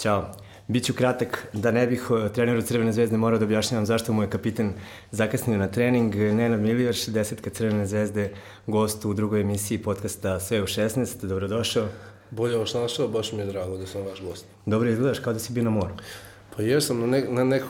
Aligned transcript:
Ćao. 0.00 0.32
Biću 0.68 0.94
kratak, 0.94 1.46
da 1.52 1.70
ne 1.70 1.86
bih 1.86 2.02
eh, 2.10 2.28
treneru 2.32 2.62
Crvene 2.62 2.92
zvezde 2.92 3.16
morao 3.16 3.38
da 3.38 3.44
objašnjavam 3.44 3.86
zašto 3.86 4.12
mu 4.12 4.22
je 4.22 4.30
kapitan 4.30 4.72
zakasnio 5.10 5.58
na 5.58 5.68
trening. 5.68 6.14
Nenad 6.14 6.60
Milivaš, 6.60 7.06
desetka 7.06 7.50
Crvene 7.50 7.86
zvezde, 7.86 8.30
gost 8.66 9.04
u 9.04 9.14
drugoj 9.14 9.40
emisiji 9.40 9.78
podcasta 9.78 10.40
Sve 10.40 10.62
u 10.62 10.66
16. 10.66 11.26
Dobrodošao. 11.26 11.86
Bolje 12.30 12.56
vas 12.56 12.74
našao, 12.74 13.08
baš 13.08 13.32
mi 13.32 13.38
je 13.38 13.46
drago 13.46 13.76
da 13.76 13.86
sam 13.86 14.02
vaš 14.02 14.22
gost. 14.22 14.44
Dobro 14.66 14.90
izgledaš 14.90 15.18
kao 15.18 15.32
da 15.32 15.38
si 15.38 15.52
bio 15.52 15.64
na 15.64 15.70
moru. 15.70 15.94
Pa 16.56 16.62
jesam 16.62 17.00
na, 17.00 17.06
ne, 17.06 17.24
na 17.28 17.44
nek, 17.44 17.62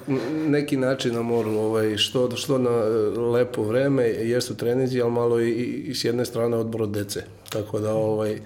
neki 0.48 0.76
način 0.76 1.14
na 1.14 1.22
moru, 1.22 1.50
ovaj, 1.50 1.96
što, 1.96 2.36
što 2.36 2.58
na 2.58 2.70
eh, 2.70 3.18
lepo 3.18 3.62
vreme, 3.62 4.04
jesu 4.04 4.56
treninzi, 4.56 5.00
ali 5.00 5.10
malo 5.10 5.40
i, 5.40 5.52
i 5.86 5.94
s 5.94 6.04
jedne 6.04 6.24
strane 6.24 6.56
odbor 6.56 6.82
od 6.82 6.90
dece. 6.90 7.24
Tako 7.48 7.78
da, 7.78 7.94
ovaj, 7.94 8.40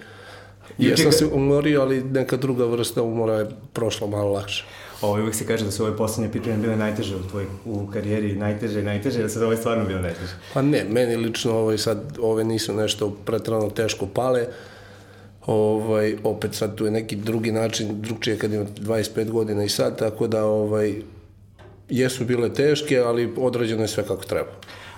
jesam 0.79 1.13
se 1.13 1.27
umorio, 1.27 1.81
ali 1.81 2.03
neka 2.03 2.37
druga 2.37 2.65
vrsta 2.65 3.03
umora 3.03 3.35
je 3.35 3.47
prošla 3.73 4.07
malo 4.07 4.33
lakše. 4.33 4.65
Ovo 5.01 5.13
uvijek 5.13 5.35
se 5.35 5.47
kaže 5.47 5.65
da 5.65 5.71
su 5.71 5.85
ove 5.85 5.97
poslednje 5.97 6.31
pripreme 6.31 6.59
bile 6.59 6.77
najteže 6.77 7.17
u 7.17 7.29
tvojoj 7.31 7.47
u 7.65 7.87
karijeri, 7.87 8.37
najteže 8.37 8.81
i 8.81 8.85
najteže, 8.85 9.23
da 9.23 9.29
se 9.29 9.45
ovo 9.45 9.57
stvarno 9.57 9.85
bilo 9.85 10.01
najteže? 10.01 10.33
Pa 10.55 10.63
ne, 10.63 10.85
meni 10.91 11.17
lično 11.17 11.53
ovaj, 11.53 11.79
sad, 11.79 12.19
ove 12.21 12.45
nisu 12.45 12.75
nešto 12.75 13.11
pretrano 13.25 13.71
teško 13.71 14.07
pale, 14.07 14.47
ovaj, 15.47 16.17
opet 16.25 16.55
sad 16.55 16.75
tu 16.75 16.85
je 16.85 16.91
neki 16.91 17.17
drugi 17.17 17.53
način, 17.53 18.01
drugčije 18.03 18.39
kad 18.39 18.53
ima 18.53 18.65
25 18.65 19.31
godina 19.31 19.65
i 19.65 19.69
sad, 19.69 19.99
tako 19.99 20.27
da 20.27 20.45
ovaj, 20.45 20.95
jesu 21.89 22.25
bile 22.25 22.55
teške, 22.55 22.99
ali 22.99 23.35
odrađeno 23.37 23.83
je 23.83 23.89
sve 23.89 24.07
kako 24.07 24.25
treba. 24.25 24.51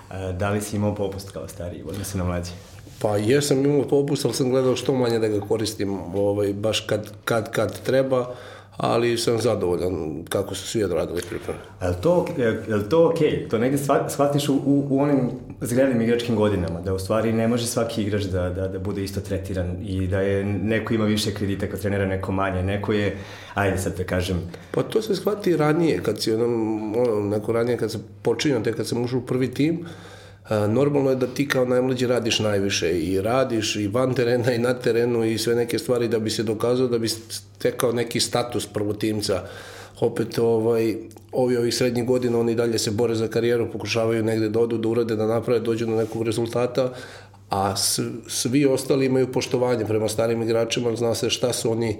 A, 0.09 0.31
da 0.31 0.49
li 0.49 0.61
si 0.61 0.75
imao 0.75 0.95
popust 0.95 1.31
kao 1.31 1.47
stariji, 1.47 1.83
odnosno 1.89 2.17
na 2.17 2.29
mlađi? 2.29 2.51
Pa 3.01 3.17
jesam 3.17 3.65
imao 3.65 3.87
popust, 3.87 4.25
ali 4.25 4.33
sam 4.33 4.49
gledao 4.49 4.75
što 4.75 4.95
manje 4.95 5.19
da 5.19 5.27
ga 5.27 5.39
koristim, 5.39 5.99
ovaj, 6.15 6.53
baš 6.53 6.79
kad, 6.79 7.11
kad, 7.25 7.51
kad 7.51 7.81
treba, 7.81 8.35
ali 8.77 9.17
sam 9.17 9.39
zadovoljan 9.41 10.23
kako 10.29 10.55
su 10.55 10.67
svi 10.67 10.83
odradili 10.83 11.21
pripreme. 11.29 11.59
Je 11.81 11.89
li 11.89 11.95
to, 12.01 12.25
je 12.67 12.75
li 12.75 12.89
to 12.89 13.09
okej? 13.09 13.29
Okay? 13.29 13.49
To 13.49 13.57
negde 13.57 13.77
shvatiš 14.09 14.49
u, 14.49 14.53
u, 14.53 14.87
u 14.89 14.99
onim 14.99 15.29
zgrelim 15.61 16.01
igračkim 16.01 16.35
godinama, 16.35 16.81
da 16.81 16.93
u 16.93 16.99
stvari 16.99 17.33
ne 17.33 17.47
može 17.47 17.67
svaki 17.67 18.03
igrač 18.03 18.23
da, 18.23 18.49
da, 18.49 18.67
da 18.67 18.79
bude 18.79 19.03
isto 19.03 19.21
tretiran 19.21 19.77
i 19.85 20.07
da 20.07 20.21
je 20.21 20.43
neko 20.43 20.93
ima 20.93 21.05
više 21.05 21.33
kredita 21.33 21.69
kod 21.69 21.81
trenera, 21.81 22.05
neko 22.05 22.31
manje, 22.31 22.63
neko 22.63 22.93
je, 22.93 23.17
ajde 23.53 23.77
sad 23.77 23.97
da 23.97 24.03
kažem... 24.03 24.51
Pa 24.71 24.83
to 24.83 25.01
se 25.01 25.15
shvati 25.15 25.57
ranije, 25.57 26.03
kad 26.03 26.21
si 26.21 26.33
onom, 26.33 26.95
ono, 26.97 27.19
neko 27.29 27.51
ranije 27.51 27.77
kad 27.77 27.91
se 27.91 27.99
počinio, 28.21 28.59
te 28.59 28.73
kad 28.73 28.87
sam 28.87 29.03
ušao 29.03 29.19
u 29.19 29.25
prvi 29.25 29.53
tim, 29.53 29.85
normalno 30.49 31.09
je 31.09 31.15
da 31.15 31.27
ti 31.27 31.47
kao 31.47 31.65
najmlađi 31.65 32.07
radiš 32.07 32.39
najviše 32.39 32.99
i 32.99 33.21
radiš 33.21 33.75
i 33.75 33.87
van 33.87 34.13
terena 34.13 34.53
i 34.53 34.59
na 34.59 34.73
terenu 34.73 35.23
i 35.23 35.37
sve 35.37 35.55
neke 35.55 35.79
stvari 35.79 36.07
da 36.07 36.19
bi 36.19 36.29
se 36.29 36.43
dokazao 36.43 36.87
da 36.87 36.99
bi 36.99 37.07
stekao 37.07 37.91
neki 37.91 38.19
status 38.19 38.65
prvotimca. 38.65 39.43
Opet 39.99 40.39
ovaj, 40.39 40.95
ovi 41.31 41.57
ovih 41.57 41.75
srednjih 41.75 42.05
godina 42.05 42.39
oni 42.39 42.55
dalje 42.55 42.79
se 42.79 42.91
bore 42.91 43.15
za 43.15 43.27
karijeru, 43.27 43.71
pokušavaju 43.71 44.23
negde 44.23 44.49
da 44.49 44.59
odu, 44.59 44.77
da 44.77 44.87
urade, 44.87 45.15
da 45.15 45.27
naprave, 45.27 45.59
dođu 45.59 45.85
do 45.85 45.95
nekog 45.95 46.23
rezultata, 46.23 46.93
a 47.49 47.75
svi 48.27 48.65
ostali 48.65 49.05
imaju 49.05 49.31
poštovanje 49.31 49.85
prema 49.85 50.07
starim 50.07 50.41
igračima, 50.41 50.95
zna 50.95 51.15
se 51.15 51.29
šta 51.29 51.53
su 51.53 51.71
oni 51.71 51.97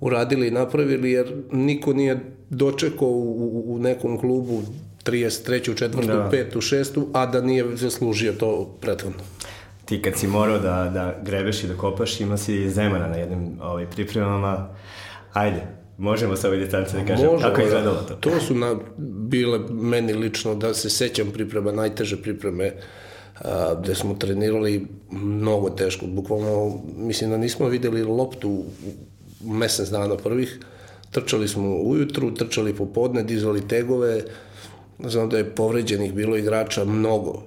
uradili 0.00 0.48
i 0.48 0.50
napravili, 0.50 1.10
jer 1.10 1.42
niko 1.52 1.92
nije 1.92 2.20
dočekao 2.50 3.08
u, 3.08 3.74
u 3.74 3.78
nekom 3.78 4.18
klubu 4.18 4.62
33. 5.10 5.76
četvrtu, 5.78 6.06
da. 6.06 6.28
petu, 6.30 6.60
šestu, 6.60 7.08
a 7.12 7.26
da 7.26 7.40
nije 7.40 7.76
zaslužio 7.76 8.32
to 8.32 8.76
prethodno. 8.80 9.22
Ti 9.84 10.02
kad 10.02 10.16
si 10.16 10.26
morao 10.26 10.58
da, 10.58 10.90
da 10.94 11.18
grebeš 11.22 11.64
i 11.64 11.66
da 11.66 11.74
kopaš, 11.74 12.20
ima 12.20 12.36
si 12.36 12.70
Zemana 12.70 13.08
na 13.08 13.16
jednim 13.16 13.58
ovaj, 13.62 13.86
pripremama. 13.86 14.68
Ajde, 15.32 15.62
možemo 15.98 16.36
sa 16.36 16.46
ovoj 16.48 16.58
distance 16.58 16.96
da 16.96 17.04
kažem, 17.04 17.26
Možemo, 17.26 17.48
kako 17.48 17.60
je 17.60 17.66
izgledalo 17.66 18.02
to? 18.08 18.14
To 18.14 18.40
su 18.40 18.54
na, 18.54 18.76
bile 19.28 19.58
meni 19.70 20.12
lično, 20.12 20.54
da 20.54 20.74
se 20.74 20.90
sećam 20.90 21.30
priprema, 21.30 21.72
najteže 21.72 22.22
pripreme, 22.22 22.72
a, 23.40 23.74
gde 23.82 23.94
smo 23.94 24.14
trenirali 24.14 24.86
mnogo 25.10 25.70
teško, 25.70 26.06
bukvalno, 26.06 26.80
mislim 26.96 27.30
da 27.30 27.36
nismo 27.36 27.68
videli 27.68 28.02
loptu 28.02 28.64
mesec 29.44 29.88
dana 29.88 30.16
prvih, 30.16 30.58
trčali 31.10 31.48
smo 31.48 31.76
ujutru, 31.76 32.34
trčali 32.34 32.74
popodne, 32.74 33.22
dizali 33.22 33.68
tegove, 33.68 34.22
Znam 35.04 35.28
da 35.28 35.38
je 35.38 35.50
povređenih 35.54 36.14
bilo 36.14 36.36
igrača 36.36 36.84
mnogo. 36.84 37.42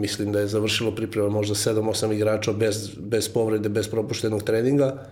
Mislim 0.00 0.32
da 0.32 0.40
je 0.40 0.46
završilo 0.46 0.90
priprema 0.90 1.28
možda 1.28 1.54
7-8 1.54 2.12
igrača 2.12 2.52
bez, 2.52 2.90
bez 2.98 3.28
povrede, 3.28 3.68
bez 3.68 3.88
propuštenog 3.88 4.42
treninga 4.42 5.06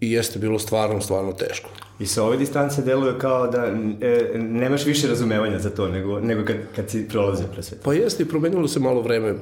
i 0.00 0.12
jeste 0.12 0.38
bilo 0.38 0.58
stvarno, 0.58 1.00
stvarno 1.00 1.32
teško. 1.32 1.70
I 2.00 2.06
sa 2.06 2.24
ove 2.24 2.36
distance 2.36 2.82
deluje 2.82 3.18
kao 3.18 3.46
da 3.46 3.66
e, 3.66 4.38
nemaš 4.38 4.86
više 4.86 5.08
razumevanja 5.08 5.58
za 5.58 5.70
to 5.70 5.88
nego, 5.88 6.20
nego 6.20 6.44
kad, 6.44 6.56
kad 6.76 6.90
si 6.90 7.08
prolazio 7.08 7.46
pre 7.52 7.62
sve. 7.62 7.78
Pa 7.84 7.92
jeste 7.92 8.22
i 8.22 8.28
promenilo 8.28 8.68
se 8.68 8.80
malo 8.80 9.02
vreme 9.02 9.34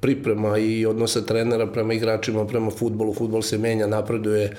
priprema 0.00 0.58
i 0.58 0.86
odnosa 0.86 1.20
trenera 1.20 1.66
prema 1.66 1.94
igračima, 1.94 2.46
prema 2.46 2.70
futbolu. 2.70 3.14
Futbol 3.14 3.42
se 3.42 3.58
menja, 3.58 3.86
napreduje, 3.86 4.44
e, 4.44 4.54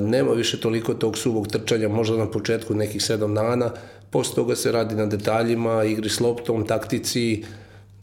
nema 0.00 0.32
više 0.32 0.60
toliko 0.60 0.94
tog 0.94 1.18
suvog 1.18 1.48
trčanja, 1.48 1.88
možda 1.88 2.16
na 2.16 2.30
početku 2.30 2.74
nekih 2.74 3.02
sedam 3.02 3.34
dana, 3.34 3.70
posle 4.14 4.34
toga 4.34 4.54
se 4.56 4.72
radi 4.72 4.94
na 4.94 5.06
detaljima, 5.06 5.84
igri 5.84 6.08
s 6.08 6.20
loptom, 6.20 6.66
taktici, 6.66 7.44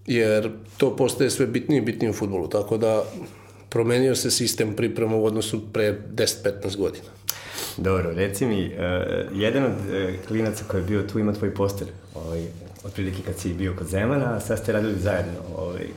jer 0.08 0.50
to 0.78 0.96
postaje 0.96 1.30
sve 1.30 1.48
bitnije 1.48 1.78
i 1.78 1.86
bitnije 1.86 2.10
u 2.10 2.14
futbolu, 2.14 2.48
tako 2.48 2.78
da 2.78 3.04
promenio 3.70 4.16
se 4.16 4.32
sistem 4.32 4.74
priprema 4.76 5.16
u 5.16 5.26
odnosu 5.26 5.62
pre 5.74 6.00
10-15 6.16 6.78
godina. 6.78 7.08
Dobro, 7.78 8.12
reci 8.14 8.46
mi, 8.46 8.66
uh, 8.66 8.72
jedan 9.34 9.64
od 9.64 9.72
uh, 9.72 10.28
klinaca 10.28 10.64
koji 10.68 10.82
je 10.82 10.86
bio 10.86 11.04
tu 11.04 11.20
ima 11.20 11.34
tvoj 11.34 11.54
poster, 11.54 11.88
ovaj, 12.16 12.44
otprilike 12.84 13.22
kad 13.26 13.40
si 13.40 13.54
bio 13.54 13.76
kod 13.78 13.88
Zemana, 13.88 14.36
a 14.36 14.40
sad 14.40 14.60
ste 14.60 14.72
radili 14.72 15.00
zajedno. 15.00 15.40
Ovaj, 15.58 15.88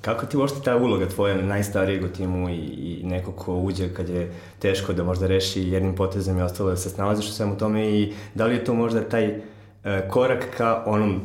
kako 0.00 0.26
ti 0.26 0.36
uopšte 0.36 0.60
ta 0.64 0.76
uloga 0.76 1.08
tvoja 1.08 1.42
najstarijeg 1.42 2.04
u 2.04 2.08
timu 2.08 2.48
i, 2.50 2.54
i 2.54 3.00
neko 3.04 3.32
ko 3.32 3.54
uđe 3.54 3.88
kad 3.94 4.08
je 4.08 4.32
teško 4.58 4.92
da 4.92 5.04
možda 5.04 5.26
reši 5.26 5.62
jednim 5.62 5.94
potezom 5.94 6.38
i 6.38 6.42
ostalo 6.42 6.70
da 6.70 6.76
se 6.76 6.90
snalaziš 6.90 7.28
u 7.28 7.32
svemu 7.32 7.58
tome 7.58 7.90
i 7.90 8.12
da 8.34 8.46
li 8.46 8.54
je 8.54 8.64
to 8.64 8.74
možda 8.74 9.08
taj 9.08 9.24
E, 9.26 9.51
korak 10.08 10.46
ka 10.56 10.82
onom 10.86 11.20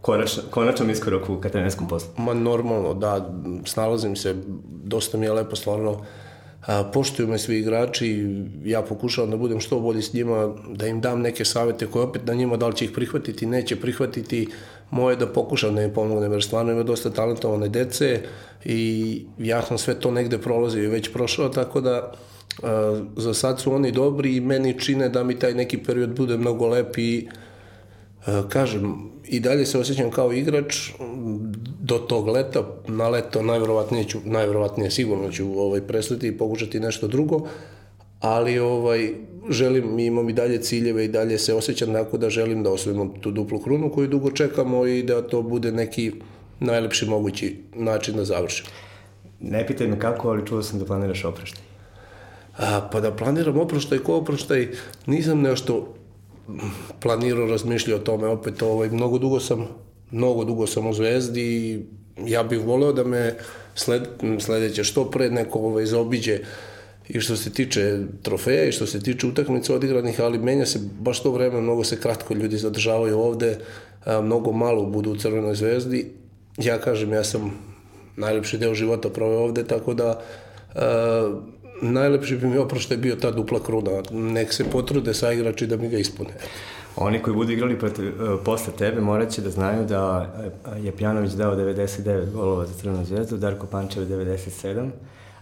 konač, 0.00 0.38
konačnom 0.50 0.90
iskoraku 0.90 1.40
ka 1.40 1.48
trenerskom 1.48 1.88
poslu? 1.88 2.14
Ma 2.16 2.34
normalno, 2.34 2.94
da, 2.94 3.18
snalazim 3.64 4.16
se, 4.16 4.34
dosta 4.84 5.18
mi 5.18 5.26
je 5.26 5.32
lepo, 5.32 5.56
stvarno, 5.56 6.04
a, 6.66 6.84
poštuju 6.92 7.28
me 7.28 7.38
svi 7.38 7.58
igrači, 7.58 8.10
ja 8.64 8.82
pokušavam 8.82 9.30
da 9.30 9.36
budem 9.36 9.60
što 9.60 9.80
bolji 9.80 10.02
s 10.02 10.12
njima, 10.12 10.54
da 10.68 10.86
im 10.86 11.00
dam 11.00 11.20
neke 11.20 11.44
savete 11.44 11.86
koje 11.86 12.04
opet 12.04 12.26
na 12.26 12.34
njima 12.34 12.56
da 12.56 12.68
li 12.68 12.76
će 12.76 12.84
ih 12.84 12.90
prihvatiti, 12.94 13.46
neće 13.46 13.76
prihvatiti, 13.80 14.46
moje 14.90 15.16
da 15.16 15.26
pokušam 15.26 15.74
da 15.74 15.82
im 15.82 15.92
pomognem, 15.92 16.32
jer 16.32 16.42
stvarno 16.42 16.72
ima 16.72 16.82
dosta 16.82 17.10
talentovane 17.10 17.68
dece 17.68 18.22
i 18.64 19.22
ja 19.38 19.62
sam 19.62 19.78
sve 19.78 19.94
to 20.00 20.10
negde 20.10 20.38
prolazio 20.38 20.84
i 20.84 20.94
već 20.94 21.12
prošao, 21.12 21.48
tako 21.48 21.80
da 21.80 22.12
a, 22.62 23.00
za 23.16 23.34
sad 23.34 23.60
su 23.60 23.74
oni 23.74 23.92
dobri 23.92 24.36
i 24.36 24.40
meni 24.40 24.80
čine 24.80 25.08
da 25.08 25.24
mi 25.24 25.38
taj 25.38 25.54
neki 25.54 25.78
period 25.78 26.16
bude 26.16 26.36
mnogo 26.36 26.68
lep 26.68 26.98
i 26.98 27.28
E, 27.28 27.47
kažem, 28.48 29.10
i 29.28 29.40
dalje 29.40 29.66
se 29.66 29.78
osjećam 29.78 30.10
kao 30.10 30.32
igrač 30.32 30.90
do 31.80 31.98
tog 31.98 32.28
leta, 32.28 32.62
na 32.86 33.08
leto 33.08 33.42
najverovatnije 33.42 34.04
ću, 34.04 34.18
najverovatnije 34.24 34.90
sigurno 34.90 35.30
ću 35.30 35.60
ovaj, 35.60 35.80
presliti 35.80 36.28
i 36.28 36.38
pokušati 36.38 36.80
nešto 36.80 37.08
drugo, 37.08 37.46
ali 38.20 38.58
ovaj, 38.58 39.10
želim, 39.50 39.98
imam 39.98 40.28
i 40.28 40.32
dalje 40.32 40.62
ciljeve 40.62 41.04
i 41.04 41.08
dalje 41.08 41.38
se 41.38 41.54
osjećam 41.54 41.92
tako 41.92 42.18
da 42.18 42.30
želim 42.30 42.62
da 42.62 42.70
osvojimo 42.70 43.14
tu 43.20 43.30
duplu 43.30 43.58
krunu 43.58 43.92
koju 43.92 44.08
dugo 44.08 44.30
čekamo 44.30 44.86
i 44.86 45.02
da 45.02 45.22
to 45.22 45.42
bude 45.42 45.72
neki 45.72 46.12
najlepši 46.60 47.06
mogući 47.06 47.56
način 47.74 48.16
da 48.16 48.24
završimo. 48.24 48.68
Ne 49.40 49.66
pitaj 49.66 49.86
me 49.86 49.98
kako, 49.98 50.30
ali 50.30 50.46
čuo 50.46 50.62
sam 50.62 50.78
da 50.78 50.84
planiraš 50.84 51.24
oproštaj. 51.24 51.62
A, 52.58 52.88
pa 52.92 53.00
da 53.00 53.12
planiram 53.16 53.58
oproštaj, 53.58 53.98
ko 53.98 54.16
oproštaj, 54.16 54.68
nisam 55.06 55.40
nešto 55.40 55.94
planirao, 57.00 57.46
razmišljao 57.46 57.98
o 57.98 58.02
tome 58.02 58.26
opet, 58.26 58.62
ovaj, 58.62 58.90
mnogo 58.90 59.18
dugo 59.18 59.40
sam 59.40 59.68
mnogo 60.10 60.44
dugo 60.44 60.66
sam 60.66 60.86
u 60.86 60.92
Zvezdi 60.92 61.42
i 61.42 61.80
ja 62.26 62.42
bih 62.42 62.60
voleo 62.64 62.92
da 62.92 63.04
me 63.04 63.34
sled, 63.74 64.02
sledeće 64.40 64.84
što 64.84 65.10
pre 65.10 65.30
neko 65.30 65.58
ovaj, 65.58 65.86
zaobiđe 65.86 66.38
i 67.08 67.20
što 67.20 67.36
se 67.36 67.52
tiče 67.52 67.98
trofeja 68.22 68.64
i 68.64 68.72
što 68.72 68.86
se 68.86 69.02
tiče 69.02 69.26
utakmica 69.26 69.74
odigranih, 69.74 70.20
ali 70.20 70.38
menja 70.38 70.66
se 70.66 70.80
baš 71.00 71.22
to 71.22 71.30
vreme, 71.30 71.60
mnogo 71.60 71.84
se 71.84 72.00
kratko 72.00 72.34
ljudi 72.34 72.56
zadržavaju 72.56 73.18
ovde, 73.18 73.58
a, 74.04 74.20
mnogo 74.20 74.52
malo 74.52 74.86
budu 74.86 75.12
u 75.12 75.16
Crvenoj 75.16 75.54
zvezdi. 75.54 76.10
Ja 76.56 76.78
kažem, 76.78 77.12
ja 77.12 77.24
sam 77.24 77.52
najlepši 78.16 78.58
deo 78.58 78.74
života 78.74 79.08
proveo 79.08 79.38
ovde, 79.38 79.64
tako 79.64 79.94
da 79.94 80.20
a, 80.74 81.40
najlepši 81.82 82.36
bi 82.36 82.46
mi 82.46 82.58
oproštaj 82.58 82.96
bio 82.96 83.16
ta 83.16 83.30
dupla 83.30 83.60
kruna. 83.62 84.02
Nek 84.10 84.52
se 84.52 84.64
potrude 84.64 85.14
sa 85.14 85.32
igrači 85.32 85.66
da 85.66 85.76
mi 85.76 85.88
ga 85.88 85.98
ispune. 85.98 86.30
Oni 86.96 87.22
koji 87.22 87.34
budu 87.34 87.52
igrali 87.52 87.78
protiv, 87.78 88.06
e, 88.06 88.36
posle 88.44 88.72
tebe 88.78 89.00
morat 89.00 89.30
će 89.30 89.42
da 89.42 89.50
znaju 89.50 89.84
da 89.86 90.34
je 90.82 90.92
Pjanović 90.92 91.32
dao 91.32 91.56
99 91.56 92.32
golova 92.32 92.66
za 92.66 92.74
Crvenu 92.74 93.04
zvezdu, 93.04 93.36
Darko 93.36 93.66
Pančev 93.66 94.04
97, 94.04 94.90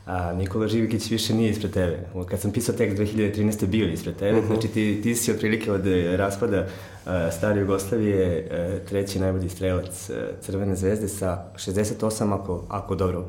a 0.07 0.33
Nikola 0.33 0.69
Živikić 0.69 1.11
više 1.11 1.35
nije 1.35 1.51
ispred 1.51 1.73
tebe. 1.73 1.99
Kad 2.31 2.41
sam 2.41 2.53
pisao 2.53 2.75
tekst 2.75 2.99
2013. 2.99 3.67
bio 3.67 3.89
ispred 3.89 4.17
tebe, 4.17 4.39
uh 4.39 4.45
-huh. 4.45 4.47
znači 4.47 4.69
ti, 4.69 5.01
ti 5.03 5.15
si 5.15 5.33
otprilike 5.33 5.73
od 5.73 5.87
raspada 6.17 6.61
uh, 6.61 7.13
stare 7.33 7.61
Jugoslavije 7.61 8.49
uh, 8.51 8.89
treći 8.89 9.19
najbolji 9.19 9.49
strelac 9.49 10.11
Crvene 10.41 10.77
zvezde 10.77 11.09
sa 11.09 11.45
68 11.57 12.35
ako, 12.35 12.65
ako 12.69 12.95
dobro 12.95 13.25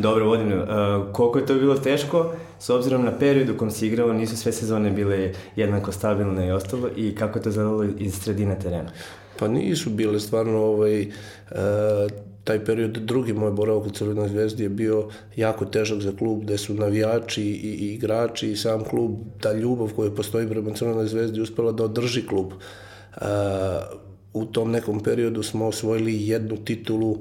dobro 0.00 0.26
vodim. 0.26 0.52
Uh, 0.52 0.66
koliko 1.12 1.38
je 1.38 1.46
to 1.46 1.54
bilo 1.54 1.74
teško, 1.74 2.32
s 2.58 2.70
obzirom 2.70 3.04
na 3.04 3.18
period 3.18 3.48
u 3.48 3.56
kom 3.56 3.70
si 3.70 3.86
igrao, 3.86 4.12
nisu 4.12 4.36
sve 4.36 4.52
sezone 4.52 4.90
bile 4.90 5.32
jednako 5.56 5.92
stabilne 5.92 6.48
i 6.48 6.50
ostalo 6.50 6.88
i 6.96 7.14
kako 7.14 7.38
je 7.38 7.42
to 7.42 7.50
zadalo 7.50 7.84
iz 7.98 8.14
sredine 8.14 8.58
terena? 8.58 8.90
Pa 9.38 9.48
nisu 9.48 9.90
bile 9.90 10.20
stvarno 10.20 10.58
ovaj, 10.58 11.02
uh, 11.02 11.08
taj 12.44 12.64
period, 12.64 12.90
drugi 12.90 13.32
moj 13.32 13.50
boravak 13.50 13.86
u 13.86 13.90
Crvenoj 13.90 14.28
zvezdi 14.28 14.62
je 14.62 14.68
bio 14.68 15.08
jako 15.36 15.64
težak 15.64 16.00
za 16.00 16.12
klub, 16.18 16.42
gde 16.42 16.58
su 16.58 16.74
navijači 16.74 17.42
i, 17.42 17.76
i 17.80 17.94
igrači 17.94 18.50
i 18.50 18.56
sam 18.56 18.84
klub, 18.84 19.10
ta 19.40 19.52
ljubav 19.52 19.92
koja 19.96 20.10
postoji 20.10 20.48
prema 20.48 20.74
Crvenoj 20.74 21.06
zvezdi 21.06 21.40
uspela 21.40 21.72
da 21.72 21.84
održi 21.84 22.26
klub. 22.26 22.52
Uh, 22.52 23.26
u 24.32 24.44
tom 24.44 24.70
nekom 24.70 25.00
periodu 25.00 25.42
smo 25.42 25.66
osvojili 25.66 26.28
jednu 26.28 26.56
titulu 26.56 27.16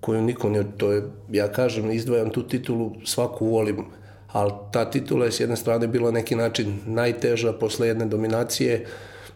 koju 0.00 0.22
niko 0.22 0.48
ne, 0.50 0.64
to 0.76 0.92
je, 0.92 1.02
ja 1.32 1.48
kažem, 1.52 1.90
izdvajam 1.90 2.30
tu 2.30 2.42
titulu, 2.42 2.92
svaku 3.04 3.46
volim, 3.46 3.84
ali 4.32 4.52
ta 4.72 4.84
titula 4.90 5.24
je 5.24 5.32
s 5.32 5.40
jedne 5.40 5.56
strane 5.56 5.86
bila 5.86 6.10
neki 6.10 6.34
način 6.34 6.78
najteža 6.86 7.52
posle 7.52 7.88
jedne 7.88 8.06
dominacije, 8.06 8.86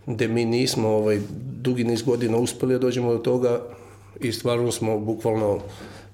gde 0.07 0.29
mi 0.29 0.45
nismo 0.45 0.89
ovaj, 0.89 1.21
dugi 1.63 1.85
niz 1.85 2.03
godina 2.03 2.37
uspeli 2.37 2.75
da 2.75 2.79
dođemo 2.79 3.13
do 3.13 3.19
toga 3.19 3.61
i 4.21 4.33
stvarno 4.33 4.73
smo 4.73 4.99
bukvalno 4.99 5.59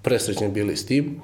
presrećni 0.02 0.48
bili 0.48 0.76
s 0.76 0.86
tim. 0.86 1.20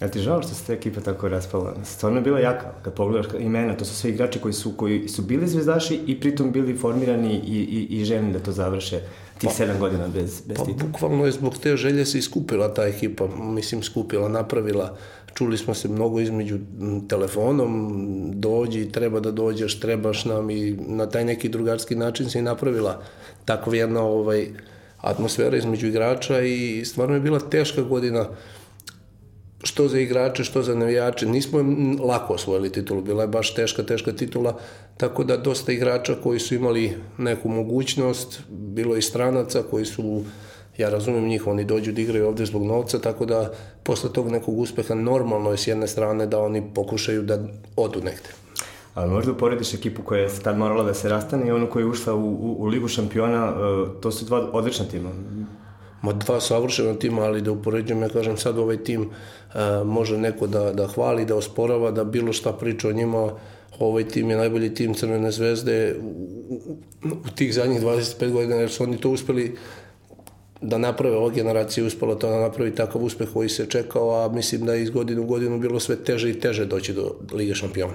Ja 0.00 0.08
ti 0.08 0.20
žao 0.20 0.42
što 0.42 0.54
se 0.54 0.64
ta 0.66 0.72
ekipa 0.72 1.00
tako 1.00 1.28
raspala? 1.28 1.74
Stvarno 1.84 2.18
je 2.18 2.22
bila 2.22 2.38
jaka. 2.38 2.72
Kad 2.82 2.94
pogledaš 2.94 3.26
imena, 3.40 3.76
to 3.76 3.84
su 3.84 3.94
sve 3.94 4.10
igrači 4.10 4.38
koji 4.38 4.54
su, 4.54 4.72
koji 4.76 5.08
su 5.08 5.22
bili 5.22 5.48
zvezdaši 5.48 6.00
i 6.06 6.20
pritom 6.20 6.52
bili 6.52 6.76
formirani 6.76 7.34
i, 7.34 7.56
i, 7.56 8.00
i 8.00 8.04
željni 8.04 8.32
da 8.32 8.38
to 8.38 8.52
završe 8.52 9.00
tih 9.38 9.48
pa, 9.48 9.54
sedam 9.54 9.78
godina 9.78 10.08
bez, 10.08 10.42
bez 10.46 10.56
pa, 10.56 10.64
titula. 10.64 10.90
Bukvalno 10.90 11.26
je 11.26 11.32
zbog 11.32 11.58
te 11.58 11.76
želje 11.76 12.04
se 12.04 12.18
iskupila 12.18 12.74
ta 12.74 12.86
ekipa, 12.86 13.28
mislim 13.36 13.82
skupila, 13.82 14.28
napravila. 14.28 14.96
Čuli 15.34 15.58
smo 15.58 15.74
se 15.74 15.88
mnogo 15.88 16.20
između 16.20 16.58
telefonom, 17.08 18.30
dođi, 18.34 18.92
treba 18.92 19.20
da 19.20 19.30
dođeš, 19.30 19.80
trebaš 19.80 20.24
nam 20.24 20.50
i 20.50 20.76
na 20.86 21.06
taj 21.06 21.24
neki 21.24 21.48
drugarski 21.48 21.94
način 21.94 22.30
se 22.30 22.38
i 22.38 22.42
napravila 22.42 23.02
takva 23.44 23.76
jedna 23.76 24.02
ovaj, 24.02 24.48
atmosfera 25.00 25.56
između 25.56 25.86
igrača 25.86 26.40
i 26.40 26.84
stvarno 26.84 27.14
je 27.14 27.20
bila 27.20 27.40
teška 27.40 27.82
godina 27.82 28.28
što 29.62 29.88
za 29.88 29.98
igrače, 30.00 30.44
što 30.44 30.62
za 30.62 30.74
navijače. 30.74 31.26
Nismo 31.26 31.64
lako 32.04 32.34
osvojili 32.34 32.72
titulu, 32.72 33.02
bila 33.02 33.22
je 33.22 33.28
baš 33.28 33.54
teška, 33.54 33.82
teška 33.82 34.12
titula, 34.12 34.58
tako 34.96 35.24
da 35.24 35.36
dosta 35.36 35.72
igrača 35.72 36.14
koji 36.22 36.40
su 36.40 36.54
imali 36.54 36.96
neku 37.18 37.48
mogućnost, 37.48 38.40
bilo 38.48 38.96
i 38.96 39.02
stranaca 39.02 39.62
koji 39.70 39.84
su, 39.84 40.24
ja 40.78 40.88
razumem 40.88 41.28
njih, 41.28 41.46
oni 41.46 41.64
dođu 41.64 41.92
da 41.92 42.00
igraju 42.00 42.28
ovde 42.28 42.46
zbog 42.46 42.64
novca, 42.64 42.98
tako 42.98 43.26
da 43.26 43.52
posle 43.82 44.12
tog 44.12 44.30
nekog 44.30 44.58
uspeha 44.58 44.94
normalno 44.94 45.50
je 45.50 45.56
s 45.56 45.66
jedne 45.66 45.86
strane 45.86 46.26
da 46.26 46.40
oni 46.40 46.62
pokušaju 46.74 47.22
da 47.22 47.38
odu 47.76 48.02
negde. 48.02 48.45
Ali 48.96 49.10
možda 49.10 49.32
uporediš 49.32 49.74
ekipu 49.74 50.02
koja 50.02 50.20
je 50.20 50.28
tad 50.42 50.58
morala 50.58 50.84
da 50.84 50.94
se 50.94 51.08
rastane 51.08 51.48
i 51.48 51.52
onu 51.52 51.66
koja 51.70 51.82
je 51.82 51.86
ušla 51.86 52.14
u, 52.14 52.28
u, 52.28 52.56
u 52.58 52.66
Ligu 52.66 52.88
šampiona, 52.88 53.46
e, 53.46 54.00
to 54.00 54.10
su 54.10 54.24
dva 54.24 54.38
odlična 54.52 54.84
tima. 54.84 55.10
Ma 56.02 56.12
dva 56.12 56.40
savršena 56.40 56.94
tima, 56.94 57.22
ali 57.22 57.42
da 57.42 57.52
upoređujem, 57.52 58.02
ja 58.02 58.08
kažem 58.08 58.36
sad 58.36 58.58
ovaj 58.58 58.76
tim 58.84 59.02
uh, 59.02 59.86
može 59.86 60.18
neko 60.18 60.46
da, 60.46 60.72
da 60.72 60.86
hvali, 60.86 61.24
da 61.24 61.36
osporava, 61.36 61.90
da 61.90 62.04
bilo 62.04 62.32
šta 62.32 62.52
priča 62.52 62.88
o 62.88 62.92
njima, 62.92 63.30
ovaj 63.78 64.08
tim 64.08 64.30
je 64.30 64.36
najbolji 64.36 64.74
tim 64.74 64.94
Crvene 64.94 65.30
zvezde 65.30 65.96
u, 66.02 66.06
u, 66.48 66.76
u 67.10 67.30
tih 67.34 67.54
zadnjih 67.54 67.82
25 67.82 68.30
godina, 68.30 68.54
jer 68.54 68.70
su 68.70 68.84
oni 68.84 68.96
to 68.96 69.10
uspeli 69.10 69.56
da 70.60 70.78
naprave, 70.78 71.16
ova 71.16 71.30
generacija 71.30 71.86
uspela 71.86 72.14
to 72.14 72.30
da 72.30 72.40
napravi 72.40 72.74
takav 72.74 73.02
uspeh 73.02 73.28
koji 73.32 73.48
se 73.48 73.66
čekao, 73.66 74.24
a 74.24 74.28
mislim 74.32 74.66
da 74.66 74.74
je 74.74 74.82
iz 74.82 74.90
godine 74.90 75.20
u 75.20 75.26
godinu 75.26 75.58
bilo 75.58 75.80
sve 75.80 75.96
teže 75.96 76.30
i 76.30 76.40
teže 76.40 76.64
doći 76.64 76.94
do 76.94 77.14
Lige 77.32 77.54
šampiona. 77.54 77.94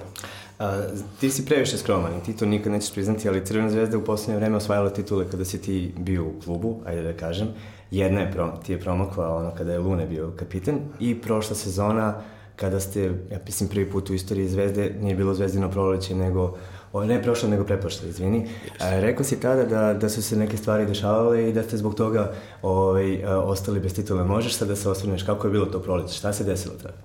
A, 0.59 0.81
ti 1.19 1.29
si 1.29 1.45
previše 1.45 1.77
skroman 1.77 2.17
i 2.17 2.23
ti 2.25 2.37
to 2.37 2.45
nikad 2.45 2.71
nećeš 2.71 2.93
priznati, 2.93 3.29
ali 3.29 3.45
Crvena 3.45 3.69
zvezda 3.69 3.97
u 3.97 4.03
poslednje 4.03 4.39
vreme 4.39 4.57
osvajala 4.57 4.89
titule 4.89 5.29
kada 5.29 5.45
si 5.45 5.61
ti 5.61 5.93
bio 5.97 6.23
u 6.23 6.33
klubu, 6.43 6.79
ajde 6.85 7.01
da 7.01 7.13
kažem. 7.13 7.47
Jedna 7.91 8.21
je, 8.21 8.31
pro, 8.31 8.53
ti 8.65 8.71
je 8.71 8.79
promakla 8.79 9.35
ono 9.35 9.51
kada 9.55 9.71
je 9.71 9.79
Lune 9.79 10.05
bio 10.05 10.31
kapitan 10.35 10.79
i 10.99 11.21
prošla 11.21 11.55
sezona 11.55 12.21
kada 12.55 12.79
ste, 12.79 13.03
ja 13.31 13.39
mislim, 13.45 13.69
prvi 13.69 13.89
put 13.89 14.09
u 14.09 14.13
istoriji 14.13 14.47
Zvezde, 14.47 14.93
nije 15.01 15.15
bilo 15.15 15.33
Zvezdino 15.33 15.71
proleće, 15.71 16.15
nego, 16.15 16.57
o, 16.93 17.05
ne 17.05 17.23
prošlo, 17.23 17.49
nego 17.49 17.63
preprošlo, 17.63 18.07
izvini. 18.09 18.47
A, 18.79 18.99
rekao 18.99 19.23
si 19.23 19.39
tada 19.39 19.65
da, 19.65 19.93
da 19.93 20.09
su 20.09 20.23
se 20.23 20.35
neke 20.35 20.57
stvari 20.57 20.85
dešavale 20.85 21.49
i 21.49 21.53
da 21.53 21.63
ste 21.63 21.77
zbog 21.77 21.95
toga 21.95 22.33
ovaj, 22.61 23.25
ostali 23.25 23.79
bez 23.79 23.93
titula. 23.93 24.23
Možeš 24.23 24.53
sad 24.53 24.67
da 24.67 24.75
se 24.75 24.89
osvrneš 24.89 25.23
kako 25.23 25.47
je 25.47 25.51
bilo 25.51 25.65
to 25.65 25.79
proleće? 25.79 26.13
Šta 26.13 26.33
se 26.33 26.43
desilo 26.43 26.75
tada? 26.81 26.97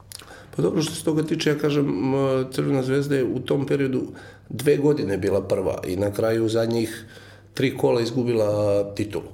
Pa 0.56 0.62
dobro 0.62 0.82
što 0.82 0.94
se 0.94 1.04
toga 1.04 1.22
tiče, 1.22 1.50
ja 1.50 1.58
kažem, 1.58 2.12
Crvena 2.52 2.82
zvezda 2.82 3.16
je 3.16 3.24
u 3.24 3.40
tom 3.40 3.66
periodu 3.66 4.02
dve 4.48 4.76
godine 4.76 5.18
bila 5.18 5.42
prva 5.42 5.78
i 5.86 5.96
na 5.96 6.12
kraju 6.12 6.48
zadnjih 6.48 7.04
tri 7.54 7.76
kola 7.76 8.00
izgubila 8.00 8.84
titulu. 8.94 9.28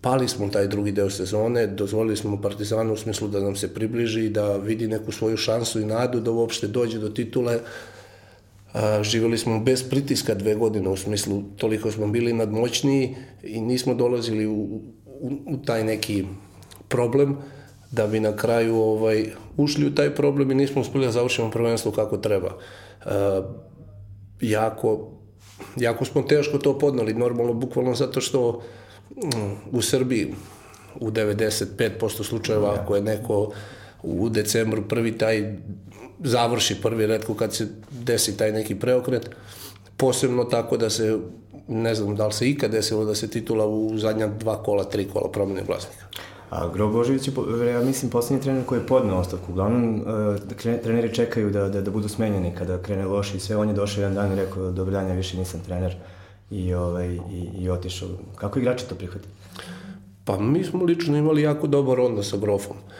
Pali 0.00 0.28
smo 0.28 0.48
taj 0.48 0.66
drugi 0.66 0.92
deo 0.92 1.10
sezone, 1.10 1.66
dozvolili 1.66 2.16
smo 2.16 2.40
Partizanu 2.42 2.92
u 2.92 2.96
smislu 2.96 3.28
da 3.28 3.40
nam 3.40 3.56
se 3.56 3.74
približi, 3.74 4.28
da 4.28 4.56
vidi 4.56 4.88
neku 4.88 5.12
svoju 5.12 5.36
šansu 5.36 5.80
i 5.80 5.84
nadu 5.84 6.20
da 6.20 6.30
uopšte 6.30 6.66
dođe 6.66 6.98
do 6.98 7.08
titule. 7.08 7.58
A, 8.72 9.02
živeli 9.02 9.38
smo 9.38 9.60
bez 9.60 9.90
pritiska 9.90 10.34
dve 10.34 10.54
godine, 10.54 10.88
u 10.88 10.96
smislu 10.96 11.42
toliko 11.56 11.90
smo 11.90 12.06
bili 12.06 12.32
nadmoćniji 12.32 13.16
i 13.42 13.60
nismo 13.60 13.94
dolazili 13.94 14.46
u, 14.46 14.54
u, 15.06 15.30
u 15.46 15.56
taj 15.56 15.84
neki 15.84 16.24
problem 16.88 17.36
da 17.90 18.06
bi 18.06 18.20
na 18.20 18.36
kraju 18.36 18.76
ovaj, 18.76 19.26
ušli 19.56 19.86
u 19.86 19.94
taj 19.94 20.14
problem 20.14 20.50
i 20.50 20.54
nismo 20.54 20.80
uspeli 20.80 21.06
da 21.06 21.12
završimo 21.12 21.50
prvenstvo 21.50 21.92
kako 21.92 22.16
treba. 22.16 22.56
A, 23.04 23.42
jako, 24.40 25.08
jako 25.76 26.04
smo 26.04 26.22
teško 26.22 26.58
to 26.58 26.78
podnali, 26.78 27.14
normalno, 27.14 27.52
bukvalno 27.52 27.94
zato 27.94 28.20
što 28.20 28.62
u 29.72 29.82
Srbiji 29.82 30.34
u 31.00 31.10
95% 31.10 32.24
slučajeva 32.24 32.74
ako 32.80 32.96
je 32.96 33.02
neko 33.02 33.52
u 34.02 34.28
decembru 34.28 34.88
prvi 34.88 35.18
taj 35.18 35.56
završi 36.24 36.80
prvi 36.82 37.06
redko 37.06 37.34
kad 37.34 37.54
se 37.54 37.68
desi 37.90 38.36
taj 38.36 38.52
neki 38.52 38.74
preokret 38.74 39.30
posebno 39.96 40.44
tako 40.44 40.76
da 40.76 40.90
se 40.90 41.18
ne 41.68 41.94
znam 41.94 42.16
da 42.16 42.26
li 42.26 42.32
se 42.32 42.50
ikad 42.50 42.70
desilo 42.70 43.04
da 43.04 43.14
se 43.14 43.28
titula 43.28 43.66
u 43.66 43.98
zadnja 43.98 44.26
dva 44.26 44.62
kola, 44.62 44.84
tri 44.84 45.08
kola 45.08 45.30
promene 45.30 45.62
vlasnika. 45.68 46.06
A 46.50 46.68
Gro 46.68 46.88
Božović 46.88 47.28
je, 47.28 47.66
ja 47.66 47.80
mislim, 47.80 48.10
poslednji 48.10 48.42
trener 48.42 48.64
koji 48.66 48.78
je 48.78 48.86
podneo 48.86 49.16
ostavku. 49.16 49.52
Uglavnom, 49.52 50.00
uh, 50.00 50.56
treneri 50.82 51.14
čekaju 51.14 51.50
da, 51.50 51.68
da, 51.68 51.80
da 51.80 51.90
budu 51.90 52.08
smenjeni 52.08 52.54
kada 52.58 52.82
krene 52.82 53.04
loše 53.04 53.36
i 53.36 53.40
sve. 53.40 53.56
On 53.56 53.68
je 53.68 53.74
došao 53.74 54.02
jedan 54.02 54.14
dan 54.14 54.32
i 54.32 54.36
rekao, 54.36 54.70
dobro 54.70 54.92
dan, 54.92 55.08
ja 55.08 55.14
više 55.14 55.38
nisam 55.38 55.60
trener 55.60 55.96
i, 56.50 56.74
ovaj, 56.74 57.08
i, 57.08 57.48
i 57.58 57.70
otišao. 57.70 58.08
Kako 58.36 58.58
igrači 58.58 58.88
to 58.88 58.94
prihvati? 58.94 59.28
Pa 60.24 60.38
mi 60.38 60.64
smo 60.64 60.84
lično 60.84 61.16
imali 61.16 61.42
jako 61.42 61.66
dobar 61.66 62.00
onda 62.00 62.22
sa 62.22 62.36
Grofom. 62.36 62.76
Uh, 62.76 62.92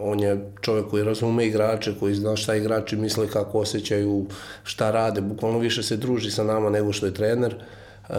on 0.00 0.20
je 0.20 0.52
čovek 0.60 0.86
koji 0.86 1.04
razume 1.04 1.46
igrače, 1.46 1.94
koji 2.00 2.14
zna 2.14 2.36
šta 2.36 2.54
igrači 2.54 2.96
misle, 2.96 3.28
kako 3.28 3.58
osjećaju, 3.58 4.26
šta 4.64 4.90
rade, 4.90 5.20
bukvalno 5.20 5.58
više 5.58 5.82
se 5.82 5.96
druži 5.96 6.30
sa 6.30 6.44
nama 6.44 6.70
nego 6.70 6.92
što 6.92 7.06
je 7.06 7.14
trener. 7.14 7.54
Uh, 8.08 8.14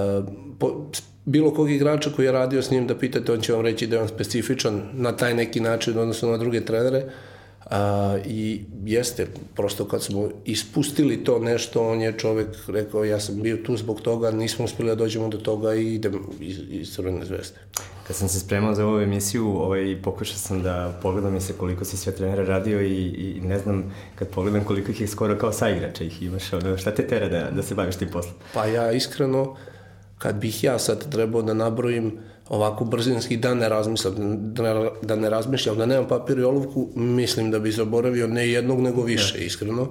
po, 0.60 0.86
bilo 1.25 1.54
kog 1.54 1.72
igrača 1.72 2.10
koji 2.16 2.25
je 2.25 2.32
radio 2.32 2.62
s 2.62 2.72
njim 2.72 2.88
da 2.88 2.98
pitate, 2.98 3.32
on 3.32 3.42
će 3.42 3.54
vam 3.54 3.62
reći 3.62 3.88
da 3.88 3.96
je 3.96 4.01
on 4.01 4.08
specifičan 4.08 4.82
na 4.94 5.12
taj 5.12 5.34
neki 5.34 5.60
način 5.60 5.98
odnosno 5.98 6.32
na 6.32 6.38
druge 6.38 6.66
trenere. 6.66 7.04
Uh, 7.66 7.72
I 8.25 8.62
jeste, 8.86 9.27
prosto 9.56 9.86
kad 9.86 10.04
smo 10.04 10.30
ispustili 10.46 11.24
to 11.24 11.39
nešto, 11.39 11.89
on 11.89 12.01
je 12.01 12.18
čovek 12.18 12.48
rekao 12.68 13.04
ja 13.04 13.20
sam 13.20 13.42
bio 13.42 13.58
tu 13.58 13.77
zbog 13.77 14.01
toga, 14.01 14.32
nismo 14.32 14.66
uspeli 14.66 14.89
da 14.89 14.96
dođemo 14.96 15.27
do 15.30 15.38
toga 15.38 15.75
i 15.75 15.96
idem 15.96 16.20
iz, 16.39 16.60
iz 16.70 16.94
Crvene 16.96 17.25
zvezde. 17.25 17.60
Kad 18.08 18.16
sam 18.16 18.28
se 18.28 18.40
spremao 18.40 18.76
za 18.76 18.86
ovu 18.86 19.00
emisiju, 19.00 19.48
ovaj, 19.48 19.98
pokušao 20.04 20.38
sam 20.38 20.62
da 20.64 21.00
pogledam 21.02 21.34
mi 21.34 21.42
se 21.42 21.54
koliko 21.54 21.86
si 21.86 21.98
sve 21.98 22.16
trenera 22.16 22.44
radio 22.44 22.82
i, 22.82 23.06
i 23.08 23.42
ne 23.42 23.60
znam, 23.60 23.94
kad 24.16 24.28
pogledam 24.28 24.64
koliko 24.64 24.92
ih 24.92 25.02
je 25.02 25.08
skoro 25.08 25.38
kao 25.38 25.52
saigrača 25.52 26.04
ih 26.04 26.24
imaš, 26.24 26.54
ono, 26.54 26.78
šta 26.78 26.92
te 26.92 27.08
tera 27.08 27.28
da, 27.28 27.52
da 27.52 27.64
se 27.64 27.76
baviš 27.76 27.96
tim 27.96 28.10
poslom? 28.12 28.36
Pa 28.54 28.66
ja 28.66 28.92
iskreno, 28.92 29.56
kad 30.18 30.36
bih 30.36 30.64
ja 30.64 30.80
sad 30.80 31.12
trebao 31.12 31.42
da 31.42 31.54
nabrojim 31.54 32.18
ovako 32.50 32.86
brzinski 32.86 33.38
da 33.38 33.54
ne 33.54 33.70
razmislim, 33.70 34.14
da 34.54 34.64
ne, 34.64 34.90
da 35.02 35.16
ne 35.16 35.30
razmišljam, 35.30 35.78
da 35.78 35.86
nemam 35.86 36.08
papir 36.08 36.40
i 36.40 36.44
olovku, 36.44 36.90
mislim 36.96 37.52
da 37.52 37.60
bi 37.60 37.72
zaboravio 37.72 38.28
ne 38.28 38.50
jednog 38.50 38.82
nego 38.82 39.02
više, 39.02 39.46
iskreno. 39.46 39.88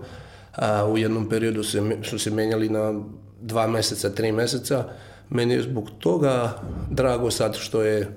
A, 0.55 0.87
u 0.87 0.99
jednom 0.99 1.29
periodu 1.29 1.63
se, 1.63 1.83
su 2.03 2.19
se 2.19 2.31
menjali 2.31 2.69
na 2.69 3.01
dva 3.41 3.67
meseca, 3.67 4.11
tri 4.11 4.33
meseca. 4.33 4.85
Meni 5.31 5.55
je 5.55 5.63
zbog 5.63 5.91
toga 5.99 6.63
drago 6.91 7.31
sad 7.31 7.57
što 7.57 7.83
je, 7.83 8.09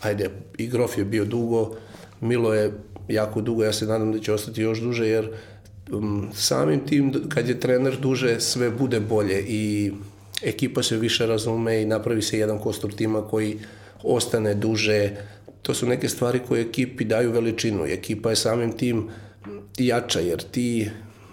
ajde, 0.00 0.30
i 0.58 0.66
Grof 0.66 0.98
je 0.98 1.04
bio 1.04 1.24
dugo, 1.24 1.76
Milo 2.20 2.54
je 2.54 2.72
jako 3.08 3.40
dugo, 3.40 3.64
ja 3.64 3.72
se 3.72 3.86
nadam 3.86 4.12
da 4.12 4.18
će 4.18 4.32
ostati 4.32 4.62
još 4.62 4.80
duže, 4.80 5.08
jer 5.08 5.30
um, 5.92 6.28
samim 6.34 6.86
tim 6.86 7.28
kad 7.28 7.48
je 7.48 7.60
trener 7.60 7.96
duže 8.00 8.40
sve 8.40 8.70
bude 8.70 9.00
bolje 9.00 9.44
i 9.48 9.92
ekipa 10.42 10.82
se 10.82 10.96
više 10.96 11.26
razume 11.26 11.82
i 11.82 11.86
napravi 11.86 12.22
se 12.22 12.38
jedan 12.38 12.58
kostur 12.58 12.92
tima 12.92 13.22
koji 13.22 13.58
ostane 14.02 14.54
duže. 14.54 15.10
To 15.62 15.74
su 15.74 15.86
neke 15.86 16.08
stvari 16.08 16.40
koje 16.48 16.62
ekipi 16.62 17.04
daju 17.04 17.32
veličinu. 17.32 17.84
Ekipa 17.86 18.30
je 18.30 18.36
samim 18.36 18.72
tim 18.72 19.08
jača, 19.78 20.20
jer 20.20 20.42
ti 20.42 20.90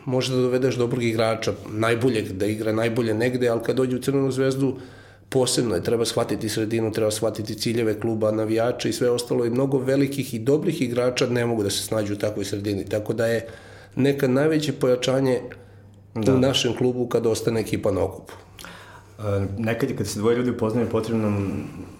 možeš 0.10 0.32
da 0.32 0.42
dovedeš 0.42 0.76
dobrog 0.76 1.04
igrača, 1.04 1.54
najboljeg, 1.70 2.32
da 2.32 2.46
igra 2.46 2.72
najbolje 2.74 3.14
negde, 3.14 3.50
ali 3.50 3.64
kad 3.64 3.76
dođe 3.76 3.96
u 3.96 4.02
Crvenu 4.02 4.32
zvezdu, 4.32 4.74
posebno 5.30 5.76
je, 5.76 5.84
treba 5.84 6.06
shvatiti 6.06 6.50
sredinu, 6.50 6.92
treba 6.92 7.12
shvatiti 7.12 7.56
ciljeve 7.56 8.00
kluba, 8.00 8.32
navijača 8.32 8.90
i 8.90 8.94
sve 8.94 9.10
ostalo 9.10 9.46
i 9.46 9.50
mnogo 9.50 9.78
velikih 9.78 10.34
i 10.34 10.40
dobrih 10.40 10.82
igrača 10.82 11.28
ne 11.28 11.46
mogu 11.46 11.64
da 11.64 11.70
se 11.70 11.84
snađu 11.84 12.14
u 12.14 12.18
takvoj 12.18 12.46
sredini, 12.46 12.86
tako 12.86 13.14
da 13.14 13.28
je 13.28 13.48
nekad 13.96 14.30
najveće 14.30 14.74
pojačanje 14.74 15.40
da. 16.16 16.36
u 16.36 16.40
našem 16.40 16.76
klubu 16.78 17.08
kad 17.08 17.26
ostane 17.26 17.62
ekipa 17.62 17.92
na 17.92 18.04
okupu. 18.04 18.34
Nekad 19.58 19.96
kad 19.98 20.08
se 20.08 20.20
dvoje 20.20 20.38
ljudi 20.38 20.50
upoznaju 20.50 20.90
potrebno 20.90 21.42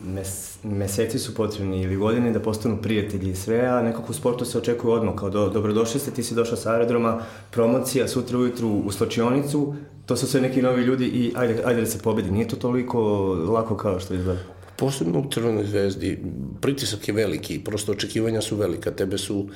mes, 0.04 0.58
meseci 0.64 1.20
su 1.20 1.36
potrebni 1.36 1.82
ili 1.82 1.96
godine 1.96 2.32
da 2.32 2.40
postanu 2.40 2.78
prijatelji 2.82 3.32
i 3.32 3.36
sve, 3.36 3.60
a 3.60 3.82
nekako 3.82 4.12
u 4.12 4.14
sportu 4.14 4.46
se 4.46 4.58
očekuje 4.58 4.94
odmah, 4.94 5.16
kao 5.16 5.30
do, 5.30 5.50
dobrodošli 5.50 6.00
ste, 6.00 6.12
ti 6.12 6.24
si 6.24 6.36
došao 6.36 6.58
sa 6.58 6.72
aerodroma, 6.72 7.22
promocija, 7.52 8.08
sutra 8.08 8.38
ujutru 8.38 8.70
u 8.70 8.92
slačionicu, 8.92 9.76
to 10.06 10.16
su 10.16 10.28
sve 10.28 10.42
neki 10.42 10.62
novi 10.62 10.84
ljudi 10.84 11.06
i 11.06 11.34
ajde, 11.36 11.62
ajde 11.66 11.82
da 11.82 11.88
se 11.88 12.00
pobedi. 12.00 12.32
Nije 12.32 12.48
to 12.48 12.56
toliko 12.56 13.00
lako 13.34 13.78
kao 13.78 14.00
što 14.00 14.14
izgleda. 14.14 14.40
Posebno 14.76 15.20
u 15.20 15.30
Crvenoj 15.32 15.66
zvezdi, 15.66 16.24
pritisak 16.62 17.08
je 17.08 17.14
veliki, 17.14 17.60
prosto 17.60 17.92
očekivanja 17.92 18.42
su 18.42 18.56
velika, 18.56 18.92
tebe 18.92 19.18
su 19.18 19.48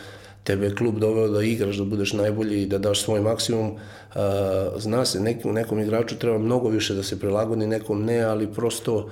tebe 0.44 0.66
je 0.66 0.76
klub 0.76 1.00
doveo 1.00 1.28
da 1.28 1.44
igraš, 1.44 1.78
da 1.78 1.84
budeš 1.84 2.14
najbolji 2.14 2.62
i 2.62 2.66
da 2.66 2.78
daš 2.78 3.02
svoj 3.04 3.22
maksimum. 3.22 3.76
Zna 4.78 5.06
se, 5.06 5.20
nekom, 5.20 5.54
nekom 5.54 5.80
igraču 5.80 6.16
treba 6.16 6.38
mnogo 6.38 6.70
više 6.70 6.94
da 6.94 7.04
se 7.04 7.20
prilagodi, 7.20 7.68
nekom 7.68 8.04
ne, 8.04 8.22
ali 8.22 8.54
prosto 8.54 9.10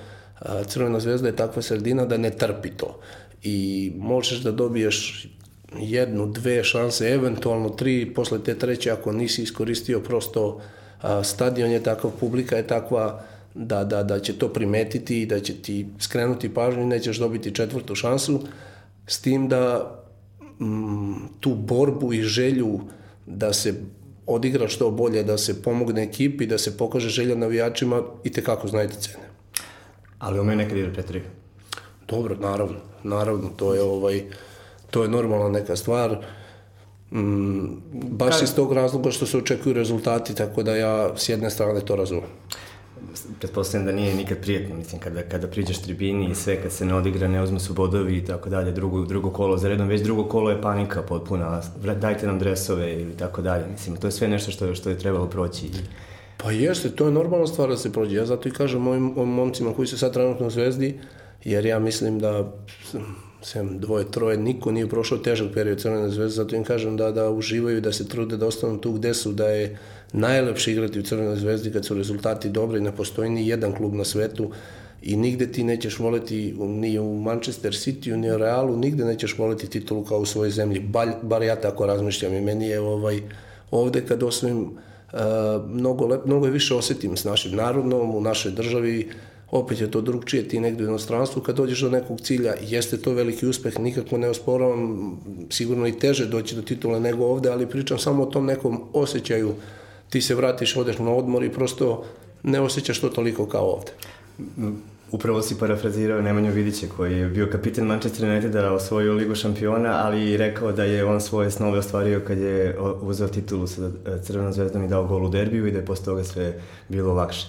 Crvena 0.68 1.00
zvezda 1.00 1.28
je 1.28 1.36
takva 1.36 1.62
sredina 1.62 2.06
da 2.06 2.18
ne 2.18 2.30
trpi 2.30 2.70
to. 2.70 3.00
I 3.44 3.92
možeš 3.98 4.40
da 4.40 4.52
dobiješ 4.52 5.28
jednu, 5.80 6.28
dve 6.28 6.64
šanse, 6.64 7.10
eventualno 7.10 7.70
tri, 7.70 8.14
posle 8.16 8.44
te 8.44 8.58
treće 8.58 8.92
ako 8.92 9.12
nisi 9.12 9.44
iskoristio 9.44 10.00
prosto 10.00 10.62
stadion 11.24 11.72
je 11.72 11.84
takav, 11.84 12.12
publika 12.20 12.58
je 12.58 12.68
takva 12.68 13.24
da, 13.56 13.84
da, 13.84 14.04
da 14.04 14.20
će 14.20 14.34
to 14.34 14.48
primetiti 14.48 15.22
i 15.22 15.26
da 15.26 15.40
će 15.40 15.54
ti 15.54 15.88
skrenuti 16.00 16.54
pažnju 16.54 16.82
i 16.82 16.86
nećeš 16.86 17.18
dobiti 17.18 17.56
četvrtu 17.56 17.96
šansu, 17.96 18.42
s 19.08 19.22
tim 19.22 19.48
da 19.48 19.98
m, 20.62 21.16
tu 21.40 21.56
borbu 21.56 22.14
i 22.14 22.22
želju 22.22 22.80
da 23.26 23.54
se 23.54 23.74
odigra 24.26 24.68
što 24.68 24.92
bolje, 24.92 25.24
da 25.24 25.38
se 25.38 25.62
pomogne 25.62 26.04
ekipi, 26.04 26.46
da 26.46 26.58
se 26.58 26.78
pokaže 26.78 27.10
želja 27.10 27.36
navijačima 27.36 28.02
i 28.24 28.32
te 28.32 28.44
kako 28.44 28.68
znajte 28.68 28.96
cene. 28.96 29.30
Ali 30.20 30.40
umeju 30.40 30.58
nekad 30.58 30.78
igra 30.78 30.94
Petri? 30.96 31.22
Dobro, 32.08 32.36
naravno, 32.36 32.78
naravno, 33.04 33.50
to 33.50 33.74
je 33.74 33.82
ovaj, 33.82 34.24
to 34.92 35.04
je 35.04 35.10
normalna 35.10 35.50
neka 35.50 35.76
stvar. 35.76 36.26
Mm, 37.12 37.66
baš 37.92 38.38
Ka... 38.38 38.44
iz 38.44 38.56
tog 38.56 38.74
razloga 38.74 39.12
što 39.12 39.26
se 39.26 39.38
očekuju 39.38 39.74
rezultati, 39.74 40.36
tako 40.36 40.64
da 40.64 40.76
ja 40.76 41.18
s 41.18 41.30
jedne 41.30 41.50
strane 41.50 41.82
to 41.82 41.96
razumem 41.96 42.30
pretpostavljam 43.40 43.86
da 43.86 43.92
nije 43.92 44.16
nikad 44.16 44.38
prijetno, 44.42 44.76
mislim, 44.76 45.02
kada, 45.02 45.22
kada 45.22 45.48
priđeš 45.48 45.82
tribini 45.82 46.32
i 46.32 46.36
sve, 46.36 46.62
kad 46.62 46.72
se 46.72 46.86
ne 46.86 46.96
odigra, 46.96 47.28
ne 47.28 47.44
uzme 47.44 47.60
su 47.60 47.74
bodovi 47.74 48.18
i 48.18 48.26
tako 48.26 48.50
dalje, 48.50 48.72
drugo, 48.72 49.06
drugo 49.06 49.30
kolo 49.30 49.58
za 49.58 49.70
redom, 49.70 49.88
već 49.88 50.02
drugo 50.02 50.24
kolo 50.24 50.50
je 50.52 50.62
panika 50.62 51.02
potpuna, 51.02 51.62
dajte 52.02 52.28
nam 52.28 52.40
dresove 52.40 52.94
ili 53.02 53.18
tako 53.18 53.42
dalje, 53.42 53.68
mislim, 53.72 53.96
to 53.96 54.08
je 54.08 54.12
sve 54.12 54.28
nešto 54.28 54.52
što, 54.52 54.76
što 54.76 54.90
je 54.90 54.98
trebalo 54.98 55.28
proći. 55.28 55.70
Pa 56.38 56.52
jeste, 56.52 56.90
to 56.90 57.06
je 57.06 57.12
normalna 57.12 57.48
stvar 57.48 57.70
da 57.70 57.78
se 57.78 57.94
prođe, 57.94 58.16
ja 58.16 58.26
zato 58.26 58.50
i 58.50 58.52
kažem 58.52 58.82
mojim, 58.82 59.04
momcima 59.16 59.74
koji 59.74 59.88
su 59.88 59.98
sad 59.98 60.14
trenutno 60.14 60.48
u 60.48 60.50
Zvezdi, 60.50 61.00
jer 61.44 61.66
ja 61.66 61.80
mislim 61.80 62.20
da 62.20 62.52
sem 63.42 63.80
dvoje, 63.80 64.12
troje, 64.12 64.38
niko 64.38 64.72
nije 64.72 64.90
prošao 64.90 65.18
težak 65.18 65.54
period 65.54 65.80
Crvene 65.80 66.10
zvezde, 66.10 66.36
zato 66.36 66.56
im 66.56 66.64
kažem 66.64 66.98
da, 66.98 67.12
da 67.12 67.30
uživaju, 67.30 67.82
da 67.82 67.92
se 67.92 68.08
trude, 68.08 68.38
da 68.38 68.48
ostanu 68.48 68.82
tu 68.82 68.92
gde 68.92 69.14
su, 69.14 69.32
da 69.32 69.48
je 69.48 69.80
najlepše 70.14 70.72
igrati 70.72 71.00
u 71.00 71.04
Crvenoj 71.04 71.36
zvezdi 71.36 71.72
kad 71.72 71.86
su 71.86 71.96
rezultati 71.96 72.50
dobri, 72.50 72.82
ne 72.82 72.96
postoji 72.96 73.30
ni 73.30 73.48
jedan 73.48 73.76
klub 73.76 73.94
na 73.94 74.04
svetu 74.04 74.52
i 75.02 75.16
nigde 75.16 75.52
ti 75.52 75.64
nećeš 75.64 76.00
voleti 76.00 76.56
ni 76.60 77.00
u 77.00 77.22
Manchester 77.22 77.72
City, 77.72 78.16
ni 78.16 78.32
u 78.32 78.38
Realu, 78.38 78.78
nigde 78.78 79.06
nećeš 79.06 79.38
voleti 79.38 79.70
titulu 79.70 80.04
kao 80.04 80.20
u 80.20 80.26
svojoj 80.26 80.52
zemlji, 80.52 80.80
bar, 80.80 81.10
bar 81.22 81.44
ja 81.44 81.56
tako 81.56 81.86
razmišljam 81.86 82.34
i 82.34 82.42
meni 82.42 82.68
je 82.68 82.80
ovaj, 82.80 83.22
ovde 83.72 84.06
kad 84.06 84.24
osvojim 84.24 84.62
uh, 84.64 85.20
mnogo, 85.68 86.08
lep, 86.08 86.26
mnogo 86.26 86.48
više 86.48 86.76
osetim 86.76 87.18
s 87.18 87.24
našim 87.24 87.56
narodnom, 87.56 88.16
u 88.16 88.22
našoj 88.22 88.52
državi, 88.52 89.10
opet 89.52 89.82
je 89.82 89.92
to 89.92 90.02
drugčije, 90.02 90.48
ti 90.48 90.60
negde 90.60 90.84
u 90.84 90.88
inostranstvu, 90.88 91.42
kad 91.42 91.56
dođeš 91.56 91.82
do 91.82 91.90
nekog 91.90 92.22
cilja, 92.22 92.54
jeste 92.62 92.98
to 92.98 93.14
veliki 93.14 93.48
uspeh, 93.48 93.80
nikako 93.80 94.18
ne 94.18 94.30
osporavam, 94.30 95.20
sigurno 95.50 95.88
i 95.88 96.00
teže 96.00 96.26
doći 96.26 96.56
do 96.56 96.62
titula 96.62 97.00
nego 97.00 97.26
ovde, 97.26 97.50
ali 97.50 97.70
pričam 97.70 98.00
samo 98.00 98.24
o 98.24 98.26
tom 98.26 98.46
nekom 98.46 98.84
osjećaju, 98.94 99.54
ti 100.12 100.22
se 100.22 100.36
vratiš, 100.36 100.76
odeš 100.76 101.00
na 101.00 101.12
odmor 101.12 101.44
i 101.44 101.50
prosto 101.50 102.04
ne 102.44 102.60
osjećaš 102.60 103.00
to 103.00 103.10
toliko 103.10 103.46
kao 103.46 103.66
ovde. 103.66 103.92
Upravo 105.12 105.42
si 105.42 105.60
parafrazirao 105.60 106.22
Nemanju 106.22 106.52
Vidića 106.52 106.88
koji 106.98 107.18
je 107.18 107.28
bio 107.28 107.50
kapitan 107.52 107.86
Manchester 107.86 108.30
Uniteda, 108.30 108.74
osvojio 108.74 109.14
ligu 109.14 109.36
šampiona, 109.36 110.02
ali 110.04 110.32
i 110.32 110.38
rekao 110.38 110.72
da 110.72 110.84
je 110.84 111.06
on 111.06 111.22
svoje 111.22 111.52
snove 111.52 111.80
ostvario 111.80 112.22
kad 112.28 112.38
je 112.38 112.80
uzeo 113.02 113.28
titulu 113.28 113.68
sa 113.68 113.92
Crvenom 114.24 114.54
zvezdom 114.54 114.84
i 114.84 114.88
dao 114.88 115.08
gol 115.08 115.26
u 115.26 115.30
derbiju 115.30 115.68
i 115.68 115.72
da 115.72 115.80
je 115.80 115.86
posle 115.86 116.06
toga 116.06 116.24
sve 116.24 116.54
bilo 116.90 117.14
lakše. 117.14 117.48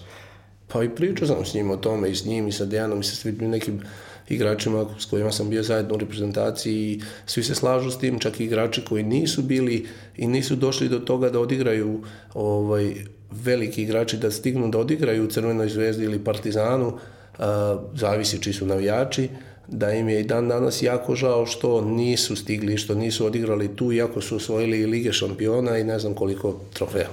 Pa 0.69 0.83
i 0.83 0.88
pričao 0.88 1.28
sam 1.28 1.45
s 1.45 1.54
njim 1.54 1.71
o 1.71 1.76
tome 1.76 2.11
i 2.11 2.14
s 2.14 2.25
njim 2.25 2.49
i 2.49 2.52
sa 2.52 2.64
Dejanom 2.64 3.00
i 3.00 3.04
sa 3.04 3.16
svim 3.16 3.37
nekim 3.40 3.81
igračima 4.28 4.86
s 4.98 5.04
kojima 5.04 5.32
sam 5.32 5.50
bio 5.50 5.62
zajedno 5.62 5.94
u 5.94 5.98
reprezentaciji 5.98 6.74
i 6.74 7.00
svi 7.26 7.42
se 7.42 7.54
slažu 7.54 7.90
s 7.90 7.98
tim, 7.98 8.18
čak 8.18 8.40
i 8.40 8.44
igrači 8.44 8.84
koji 8.84 9.02
nisu 9.02 9.42
bili 9.42 9.86
i 10.16 10.26
nisu 10.26 10.56
došli 10.56 10.88
do 10.88 10.98
toga 10.98 11.30
da 11.30 11.40
odigraju 11.40 12.02
ovaj, 12.34 12.94
veliki 13.30 13.82
igrači 13.82 14.16
da 14.16 14.30
stignu 14.30 14.68
da 14.68 14.78
odigraju 14.78 15.24
u 15.24 15.26
Crvenoj 15.26 15.68
zvezdi 15.68 16.04
ili 16.04 16.24
Partizanu, 16.24 16.92
a, 17.38 17.78
zavisi 17.94 18.42
čiji 18.42 18.52
su 18.52 18.66
navijači, 18.66 19.28
da 19.68 19.92
im 19.92 20.08
je 20.08 20.20
i 20.20 20.24
dan 20.24 20.48
danas 20.48 20.82
jako 20.82 21.14
žao 21.14 21.46
što 21.46 21.80
nisu 21.80 22.36
stigli, 22.36 22.78
što 22.78 22.94
nisu 22.94 23.26
odigrali 23.26 23.76
tu, 23.76 23.92
iako 23.92 24.20
su 24.20 24.36
osvojili 24.36 24.86
Lige 24.86 25.12
šampiona 25.12 25.78
i 25.78 25.84
ne 25.84 25.98
znam 25.98 26.14
koliko 26.14 26.60
trofeja. 26.72 27.08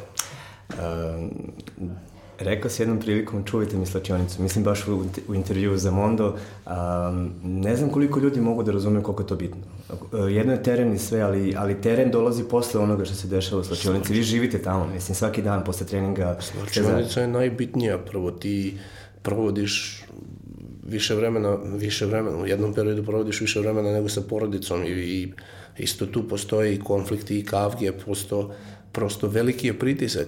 Rekao 2.40 2.70
si 2.72 2.82
jednom 2.82 3.00
prilikom, 3.00 3.44
čuvajte 3.44 3.78
mi 3.78 3.86
slačionicu, 3.86 4.42
mislim 4.42 4.64
baš 4.64 4.88
u, 4.88 5.06
u 5.28 5.36
intervju 5.36 5.78
za 5.78 5.92
Mondo, 5.92 6.28
um, 6.66 7.32
ne 7.44 7.76
znam 7.76 7.90
koliko 7.90 8.20
ljudi 8.20 8.42
mogu 8.42 8.64
da 8.64 8.72
razumiju 8.72 9.04
koliko 9.04 9.24
je 9.24 9.28
to 9.28 9.36
bitno. 9.36 9.62
Uh, 9.90 10.32
jedno 10.32 10.54
je 10.54 10.64
teren 10.64 10.94
i 10.94 11.00
sve, 11.00 11.22
ali, 11.22 11.56
ali 11.58 11.82
teren 11.82 12.12
dolazi 12.12 12.44
posle 12.44 12.82
onoga 12.82 13.06
što 13.06 13.16
se 13.16 13.28
dešava 13.28 13.62
u 13.62 13.64
slačionici. 13.64 14.14
Vi 14.14 14.24
živite 14.24 14.62
tamo, 14.62 14.88
mislim, 14.94 15.16
svaki 15.16 15.42
dan 15.42 15.64
posle 15.64 15.88
treninga. 15.88 16.38
Slačionica 16.42 17.22
je 17.22 17.28
najbitnija, 17.28 17.98
prvo 17.98 18.32
ti 18.32 18.78
provodiš 19.22 20.04
više 20.88 21.16
vremena, 21.16 21.56
više 21.56 22.06
vremena, 22.06 22.38
u 22.38 22.48
jednom 22.48 22.74
periodu 22.74 23.04
provodiš 23.04 23.42
više 23.42 23.60
vremena 23.60 23.92
nego 23.92 24.10
sa 24.10 24.22
porodicom 24.22 24.84
i, 24.84 24.90
i 24.90 25.34
isto 25.78 26.06
tu 26.06 26.28
postoji 26.28 26.80
konflikti 26.80 27.40
i 27.40 27.46
kavge, 27.46 27.92
posto 27.92 28.52
prosto 28.92 29.28
veliki 29.28 29.68
je 29.68 29.80
pritisak. 29.80 30.28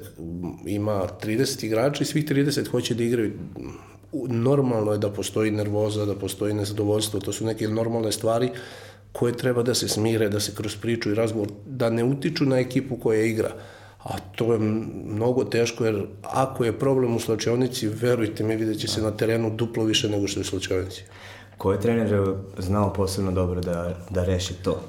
Ima 0.66 1.08
30 1.24 1.66
igrača 1.66 2.04
i 2.04 2.08
svih 2.08 2.26
30 2.26 2.68
hoće 2.68 2.96
da 2.96 3.04
igraju. 3.04 3.34
Normalno 4.28 4.92
je 4.92 4.98
da 4.98 5.10
postoji 5.10 5.52
nervoza, 5.52 6.06
da 6.06 6.16
postoji 6.16 6.54
nezadovoljstvo, 6.54 7.20
to 7.20 7.34
su 7.34 7.46
neke 7.46 7.68
normalne 7.68 8.12
stvari 8.12 8.50
koje 9.12 9.38
treba 9.38 9.64
da 9.64 9.74
se 9.74 9.88
smire, 9.88 10.30
da 10.30 10.40
se 10.40 10.56
kroz 10.56 10.76
priču 10.76 11.12
i 11.12 11.16
razgovor, 11.16 11.48
da 11.66 11.90
ne 11.90 12.04
utiču 12.04 12.46
na 12.46 12.60
ekipu 12.60 12.98
koja 12.98 13.24
igra. 13.24 13.52
A 14.04 14.20
to 14.36 14.54
je 14.54 14.60
mnogo 15.06 15.44
teško, 15.44 15.86
jer 15.86 16.06
ako 16.24 16.66
je 16.66 16.80
problem 16.80 17.16
u 17.16 17.20
slačionici, 17.20 17.88
verujte 17.88 18.44
mi, 18.44 18.56
vidjet 18.56 18.80
će 18.80 18.88
se 18.88 19.02
na 19.02 19.12
terenu 19.12 19.50
duplo 19.50 19.84
više 19.84 20.10
nego 20.10 20.28
što 20.28 20.40
je 20.40 20.42
u 20.42 20.46
slačionici. 20.46 21.04
Ko 21.58 21.72
je 21.72 21.80
trener 21.80 22.34
znao 22.58 22.94
posebno 22.94 23.32
dobro 23.32 23.62
da, 23.62 23.98
da 24.10 24.26
reši 24.26 24.54
to? 24.54 24.82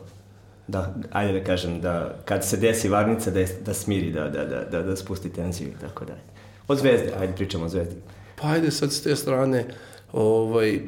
Da, 0.69 0.95
ajde 1.12 1.38
da 1.38 1.45
kažem, 1.45 1.81
da 1.81 2.19
kad 2.25 2.45
se 2.45 2.57
desi 2.57 2.88
varnica 2.88 3.31
da, 3.31 3.40
je, 3.40 3.49
da 3.66 3.75
smiri, 3.75 4.12
da, 4.12 4.28
da, 4.28 4.45
da, 4.45 4.64
da, 4.64 4.83
da 4.83 4.97
spusti 4.97 5.33
tenziju 5.33 5.69
i 5.69 5.81
tako 5.81 6.04
dalje. 6.04 6.21
Od 6.69 6.78
zvezde, 6.78 7.12
ajde 7.21 7.33
pričamo 7.37 7.64
o 7.64 7.69
zvezdi. 7.69 7.97
Pa 8.40 8.49
ajde 8.49 8.71
sad 8.71 8.92
s 8.92 9.02
te 9.02 9.16
strane, 9.16 9.66
ovaj, 10.12 10.81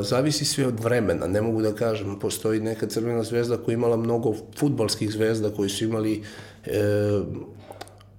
zavisi 0.00 0.44
sve 0.44 0.66
od 0.66 0.80
vremena, 0.80 1.26
ne 1.26 1.42
mogu 1.42 1.62
da 1.62 1.74
kažem, 1.74 2.18
postoji 2.18 2.60
neka 2.60 2.86
crvena 2.86 3.22
zvezda 3.22 3.56
koja 3.56 3.74
imala 3.74 3.96
mnogo 3.96 4.34
futbalskih 4.58 5.10
zvezda 5.10 5.50
koji 5.50 5.68
su 5.68 5.84
imali 5.84 6.22
e, 6.66 7.20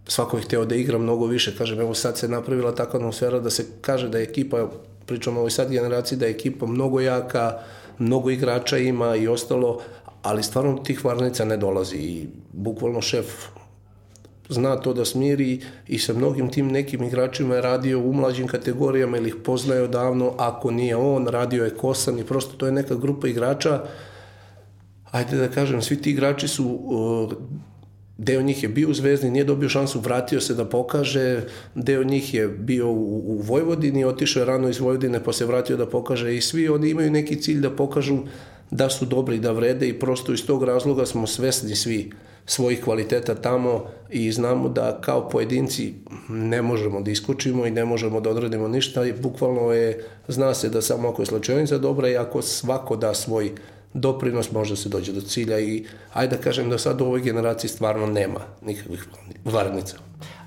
svako 0.07 0.37
je 0.37 0.43
hteo 0.43 0.65
da 0.65 0.75
igra 0.75 0.97
mnogo 0.97 1.25
više, 1.25 1.55
kažem, 1.57 1.79
evo 1.79 1.93
sad 1.93 2.17
se 2.17 2.27
napravila 2.27 2.75
takva 2.75 2.99
atmosfera 2.99 3.39
da 3.39 3.49
se 3.49 3.65
kaže 3.81 4.09
da 4.09 4.17
je 4.17 4.23
ekipa, 4.23 4.69
pričamo 5.05 5.37
o 5.37 5.39
ovoj 5.39 5.51
sad 5.51 5.69
generaciji, 5.69 6.17
da 6.17 6.25
je 6.25 6.31
ekipa 6.31 6.65
mnogo 6.65 6.99
jaka, 6.99 7.59
mnogo 7.99 8.29
igrača 8.29 8.77
ima 8.77 9.15
i 9.15 9.27
ostalo, 9.27 9.81
ali 10.27 10.43
stvarno 10.43 10.77
tih 10.77 11.05
varnica 11.05 11.45
ne 11.45 11.57
dolazi 11.57 11.97
i 11.97 12.27
bukvalno 12.53 13.01
šef 13.01 13.25
zna 14.49 14.75
to 14.75 14.93
da 14.93 15.05
smiri 15.05 15.61
i 15.87 15.99
sa 15.99 16.13
mnogim 16.13 16.51
tim 16.51 16.67
nekim 16.67 17.03
igračima 17.03 17.55
je 17.55 17.61
radio 17.61 17.99
u 17.99 18.13
mlađim 18.13 18.47
kategorijama 18.47 19.17
ili 19.17 19.29
ih 19.29 19.35
poznaje 19.43 19.81
odavno, 19.81 20.33
ako 20.37 20.71
nije 20.71 20.95
on, 20.95 21.27
radio 21.27 21.65
je 21.65 21.75
Kosan 21.75 22.19
i 22.19 22.23
prosto 22.23 22.57
to 22.57 22.65
je 22.65 22.71
neka 22.71 22.95
grupa 22.95 23.27
igrača. 23.27 23.83
Ajde 25.11 25.37
da 25.37 25.47
kažem, 25.47 25.81
svi 25.81 26.01
ti 26.01 26.11
igrači 26.11 26.47
su 26.47 26.65
uh, 26.65 27.31
deo 28.17 28.41
njih 28.41 28.63
je 28.63 28.69
bio 28.69 28.89
u 28.89 28.93
Zvezdi, 28.93 29.31
nije 29.31 29.43
dobio 29.43 29.69
šansu, 29.69 29.99
vratio 29.99 30.41
se 30.41 30.53
da 30.53 30.65
pokaže, 30.65 31.43
deo 31.75 32.03
njih 32.03 32.33
je 32.33 32.47
bio 32.47 32.89
u, 32.89 33.23
u 33.27 33.41
Vojvodini, 33.41 34.05
otišao 34.05 34.41
je 34.41 34.45
rano 34.45 34.69
iz 34.69 34.79
Vojvodine 34.79 35.23
pa 35.23 35.33
se 35.33 35.45
vratio 35.45 35.77
da 35.77 35.85
pokaže. 35.85 36.35
I 36.35 36.41
svi 36.41 36.69
oni 36.69 36.89
imaju 36.89 37.11
neki 37.11 37.41
cilj 37.41 37.61
da 37.61 37.71
pokažu 37.75 38.17
da 38.71 38.89
su 38.89 39.05
dobri, 39.05 39.39
da 39.39 39.51
vrede 39.51 39.87
i 39.87 39.99
prosto 39.99 40.33
iz 40.33 40.45
tog 40.45 40.63
razloga 40.63 41.05
smo 41.05 41.27
svesni 41.27 41.75
svi 41.75 42.11
svojih 42.45 42.83
kvaliteta 42.83 43.35
tamo 43.35 43.85
i 44.09 44.31
znamo 44.31 44.69
da 44.69 45.01
kao 45.01 45.29
pojedinci 45.29 45.93
ne 46.29 46.61
možemo 46.61 47.01
da 47.01 47.11
iskočimo 47.11 47.65
i 47.65 47.71
ne 47.71 47.85
možemo 47.85 48.21
da 48.21 48.29
odradimo 48.29 48.67
ništa 48.67 49.05
i 49.05 49.13
bukvalno 49.13 49.71
je, 49.71 50.05
zna 50.27 50.53
se 50.53 50.69
da 50.69 50.81
samo 50.81 51.09
ako 51.09 51.21
je 51.21 51.25
slučajnica 51.25 51.77
dobra 51.77 52.09
i 52.09 52.17
ako 52.17 52.41
svako 52.41 52.95
da 52.95 53.13
svoj 53.13 53.51
doprinos 53.93 54.51
može 54.51 54.75
se 54.75 54.89
dođe 54.89 55.11
do 55.11 55.21
cilja 55.21 55.59
i 55.59 55.85
ajde 56.13 56.35
da 56.35 56.41
kažem 56.41 56.69
da 56.69 56.77
sad 56.77 57.01
u 57.01 57.05
ovoj 57.05 57.21
generaciji 57.21 57.69
stvarno 57.69 58.07
nema 58.07 58.39
nikakvih 58.61 59.05
varnica. 59.45 59.97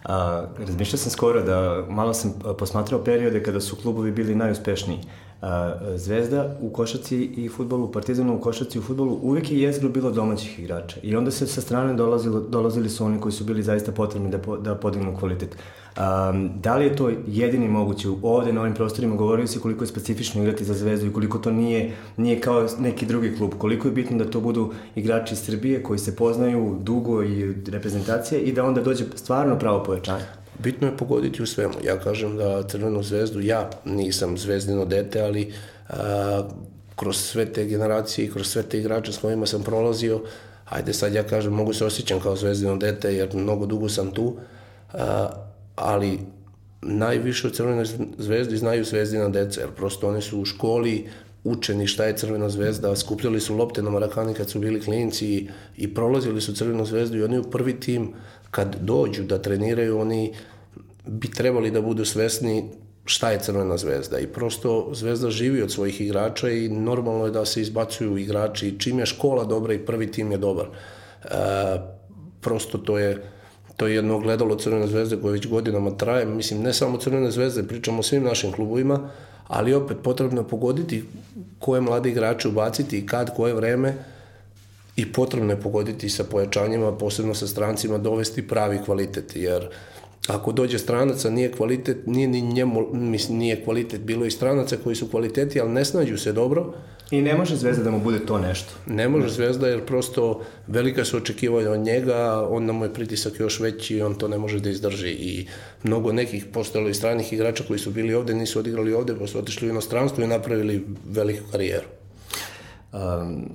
A, 0.04 0.46
razmišljao 0.58 0.98
sam 0.98 1.10
skoro 1.10 1.42
da 1.42 1.86
malo 1.88 2.14
sam 2.14 2.34
posmatrao 2.58 3.04
periode 3.04 3.42
kada 3.42 3.60
su 3.60 3.76
klubovi 3.76 4.12
bili 4.12 4.34
najuspešniji. 4.34 4.98
Zvezda 5.96 6.56
u 6.60 6.70
košaci 6.70 7.24
i 7.24 7.48
futbolu, 7.48 7.92
Partizanu 7.92 8.36
u 8.36 8.40
košaci 8.40 8.78
i 8.78 8.80
u 8.80 8.82
futbolu 8.82 9.18
uvek 9.22 9.50
je 9.50 9.60
jezgro 9.60 9.88
bilo 9.88 10.10
domaćih 10.10 10.58
igrača. 10.58 10.96
I 11.02 11.16
onda 11.16 11.30
se 11.30 11.46
sa 11.46 11.60
strane 11.60 11.94
dolazilo, 11.94 12.40
dolazili 12.40 12.88
su 12.88 13.04
oni 13.04 13.20
koji 13.20 13.32
su 13.32 13.44
bili 13.44 13.62
zaista 13.62 13.92
potrebni 13.92 14.30
da, 14.30 14.38
po, 14.38 14.56
da 14.56 14.74
podignu 14.74 15.16
kvalitet. 15.18 15.56
Um, 15.96 16.50
da 16.62 16.76
li 16.76 16.84
je 16.84 16.96
to 16.96 17.10
jedini 17.26 17.68
moguće 17.68 18.08
ovde 18.22 18.52
na 18.52 18.60
ovim 18.60 18.74
prostorima 18.74 19.16
govorio 19.16 19.46
si 19.46 19.60
koliko 19.60 19.84
je 19.84 19.88
specifično 19.88 20.42
igrati 20.42 20.64
za 20.64 20.74
Zvezdu 20.74 21.06
i 21.06 21.12
koliko 21.12 21.38
to 21.38 21.50
nije, 21.50 21.96
nije 22.16 22.40
kao 22.40 22.66
neki 22.78 23.06
drugi 23.06 23.36
klub, 23.36 23.50
koliko 23.58 23.88
je 23.88 23.92
bitno 23.92 24.18
da 24.18 24.30
to 24.30 24.40
budu 24.40 24.72
igrači 24.94 25.36
Srbije 25.36 25.82
koji 25.82 25.98
se 25.98 26.16
poznaju 26.16 26.76
dugo 26.80 27.22
i 27.22 27.54
reprezentacije 27.66 28.40
i 28.40 28.52
da 28.52 28.64
onda 28.64 28.82
dođe 28.82 29.04
stvarno 29.14 29.58
pravo 29.58 29.82
pojačanje. 29.84 30.39
Bitno 30.62 30.86
je 30.86 30.96
pogoditi 30.96 31.42
u 31.42 31.46
svemu. 31.46 31.74
Ja 31.84 31.98
kažem 31.98 32.36
da 32.36 32.62
Crvenu 32.62 33.02
zvezdu, 33.02 33.40
ja 33.40 33.70
nisam 33.84 34.38
zvezdino 34.38 34.84
dete, 34.84 35.20
ali 35.20 35.52
a, 35.88 36.48
kroz 36.96 37.16
sve 37.16 37.52
te 37.52 37.64
generacije 37.64 38.26
i 38.26 38.30
kroz 38.30 38.46
sve 38.46 38.62
te 38.62 38.78
igrače 38.78 39.12
s 39.12 39.18
kojima 39.18 39.46
sam 39.46 39.62
prolazio, 39.62 40.20
ajde 40.68 40.92
sad 40.92 41.14
ja 41.14 41.22
kažem, 41.22 41.52
mogu 41.52 41.72
se 41.72 41.84
osjećam 41.84 42.20
kao 42.20 42.36
zvezdino 42.36 42.76
dete 42.76 43.14
jer 43.14 43.34
mnogo 43.34 43.66
dugo 43.66 43.88
sam 43.88 44.10
tu, 44.10 44.36
a, 44.92 45.30
ali 45.76 46.18
najviše 46.82 47.46
o 47.46 47.50
Crvenoj 47.50 47.84
zvezdi 48.18 48.56
znaju 48.56 48.84
zvezdina 48.84 49.28
deca, 49.28 49.60
jer 49.60 49.70
prosto 49.70 50.08
oni 50.08 50.22
su 50.22 50.40
u 50.40 50.44
školi 50.44 51.08
učeni 51.44 51.86
šta 51.86 52.04
je 52.04 52.16
Crvena 52.16 52.48
zvezda, 52.48 52.96
skupljali 52.96 53.40
su 53.40 53.56
lopte 53.56 53.82
na 53.82 53.90
Marakani 53.90 54.34
kad 54.34 54.50
su 54.50 54.58
bili 54.58 54.80
klinci 54.80 55.26
i, 55.26 55.48
i 55.76 55.94
prolazili 55.94 56.40
su 56.40 56.54
Crvenu 56.54 56.84
zvezdu 56.84 57.18
i 57.18 57.22
oni 57.22 57.38
u 57.38 57.50
prvi 57.50 57.80
tim 57.80 58.12
kad 58.50 58.76
dođu 58.80 59.22
da 59.22 59.42
treniraju, 59.42 59.98
oni 59.98 60.32
bi 61.06 61.30
trebali 61.30 61.70
da 61.70 61.80
budu 61.80 62.04
svesni 62.04 62.64
šta 63.04 63.30
je 63.30 63.40
Crvena 63.40 63.76
zvezda 63.76 64.18
i 64.18 64.26
prosto 64.26 64.90
zvezda 64.92 65.30
živi 65.30 65.62
od 65.62 65.72
svojih 65.72 66.00
igrača 66.00 66.50
i 66.50 66.68
normalno 66.68 67.24
je 67.24 67.30
da 67.30 67.44
se 67.44 67.60
izbacuju 67.60 68.18
igrači 68.18 68.78
čim 68.78 68.98
je 68.98 69.06
škola 69.06 69.44
dobra 69.44 69.74
i 69.74 69.86
prvi 69.86 70.12
tim 70.12 70.32
je 70.32 70.38
dobar. 70.38 70.66
E, 70.66 71.28
prosto 72.40 72.78
to 72.78 72.98
je 72.98 73.22
to 73.80 73.86
je 73.86 73.94
jedno 73.94 74.18
gledalo 74.18 74.56
Crvene 74.56 74.86
zvezde 74.86 75.16
koje 75.16 75.32
već 75.32 75.46
godinama 75.46 75.90
traje, 75.90 76.26
mislim 76.26 76.60
ne 76.60 76.72
samo 76.72 76.98
Crvene 76.98 77.30
zvezde, 77.30 77.62
pričamo 77.62 78.00
o 78.00 78.02
svim 78.02 78.24
našim 78.24 78.52
klubovima, 78.52 79.08
ali 79.48 79.74
opet 79.74 79.96
potrebno 80.02 80.40
je 80.40 80.48
pogoditi 80.48 81.04
koje 81.58 81.80
mlade 81.80 82.10
igrače 82.10 82.48
ubaciti 82.48 82.98
i 82.98 83.06
kad, 83.06 83.36
koje 83.36 83.54
vreme 83.54 83.94
i 84.96 85.12
potrebno 85.12 85.52
je 85.52 85.60
pogoditi 85.60 86.08
sa 86.08 86.24
pojačanjima, 86.24 86.92
posebno 86.92 87.34
sa 87.34 87.46
strancima, 87.46 87.98
dovesti 87.98 88.48
pravi 88.48 88.78
kvalitet, 88.84 89.32
jer 89.36 89.68
ako 90.28 90.52
dođe 90.52 90.78
stranaca 90.78 91.30
nije 91.30 91.52
kvalitet, 91.52 92.06
nije 92.06 92.28
ni 92.28 92.40
njemu, 92.40 92.86
mislim, 92.92 93.38
nije 93.38 93.64
kvalitet, 93.64 94.00
bilo 94.00 94.26
i 94.26 94.30
stranaca 94.30 94.76
koji 94.84 94.96
su 94.96 95.08
kvaliteti, 95.08 95.60
ali 95.60 95.70
ne 95.70 95.84
snađu 95.84 96.18
se 96.18 96.32
dobro, 96.32 96.74
I 97.10 97.22
ne 97.22 97.34
može 97.34 97.56
Zvezda 97.56 97.84
da 97.84 97.90
mu 97.90 98.00
bude 98.00 98.26
to 98.26 98.38
nešto. 98.38 98.72
Ne 98.86 99.08
može 99.08 99.28
Zvezda 99.28 99.68
jer 99.68 99.86
prosto 99.86 100.42
velika 100.66 101.04
su 101.04 101.16
očekivanja 101.16 101.70
od 101.70 101.80
njega, 101.80 102.46
onda 102.50 102.72
mu 102.72 102.84
je 102.84 102.94
pritisak 102.94 103.40
još 103.40 103.60
veći 103.60 103.96
i 103.96 104.02
on 104.02 104.14
to 104.14 104.28
ne 104.28 104.38
može 104.38 104.60
da 104.60 104.70
izdrži. 104.70 105.10
I 105.10 105.46
mnogo 105.82 106.12
nekih 106.12 106.44
postojalo 106.52 106.88
i 106.90 106.94
stranih 106.94 107.32
igrača 107.32 107.64
koji 107.66 107.78
su 107.78 107.90
bili 107.90 108.14
ovde, 108.14 108.34
nisu 108.34 108.58
odigrali 108.58 108.94
ovde, 108.94 109.14
pa 109.18 109.26
su 109.26 109.38
otišli 109.38 109.68
u 109.68 109.70
inostranstvo 109.70 110.24
i 110.24 110.26
napravili 110.26 110.86
veliku 111.04 111.50
karijeru. 111.50 111.86
Um, 112.92 113.48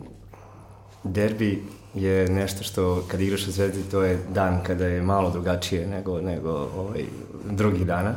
derbi 1.04 1.64
je 1.94 2.30
nešto 2.30 2.64
što 2.64 3.06
kad 3.08 3.22
igraš 3.22 3.48
u 3.48 3.52
Zvezdi 3.52 3.84
to 3.92 4.04
je 4.04 4.20
dan 4.34 4.64
kada 4.64 4.88
je 4.88 5.02
malo 5.02 5.30
drugačije 5.30 5.88
nego, 5.88 6.22
nego 6.22 6.52
ovaj, 6.52 7.04
drugih 7.52 7.86
dana. 7.86 8.16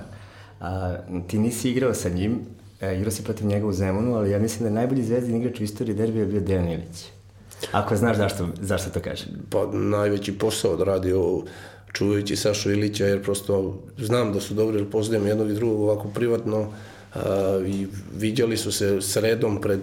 A, 0.61 0.97
ti 1.29 1.39
nisi 1.39 1.71
igrao 1.71 1.95
sa 1.95 2.09
njim, 2.09 2.41
E, 2.81 2.97
igrao 2.97 3.11
si 3.11 3.25
protiv 3.25 3.47
njega 3.47 3.67
u 3.67 3.73
Zemunu, 3.73 4.15
ali 4.15 4.31
ja 4.31 4.39
mislim 4.39 4.61
da 4.61 4.67
je 4.67 4.75
najbolji 4.75 5.03
zvezdin 5.03 5.37
igrač 5.37 5.61
u 5.61 5.65
istoriji 5.65 5.95
derbija 5.95 6.25
bio 6.25 6.41
Dejan 6.41 6.69
Ilić. 6.69 7.07
Ako 7.73 7.97
znaš 7.97 8.17
zašto, 8.17 8.49
zašto 8.61 8.91
to 8.91 9.01
kažem. 9.01 9.29
Pa 9.51 9.67
najveći 9.73 10.39
posao 10.39 10.77
da 10.77 10.85
radi 10.85 11.13
o 11.13 11.43
čuvajući 11.93 12.37
Sašu 12.37 12.71
Ilića, 12.71 13.07
jer 13.07 13.23
prosto 13.23 13.83
znam 13.99 14.33
da 14.33 14.41
su 14.41 14.55
dobri, 14.55 14.79
jer 14.79 14.91
poznajem 14.91 15.27
jednog 15.27 15.51
i 15.51 15.55
drugog 15.55 15.81
ovako 15.81 16.09
privatno, 16.09 16.73
a, 17.15 17.61
i 17.67 17.87
viđali 18.19 18.57
su 18.57 18.73
se 18.73 19.01
sredom 19.01 19.61
pred 19.61 19.81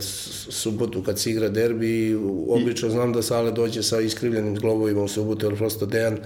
subotu 0.50 1.04
kad 1.04 1.20
se 1.20 1.32
igra 1.32 1.50
derbi 1.50 2.08
i 2.08 2.16
obično 2.50 2.90
znam 2.90 3.14
da 3.14 3.22
Sale 3.22 3.52
dođe 3.52 3.84
sa 3.84 4.00
iskrivljenim 4.00 4.56
globovima 4.56 5.04
u 5.04 5.08
subotu, 5.08 5.46
jer 5.46 5.58
prosto 5.58 5.86
Dejan 5.86 6.18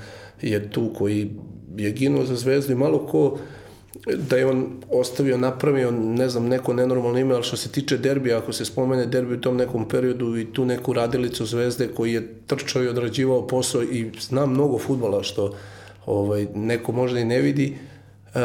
je 0.41 0.71
tu 0.71 0.93
koji 0.97 1.29
je 1.77 1.91
ginuo 1.91 2.25
za 2.25 2.35
zvezdu 2.35 2.73
i 2.73 2.75
malo 2.75 3.07
ko 3.07 3.37
da 4.17 4.37
je 4.37 4.45
on 4.45 4.67
ostavio, 4.91 5.37
napravio, 5.37 5.91
ne 5.91 6.29
znam, 6.29 6.47
neko 6.47 6.73
nenormalno 6.73 7.19
ime, 7.19 7.35
ali 7.35 7.43
što 7.43 7.57
se 7.57 7.71
tiče 7.71 7.97
derbija, 7.97 8.37
ako 8.37 8.53
se 8.53 8.65
spomene 8.65 9.05
derbi 9.05 9.33
u 9.33 9.41
tom 9.41 9.57
nekom 9.57 9.87
periodu 9.87 10.37
i 10.37 10.53
tu 10.53 10.65
neku 10.65 10.93
radilicu 10.93 11.45
zvezde 11.45 11.87
koji 11.87 12.13
je 12.13 12.33
trčao 12.47 12.83
i 12.83 12.87
odrađivao 12.87 13.47
posao 13.47 13.83
i 13.83 14.11
zna 14.19 14.45
mnogo 14.45 14.77
futbola 14.77 15.23
što 15.23 15.55
ovaj, 16.05 16.47
neko 16.55 16.91
možda 16.91 17.19
i 17.19 17.25
ne 17.25 17.41
vidi, 17.41 17.77
uh, 18.35 18.41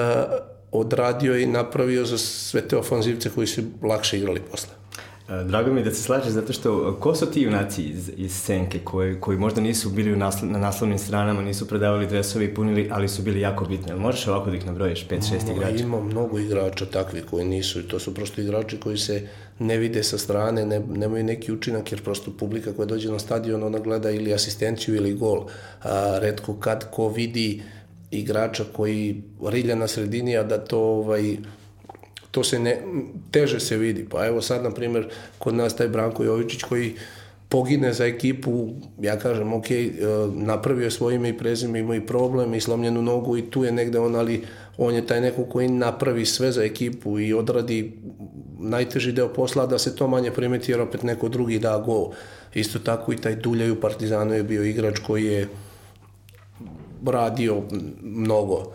odradio 0.72 1.38
i 1.38 1.46
napravio 1.46 2.04
za 2.04 2.18
sve 2.18 2.68
te 2.68 2.76
ofanzivce 2.76 3.30
koji 3.30 3.46
su 3.46 3.62
lakše 3.83 4.18
igrali 4.18 4.40
posle. 4.50 4.84
E, 5.29 5.45
drago 5.45 5.73
mi 5.73 5.81
je 5.81 5.85
da 5.85 5.91
se 5.91 6.03
slažeš 6.03 6.29
zato 6.29 6.53
što 6.53 6.97
ko 7.01 7.15
su 7.15 7.27
ti 7.27 7.43
junaci 7.43 7.83
iz, 7.83 8.11
iz 8.17 8.33
Senke 8.33 8.79
koji, 8.79 9.21
koji 9.21 9.39
možda 9.39 9.61
nisu 9.61 9.91
bili 9.91 10.13
u 10.13 10.17
naslo, 10.17 10.49
na 10.49 10.59
naslovnim 10.59 10.99
stranama, 10.99 11.43
nisu 11.43 11.69
predavali 11.69 12.07
dresove 12.07 12.45
i 12.45 12.55
punili, 12.55 12.89
ali 12.93 13.09
su 13.09 13.23
bili 13.23 13.41
jako 13.41 13.65
bitni. 13.65 13.93
Ali 13.93 14.01
možeš 14.01 14.27
ovako 14.27 14.51
da 14.51 14.57
ih 14.57 14.67
nabrojiš, 14.67 15.09
5-6 15.09 15.57
igrača? 15.57 15.83
Ima 15.85 16.01
mnogo 16.01 16.39
igrača 16.39 16.87
takvi 16.87 17.23
koji 17.31 17.45
nisu. 17.45 17.83
To 17.83 17.99
su 17.99 18.15
prosto 18.15 18.41
igrači 18.41 18.81
koji 18.81 18.99
se 18.99 19.29
ne 19.59 19.79
vide 19.79 20.03
sa 20.03 20.19
strane, 20.19 20.67
ne, 20.67 20.81
nemaju 20.81 21.25
neki 21.25 21.53
učinak 21.53 21.93
jer 21.93 22.03
prosto 22.03 22.31
publika 22.39 22.73
koja 22.73 22.87
dođe 22.87 23.11
na 23.11 23.19
stadion 23.19 23.63
ona 23.63 23.79
gleda 23.79 24.11
ili 24.11 24.35
asistenciju 24.35 24.95
ili 24.95 25.15
gol. 25.15 25.47
A, 25.83 26.19
redko 26.21 26.55
kad 26.55 26.91
ko 26.91 27.09
vidi 27.09 27.63
igrača 28.11 28.65
koji 28.73 29.23
rilja 29.47 29.75
na 29.75 29.89
sredini, 29.89 30.37
a 30.37 30.43
da 30.43 30.59
to 30.59 30.79
ovaj, 30.79 31.37
to 32.35 32.44
se 32.44 32.59
ne, 32.59 32.79
teže 33.31 33.61
se 33.61 33.77
vidi. 33.77 34.07
Pa 34.11 34.27
evo 34.27 34.42
sad, 34.42 34.62
na 34.62 34.70
primjer, 34.70 35.07
kod 35.38 35.55
nas 35.55 35.77
taj 35.77 35.88
Branko 35.88 36.25
Jovičić 36.25 36.62
koji 36.62 36.94
pogine 37.49 37.92
za 37.92 38.07
ekipu, 38.07 38.68
ja 39.01 39.18
kažem, 39.18 39.53
ok, 39.53 39.70
e, 39.70 39.92
napravio 40.35 40.85
je 40.85 40.90
svoje 40.90 41.16
ime 41.16 41.29
i 41.29 41.38
prezime, 41.38 41.79
ima 41.79 41.97
i 41.97 42.07
problem 42.07 42.55
i 42.55 42.61
slomljenu 42.61 43.03
nogu 43.03 43.37
i 43.37 43.51
tu 43.51 43.64
je 43.64 43.73
negde 43.73 43.99
on, 43.99 44.16
ali 44.16 44.42
on 44.79 44.94
je 44.94 45.07
taj 45.07 45.20
neko 45.20 45.44
koji 45.44 45.68
napravi 45.68 46.27
sve 46.27 46.53
za 46.53 46.64
ekipu 46.64 47.20
i 47.20 47.33
odradi 47.35 47.92
najteži 48.59 49.12
deo 49.12 49.29
posla 49.29 49.66
da 49.66 49.79
se 49.79 49.97
to 49.97 50.09
manje 50.09 50.31
primeti 50.31 50.73
jer 50.73 50.81
opet 50.81 51.03
neko 51.03 51.29
drugi 51.29 51.59
da 51.59 51.79
gol. 51.79 52.11
Isto 52.55 52.79
tako 52.79 53.12
i 53.12 53.16
taj 53.16 53.37
Duljaj 53.37 53.70
u 53.70 53.81
Partizanu 53.81 54.35
je 54.35 54.42
bio 54.42 54.64
igrač 54.64 54.99
koji 54.99 55.25
je 55.25 55.49
radio 57.07 57.62
mnogo 58.03 58.73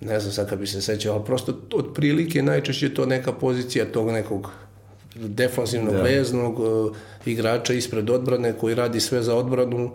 ne 0.00 0.20
znam 0.20 0.32
sad 0.32 0.48
kad 0.48 0.58
bi 0.58 0.66
se 0.66 0.82
sećao, 0.82 1.14
ali 1.14 1.24
prosto 1.24 1.58
od 1.74 1.94
prilike 1.94 2.42
najčešće 2.42 2.94
to 2.94 3.06
neka 3.06 3.32
pozicija 3.32 3.84
tog 3.84 4.10
nekog 4.10 4.50
defanzivnog, 5.14 5.94
da. 5.94 6.02
veznog 6.02 6.58
uh, 6.60 6.96
igrača 7.26 7.72
ispred 7.72 8.10
odbrane 8.10 8.52
koji 8.52 8.74
radi 8.74 9.00
sve 9.00 9.22
za 9.22 9.34
odbranu, 9.34 9.90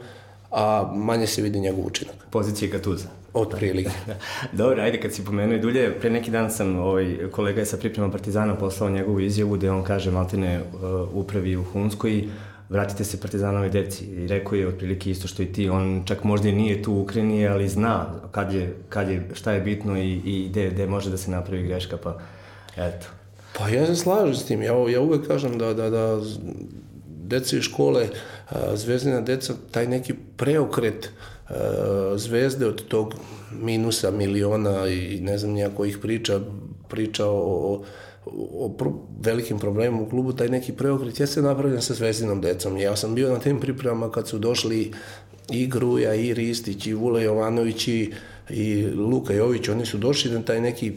a 0.51 0.91
manje 0.95 1.27
se 1.27 1.41
vidi 1.41 1.59
njegov 1.59 1.85
učinak. 1.85 2.15
Pozicija 2.31 2.71
Gatuza. 2.71 3.07
Od 3.33 3.49
prilike. 3.49 3.91
Dobro, 4.51 4.81
ajde 4.81 5.01
kad 5.01 5.13
si 5.13 5.25
pomenuo 5.25 5.55
i 5.55 5.59
dulje, 5.59 5.99
pre 5.99 6.09
neki 6.09 6.31
dan 6.31 6.51
sam, 6.51 6.77
ovaj, 6.77 7.17
kolega 7.31 7.59
je 7.59 7.65
sa 7.65 7.77
pripremom 7.77 8.11
Partizana 8.11 8.55
poslao 8.55 8.89
njegovu 8.89 9.19
izjavu 9.19 9.55
gde 9.55 9.71
on 9.71 9.83
kaže 9.83 10.11
Maltine 10.11 10.61
uh, 10.61 11.15
upravi 11.15 11.55
u 11.55 11.63
Hunskoj 11.63 12.23
vratite 12.69 13.03
se 13.03 13.19
Partizanovi 13.19 13.69
deci. 13.69 14.05
I 14.05 14.27
rekao 14.27 14.55
je 14.55 14.67
otprilike 14.67 15.11
isto 15.11 15.27
što 15.27 15.43
i 15.43 15.53
ti, 15.53 15.69
on 15.69 16.03
čak 16.05 16.23
možda 16.23 16.49
i 16.49 16.55
nije 16.55 16.83
tu 16.83 16.93
u 16.93 17.01
Ukrajini, 17.01 17.47
ali 17.47 17.69
zna 17.69 18.05
kad 18.31 18.53
je, 18.53 18.75
kad 18.89 19.09
je, 19.09 19.29
šta 19.33 19.51
je 19.51 19.61
bitno 19.61 19.97
i, 19.97 20.21
i 20.25 20.47
gde, 20.49 20.69
gde 20.69 20.87
može 20.87 21.09
da 21.09 21.17
se 21.17 21.31
napravi 21.31 21.63
greška, 21.63 21.97
pa 21.97 22.19
eto. 22.77 23.07
Pa 23.57 23.69
ja 23.69 23.85
se 23.85 23.95
slažem 23.95 24.35
s 24.35 24.45
tim, 24.45 24.61
ja, 24.61 24.73
ja 24.89 25.01
uvek 25.01 25.27
kažem 25.27 25.57
da, 25.57 25.73
da, 25.73 25.89
da 25.89 26.19
deca 27.05 27.57
iz 27.57 27.63
škole, 27.63 28.07
zvezdina 28.73 29.21
deca, 29.21 29.53
taj 29.71 29.87
neki 29.87 30.13
preokret 30.37 31.09
zvezde 32.15 32.67
od 32.67 32.87
tog 32.87 33.13
minusa 33.61 34.11
miliona 34.11 34.87
i 34.87 35.19
ne 35.21 35.37
znam 35.37 35.51
nijako 35.51 35.85
ih 35.85 35.97
priča, 35.97 36.39
priča 36.87 37.25
o, 37.25 37.73
o 37.73 37.83
o 38.53 38.69
pro, 38.77 38.93
velikim 39.21 39.59
problemima 39.59 40.01
u 40.01 40.09
klubu, 40.09 40.33
taj 40.33 40.49
neki 40.49 40.71
preokret 40.73 41.19
jeste 41.19 41.41
napravljen 41.41 41.81
sa 41.81 41.93
zvezdinom 41.93 42.41
decom. 42.41 42.77
Ja 42.77 42.95
sam 42.95 43.15
bio 43.15 43.33
na 43.33 43.39
tim 43.39 43.59
pripremama 43.59 44.11
kad 44.11 44.27
su 44.27 44.39
došli 44.39 44.91
i 45.51 45.67
Gruja, 45.67 46.13
i 46.13 46.33
Ristić, 46.33 46.87
i 46.87 46.93
Vule 46.93 47.23
Jovanović, 47.23 47.87
i, 47.87 48.13
i 48.49 48.87
Luka 48.87 49.33
Jović, 49.33 49.69
oni 49.69 49.85
su 49.85 49.97
došli 49.97 50.31
na 50.31 50.41
taj 50.41 50.61
neki 50.61 50.93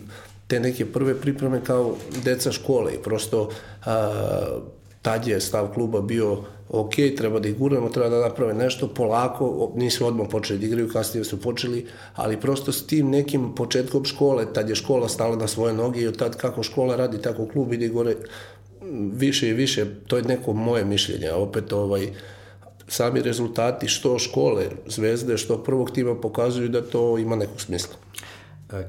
te 0.47 0.61
neke 0.61 0.87
prve 0.87 1.21
pripreme 1.21 1.61
kao 1.65 1.97
deca 2.25 2.53
škole 2.53 2.95
i 2.95 3.03
prosto 3.03 3.51
a, 3.85 4.59
tad 5.03 5.27
je 5.27 5.41
stav 5.41 5.69
kluba 5.75 6.01
bio 6.01 6.39
ok, 6.69 6.95
treba 7.17 7.41
da 7.41 7.49
ih 7.49 7.59
guramo, 7.59 7.89
treba 7.89 8.09
da 8.09 8.21
naprave 8.21 8.55
nešto 8.55 8.89
polako, 8.89 9.73
nisu 9.75 10.07
odmah 10.07 10.27
počeli 10.31 10.59
da 10.59 10.67
igraju, 10.67 10.89
kasnije 10.89 11.25
su 11.25 11.41
počeli, 11.41 11.87
ali 12.15 12.41
prosto 12.41 12.73
s 12.73 12.87
tim 12.87 13.11
nekim 13.11 13.55
početkom 13.55 14.05
škole, 14.05 14.53
tad 14.53 14.69
je 14.69 14.75
škola 14.75 15.09
stala 15.09 15.37
na 15.37 15.49
svoje 15.49 15.75
noge 15.75 16.01
i 16.01 16.07
od 16.07 16.19
tad 16.19 16.37
kako 16.37 16.63
škola 16.63 16.97
radi, 16.97 17.23
tako 17.23 17.47
klub 17.47 17.73
ide 17.73 17.89
gore 17.89 18.17
više 19.13 19.49
i 19.49 19.53
više, 19.53 19.87
to 20.07 20.17
je 20.17 20.23
neko 20.23 20.53
moje 20.53 20.85
mišljenje, 20.85 21.33
opet 21.33 21.73
ovaj, 21.73 22.09
sami 22.89 23.23
rezultati 23.23 23.89
što 23.89 24.19
škole, 24.19 24.65
zvezde, 24.87 25.39
što 25.39 25.63
prvog 25.63 25.91
tima 25.91 26.15
pokazuju 26.15 26.69
da 26.69 26.83
to 26.83 27.19
ima 27.19 27.37
nekog 27.37 27.61
smisla. 27.61 27.95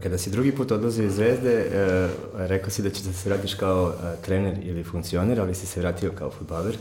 Kada 0.04 0.18
si 0.18 0.30
drugi 0.30 0.52
put 0.52 0.72
odlazio 0.72 1.06
iz 1.06 1.16
Zvezde, 1.16 1.54
e, 1.54 2.08
rekao 2.34 2.70
si 2.70 2.82
da 2.82 2.90
ćeš 2.90 3.04
da 3.04 3.14
se 3.14 3.30
vratiš 3.30 3.54
kao 3.54 3.90
e, 3.92 4.22
trener 4.26 4.58
ili 4.64 4.84
funkcioner, 4.84 5.42
ali 5.42 5.56
si 5.56 5.66
se 5.66 5.80
vratio 5.80 6.12
kao 6.12 6.32
futbaler. 6.32 6.78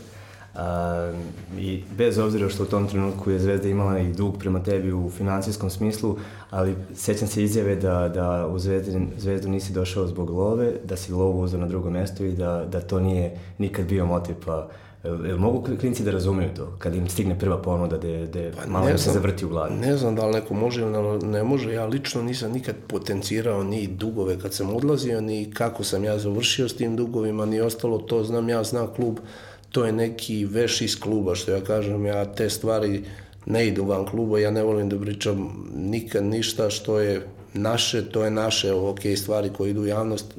I 1.58 1.82
bez 1.96 2.18
obzira 2.18 2.48
što 2.48 2.62
u 2.62 2.66
tom 2.66 2.88
trenutku 2.88 3.30
je 3.30 3.38
Zvezda 3.38 3.68
imala 3.68 3.98
i 3.98 4.12
dug 4.12 4.38
prema 4.38 4.62
tebi 4.62 4.92
u 4.92 5.10
financijskom 5.10 5.70
smislu, 5.70 6.16
ali 6.50 6.76
sećam 6.94 7.28
se 7.28 7.42
izjave 7.42 7.76
da, 7.76 8.08
da 8.08 8.46
u 8.46 8.58
Zvezdu, 8.58 9.00
Zvezdu 9.18 9.48
nisi 9.48 9.72
došao 9.72 10.06
zbog 10.06 10.30
love, 10.30 10.72
da 10.84 10.96
si 10.96 11.12
lovu 11.12 11.40
uzao 11.40 11.60
na 11.60 11.66
drugo 11.66 11.90
mesto 11.90 12.24
i 12.24 12.32
da, 12.32 12.66
da 12.72 12.80
to 12.80 13.00
nije 13.00 13.38
nikad 13.58 13.86
bio 13.86 14.06
motiv, 14.06 14.34
pa 14.46 14.68
Jel 15.04 15.38
mogu 15.38 15.66
klinci 15.80 16.04
da 16.04 16.10
razumeju 16.10 16.50
to, 16.56 16.76
kad 16.78 16.94
im 16.94 17.08
stigne 17.08 17.38
prva 17.38 17.62
ponuda 17.62 17.98
da, 17.98 18.26
da 18.26 18.50
pa 18.56 18.70
malo 18.70 18.88
im 18.88 18.98
se 18.98 19.10
zavrti 19.10 19.44
u 19.44 19.48
glavi? 19.48 19.74
Ne 19.74 19.96
znam 19.96 20.16
da 20.16 20.26
li 20.26 20.32
neko 20.32 20.54
može 20.54 20.80
ili 20.80 21.18
ne 21.26 21.44
može, 21.44 21.72
ja 21.72 21.86
lično 21.86 22.22
nisam 22.22 22.52
nikad 22.52 22.74
potencirao 22.86 23.64
ni 23.64 23.86
dugove 23.86 24.38
kad 24.38 24.54
sam 24.54 24.76
odlazio, 24.76 25.20
ni 25.20 25.50
kako 25.54 25.84
sam 25.84 26.04
ja 26.04 26.18
završio 26.18 26.68
s 26.68 26.76
tim 26.76 26.96
dugovima, 26.96 27.46
ni 27.46 27.60
ostalo. 27.60 27.98
To, 27.98 28.24
znam 28.24 28.48
ja, 28.48 28.64
znam 28.64 28.94
klub, 28.96 29.18
to 29.70 29.84
je 29.84 29.92
neki 29.92 30.44
veš 30.44 30.80
iz 30.80 31.00
kluba, 31.00 31.34
što 31.34 31.52
ja 31.52 31.60
kažem, 31.60 32.06
ja 32.06 32.24
te 32.24 32.50
stvari 32.50 33.04
ne 33.46 33.66
idu 33.68 33.84
van 33.84 34.06
kluba, 34.06 34.38
ja 34.38 34.50
ne 34.50 34.62
volim 34.62 34.88
da 34.88 34.98
pričam 34.98 35.66
nikad 35.76 36.24
ništa 36.24 36.70
što 36.70 37.00
je 37.00 37.26
naše, 37.54 38.10
to 38.10 38.24
je 38.24 38.30
naše, 38.30 38.72
ok, 38.72 39.00
stvari 39.16 39.50
koje 39.56 39.70
idu 39.70 39.80
u 39.80 39.86
javnost, 39.86 40.34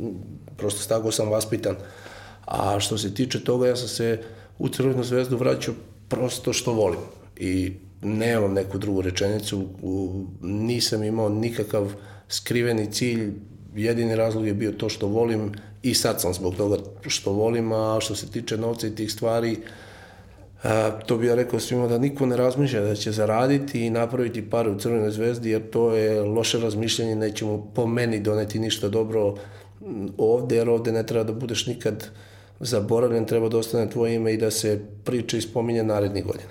prosto 0.57 0.95
tako 0.95 1.11
sam 1.11 1.29
vaspitan. 1.29 1.75
A 2.45 2.79
što 2.79 2.97
se 2.97 3.13
tiče 3.13 3.43
toga, 3.43 3.67
ja 3.67 3.75
sam 3.75 3.87
se 3.87 4.23
u 4.59 4.69
Crvenu 4.69 5.03
zvezdu 5.03 5.37
vraćao 5.37 5.73
prosto 6.07 6.53
što 6.53 6.73
volim. 6.73 6.99
I 7.37 7.73
nemam 8.01 8.53
neku 8.53 8.77
drugu 8.77 9.01
rečenicu, 9.01 9.65
nisam 10.41 11.03
imao 11.03 11.29
nikakav 11.29 11.93
skriveni 12.27 12.91
cilj, 12.91 13.31
jedini 13.75 14.15
razlog 14.15 14.47
je 14.47 14.53
bio 14.53 14.71
to 14.71 14.89
što 14.89 15.07
volim 15.07 15.51
i 15.83 15.93
sad 15.93 16.21
sam 16.21 16.33
zbog 16.33 16.55
toga 16.55 16.77
što 17.07 17.31
volim, 17.31 17.71
a 17.71 17.97
što 18.01 18.15
se 18.15 18.31
tiče 18.31 18.57
novca 18.57 18.87
i 18.87 18.95
tih 18.95 19.11
stvari, 19.11 19.57
to 21.05 21.17
bi 21.17 21.27
ja 21.27 21.35
rekao 21.35 21.59
svima 21.59 21.87
da 21.87 21.97
niko 21.97 22.25
ne 22.25 22.37
razmišlja 22.37 22.81
da 22.81 22.95
će 22.95 23.11
zaraditi 23.11 23.85
i 23.85 23.89
napraviti 23.89 24.49
pare 24.49 24.69
u 24.69 24.79
Crvenoj 24.79 25.11
zvezdi, 25.11 25.49
jer 25.49 25.69
to 25.69 25.93
je 25.93 26.21
loše 26.21 26.59
razmišljanje, 26.59 27.15
nećemo 27.15 27.71
po 27.75 27.87
meni 27.87 28.19
doneti 28.19 28.59
ništa 28.59 28.89
dobro 28.89 29.35
ovde, 30.17 30.55
jer 30.55 30.69
ovde 30.69 30.91
ne 30.91 31.05
treba 31.05 31.23
da 31.23 31.33
budeš 31.33 31.67
nikad 31.67 32.09
zaboravljen, 32.63 33.25
treba 33.25 33.49
da 33.49 33.57
ostane 33.57 33.89
tvoje 33.89 34.15
ime 34.15 34.33
i 34.33 34.37
da 34.37 34.51
se 34.51 34.79
priča 35.03 35.37
i 35.37 35.41
spominje 35.41 35.83
narednih 35.83 36.25
godina. 36.25 36.49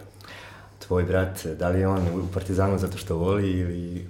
Tvoj 0.86 1.02
brat, 1.02 1.46
da 1.58 1.68
li 1.68 1.80
je 1.80 1.88
on 1.88 2.00
u 2.00 2.32
Partizanu 2.34 2.78
zato 2.78 2.98
što 2.98 3.16
voli 3.16 3.50
ili... 3.50 4.06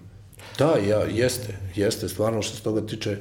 Da, 0.58 0.74
ja, 0.88 0.98
jeste, 0.98 1.56
jeste, 1.74 2.08
stvarno 2.08 2.42
što 2.42 2.56
se 2.56 2.62
toga 2.62 2.86
tiče, 2.86 3.16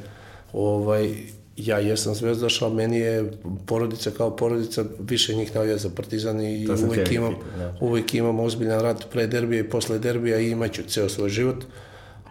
ovaj, 0.54 1.16
ja 1.58 1.80
jesam 1.80 2.16
zvezdaš, 2.16 2.62
ali 2.62 2.76
meni 2.76 2.98
je 2.98 3.32
porodica 3.66 4.12
kao 4.12 4.36
porodica, 4.36 4.86
više 5.00 5.36
njih 5.36 5.56
navija 5.56 5.78
za 5.78 5.90
Partizan 5.96 6.42
i 6.42 6.68
uvek 6.88 7.12
imam, 7.12 7.36
da. 7.58 7.78
uvek 7.82 8.14
imam 8.14 8.40
ozbiljan 8.40 8.80
rat 8.80 9.06
pre 9.12 9.28
derbija 9.28 9.60
i 9.60 9.70
posle 9.70 10.00
derbija 10.00 10.40
i 10.40 10.50
imaću 10.50 10.84
ceo 10.88 11.10
svoj 11.10 11.30
život, 11.30 11.64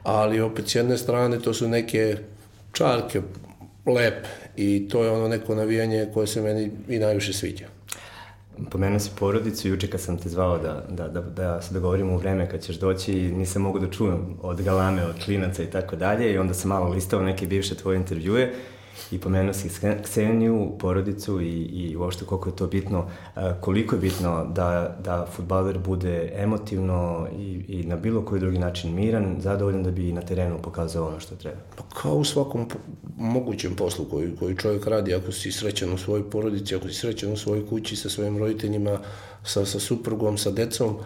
ali 0.03 0.41
opet 0.41 0.69
s 0.69 0.75
jedne 0.75 0.99
strane 0.99 1.39
to 1.39 1.55
su 1.55 1.69
neke 1.69 2.17
čarke 2.73 3.23
lepe 3.87 4.29
i 4.57 4.89
to 4.89 5.05
je 5.05 5.11
ono 5.11 5.29
neko 5.29 5.55
navijanje 5.55 6.09
koje 6.15 6.27
se 6.27 6.43
meni 6.43 6.71
i 6.89 6.99
najviše 6.99 7.33
sviđa. 7.33 7.67
Pomenuo 8.71 8.99
si 8.99 9.11
porodicu, 9.19 9.69
juče 9.69 9.87
kad 9.87 10.01
sam 10.01 10.19
te 10.19 10.29
zvao 10.29 10.59
da, 10.59 10.87
da, 10.89 11.09
da, 11.09 11.21
da 11.21 11.63
se 11.63 11.75
dogovorimo 11.75 12.15
u 12.15 12.17
vreme 12.17 12.51
kad 12.51 12.63
ćeš 12.63 12.77
doći, 12.77 13.13
nisam 13.15 13.63
mogu 13.63 13.79
da 13.79 13.91
čujem 13.91 14.37
od 14.43 14.63
galame, 14.63 15.05
od 15.05 15.25
klinaca 15.25 15.63
i 15.63 15.71
tako 15.71 15.97
dalje 15.97 16.33
i 16.33 16.39
onda 16.39 16.55
sam 16.55 16.69
malo 16.69 16.89
listao 16.89 17.23
neke 17.23 17.47
bivše 17.47 17.75
tvoje 17.75 17.97
intervjue 17.97 18.53
i 19.11 19.19
pomenuo 19.19 19.53
si 19.53 19.69
Kseniju, 20.03 20.73
porodicu 20.79 21.41
i, 21.41 21.63
i 21.63 21.97
uopšte 21.97 22.25
koliko 22.25 22.49
je 22.49 22.57
to 22.57 22.67
bitno, 22.67 23.07
koliko 23.61 23.95
je 23.95 24.01
bitno 24.01 24.45
da, 24.45 24.97
da 25.05 25.27
futbaler 25.37 25.79
bude 25.79 26.33
emotivno 26.37 27.29
i, 27.39 27.65
i 27.69 27.85
na 27.85 27.97
bilo 27.97 28.25
koji 28.25 28.41
drugi 28.41 28.59
način 28.59 28.95
miran, 28.95 29.37
zadovoljan 29.39 29.83
da 29.83 29.91
bi 29.91 30.13
na 30.13 30.21
terenu 30.21 30.59
pokazao 30.63 31.09
ono 31.09 31.21
što 31.21 31.37
treba. 31.37 31.59
Pa 31.77 31.83
kao 32.03 32.15
u 32.15 32.25
svakom 32.25 32.67
mogućem 33.17 33.77
poslu 33.77 34.05
koji, 34.05 34.37
koji 34.37 34.57
čovjek 34.57 34.87
radi, 34.87 35.15
ako 35.15 35.33
si 35.33 35.53
srećan 35.53 35.93
u 35.93 35.99
svojoj 35.99 36.31
porodici, 36.31 36.75
ako 36.75 36.89
si 36.89 36.95
srećan 36.95 37.33
u 37.33 37.37
svojoj 37.37 37.67
kući 37.67 37.97
sa 37.97 38.09
svojim 38.09 38.39
roditeljima, 38.39 38.99
sa, 39.45 39.67
sa 39.67 39.81
suprugom, 39.81 40.39
sa 40.39 40.51
decom, 40.51 40.97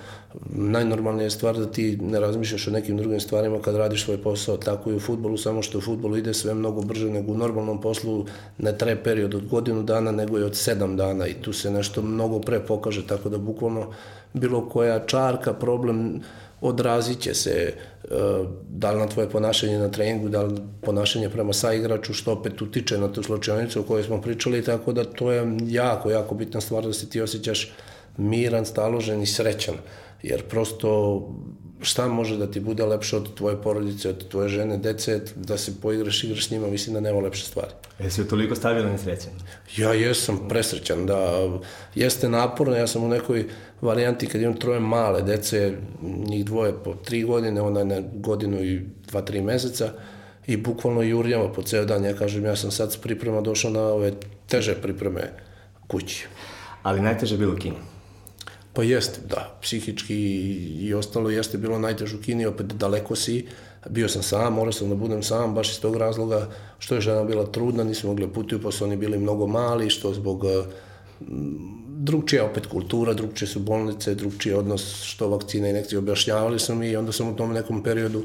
najnormalnija 0.51 1.25
je 1.25 1.31
stvar 1.31 1.59
da 1.59 1.67
ti 1.67 1.99
ne 2.03 2.21
razmišljaš 2.21 2.69
o 2.69 2.71
nekim 2.71 2.97
drugim 2.97 3.21
stvarima 3.21 3.61
kad 3.63 3.77
radiš 3.77 4.05
svoj 4.05 4.23
posao, 4.23 4.57
tako 4.57 4.91
i 4.91 4.97
u 4.97 5.01
futbolu, 5.01 5.37
samo 5.37 5.63
što 5.63 5.79
u 5.79 5.81
futbolu 5.81 6.17
ide 6.17 6.35
sve 6.35 6.55
mnogo 6.55 6.83
brže 6.83 7.11
nego 7.11 7.33
u 7.33 7.37
normalnom 7.37 7.81
poslu, 7.81 8.27
ne 8.59 8.79
traje 8.79 9.03
period 9.03 9.35
od 9.35 9.47
godinu 9.47 9.83
dana, 9.83 10.13
nego 10.13 10.39
je 10.39 10.45
od 10.45 10.57
sedam 10.57 10.97
dana 10.97 11.27
i 11.27 11.35
tu 11.35 11.53
se 11.53 11.71
nešto 11.71 12.03
mnogo 12.03 12.41
pre 12.41 12.61
pokaže, 12.61 13.07
tako 13.07 13.29
da 13.29 13.39
bukvalno 13.39 13.93
bilo 14.33 14.69
koja 14.69 15.07
čarka, 15.07 15.53
problem 15.53 16.21
odrazit 16.61 17.21
će 17.21 17.35
se 17.35 17.51
e, 17.51 17.75
da 18.69 18.91
li 18.91 18.99
na 18.99 19.07
tvoje 19.07 19.29
ponašanje 19.31 19.79
na 19.79 19.89
treningu, 19.89 20.29
da 20.29 20.43
li 20.43 20.61
ponašanje 20.81 21.29
prema 21.29 21.53
saigraču, 21.53 22.15
što 22.15 22.33
opet 22.33 22.63
utiče 22.63 22.99
na 22.99 23.13
tu 23.13 23.23
slučajnicu 23.23 23.81
o 23.81 23.83
kojoj 23.83 24.03
smo 24.03 24.21
pričali, 24.21 24.65
tako 24.65 24.93
da 24.93 25.05
to 25.05 25.33
je 25.33 25.57
jako, 25.67 26.11
jako 26.11 26.35
bitna 26.35 26.61
stvar 26.61 26.87
da 26.87 26.93
se 26.93 27.09
ti 27.09 27.21
osjećaš 27.21 27.73
miran, 28.17 28.67
staložen 28.67 29.23
i 29.23 29.27
srećan. 29.27 29.75
Jer 30.23 30.43
prosto 30.43 31.21
šta 31.81 32.09
može 32.09 32.37
da 32.37 32.51
ti 32.51 32.61
bude 32.61 32.85
lepše 32.85 33.17
od 33.17 33.35
tvoje 33.35 33.63
porodice, 33.63 34.09
od 34.09 34.29
tvoje 34.29 34.49
žene, 34.49 34.79
dece, 34.79 35.21
da 35.37 35.59
se 35.59 35.81
poigraš, 35.83 36.25
igraš 36.25 36.47
s 36.47 36.51
njima, 36.51 36.67
mislim 36.67 36.95
da 36.95 37.01
nema 37.01 37.21
lepše 37.21 37.45
stvari. 37.45 37.71
Jesi 37.99 38.23
u 38.23 38.29
toliko 38.29 38.55
stabilan 38.55 38.95
i 38.95 38.99
srećan? 38.99 39.33
Ja 39.77 39.93
jesam 39.93 40.49
presrećan, 40.49 41.07
da. 41.07 41.49
Jeste 41.95 42.29
naporno, 42.29 42.77
ja 42.77 42.87
sam 42.87 43.05
u 43.05 43.09
nekoj 43.09 43.45
varijanti 43.81 44.27
kad 44.27 44.41
imam 44.41 44.57
troje 44.57 44.81
male 44.81 45.23
dece, 45.23 45.73
njih 46.03 46.45
dvoje 46.45 46.73
po 46.85 46.95
tri 46.95 47.23
godine, 47.23 47.61
ona 47.61 47.85
na 47.85 48.03
godinu 48.15 48.65
i 48.65 48.81
dva, 49.07 49.23
tri 49.23 49.43
meseca, 49.43 49.93
i 50.47 50.57
bukvalno 50.57 51.03
jurjamo 51.03 51.53
po 51.53 51.63
ceo 51.63 51.85
dan. 51.85 52.05
Ja 52.05 52.15
kažem, 52.17 52.45
ja 52.45 52.57
sam 52.57 52.71
sad 52.71 52.93
s 52.93 52.97
priprema 52.97 53.41
došao 53.41 53.71
na 53.71 53.81
ove 53.83 54.13
teže 54.49 54.75
pripreme 54.75 55.33
kući. 55.87 56.27
Ali 56.83 57.01
najteže 57.01 57.35
je 57.35 57.39
bilo 57.39 57.57
Kini. 57.57 57.77
Pa 58.75 58.83
jeste, 58.83 59.21
da. 59.29 59.59
Psihički 59.63 60.17
i 60.81 60.95
ostalo 60.95 61.31
jeste 61.31 61.59
bilo 61.59 61.79
najteže 61.79 62.17
u 62.17 62.21
Kini, 62.21 62.47
opet 62.47 62.67
daleko 62.67 63.17
si. 63.17 63.47
Bio 63.89 64.09
sam 64.09 64.23
sam, 64.23 64.55
morao 64.55 64.73
sam 64.73 64.89
da 64.89 64.95
budem 64.95 65.23
sam, 65.23 65.55
baš 65.55 65.71
iz 65.71 65.81
tog 65.81 65.97
razloga 65.97 66.49
što 66.79 66.95
je 66.95 67.01
žena 67.01 67.25
bila 67.25 67.47
trudna, 67.47 67.85
nismo 67.85 68.11
mogli 68.11 68.33
putuju, 68.33 68.63
pa 68.63 68.73
su 68.73 68.85
oni 68.85 68.97
bili 68.97 69.19
mnogo 69.19 69.47
mali, 69.47 69.91
što 69.91 70.15
zbog 70.15 70.45
drugčija 72.05 72.45
opet 72.45 72.67
kultura, 72.67 73.15
drugčije 73.15 73.49
su 73.49 73.61
bolnice, 73.61 74.15
drugčiji 74.15 74.53
odnos 74.53 75.03
što 75.03 75.29
vakcina 75.29 75.67
i 75.67 75.71
inekcije 75.71 75.99
objašnjavali 75.99 76.59
sam 76.59 76.83
i 76.83 76.97
onda 76.97 77.13
sam 77.13 77.29
u 77.29 77.37
tom 77.37 77.53
nekom 77.53 77.83
periodu 77.83 78.23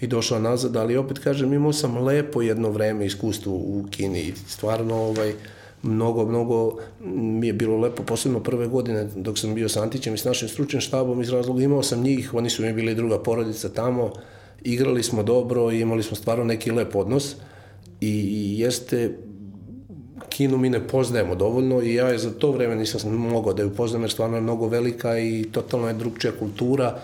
i 0.00 0.06
došao 0.06 0.38
nazad, 0.38 0.76
ali 0.76 0.96
opet 0.96 1.18
kažem, 1.18 1.52
imao 1.52 1.72
sam 1.72 1.98
lepo 1.98 2.42
jedno 2.42 2.70
vreme 2.70 3.06
iskustvo 3.06 3.52
u 3.52 3.84
Kini 3.90 4.20
i 4.20 4.34
stvarno 4.48 4.94
ovaj, 4.94 5.34
mnogo, 5.82 6.26
mnogo 6.26 6.76
mi 7.14 7.46
je 7.46 7.52
bilo 7.52 7.78
lepo, 7.78 8.02
posebno 8.02 8.40
prve 8.40 8.66
godine 8.66 9.08
dok 9.16 9.38
sam 9.38 9.54
bio 9.54 9.68
sa 9.68 9.82
Antićem 9.82 10.14
i 10.14 10.18
s 10.18 10.24
našim 10.24 10.48
stručnim 10.48 10.80
štabom 10.80 11.20
iz 11.20 11.30
razloga 11.30 11.62
imao 11.62 11.82
sam 11.82 12.02
njih, 12.02 12.34
oni 12.34 12.50
su 12.50 12.62
mi 12.62 12.72
bili 12.72 12.94
druga 12.94 13.18
porodica 13.18 13.68
tamo, 13.68 14.12
igrali 14.62 15.02
smo 15.02 15.22
dobro 15.22 15.70
i 15.70 15.80
imali 15.80 16.02
smo 16.02 16.16
stvarno 16.16 16.44
neki 16.44 16.70
lep 16.70 16.96
odnos 16.96 17.36
i 18.00 18.54
jeste 18.58 19.16
Kinu 20.28 20.58
mi 20.58 20.70
ne 20.70 20.88
poznajemo 20.88 21.34
dovoljno 21.34 21.82
i 21.82 21.94
ja 21.94 22.08
je 22.08 22.18
za 22.18 22.30
to 22.30 22.52
vreme 22.52 22.76
nisam 22.76 23.12
mogao 23.14 23.52
da 23.52 23.62
ju 23.62 23.74
poznam 23.74 24.02
jer 24.02 24.10
stvarno 24.10 24.36
je 24.36 24.40
mnogo 24.40 24.68
velika 24.68 25.18
i 25.18 25.46
totalno 25.52 25.88
je 25.88 25.94
drugčija 25.94 26.32
kultura 26.38 26.98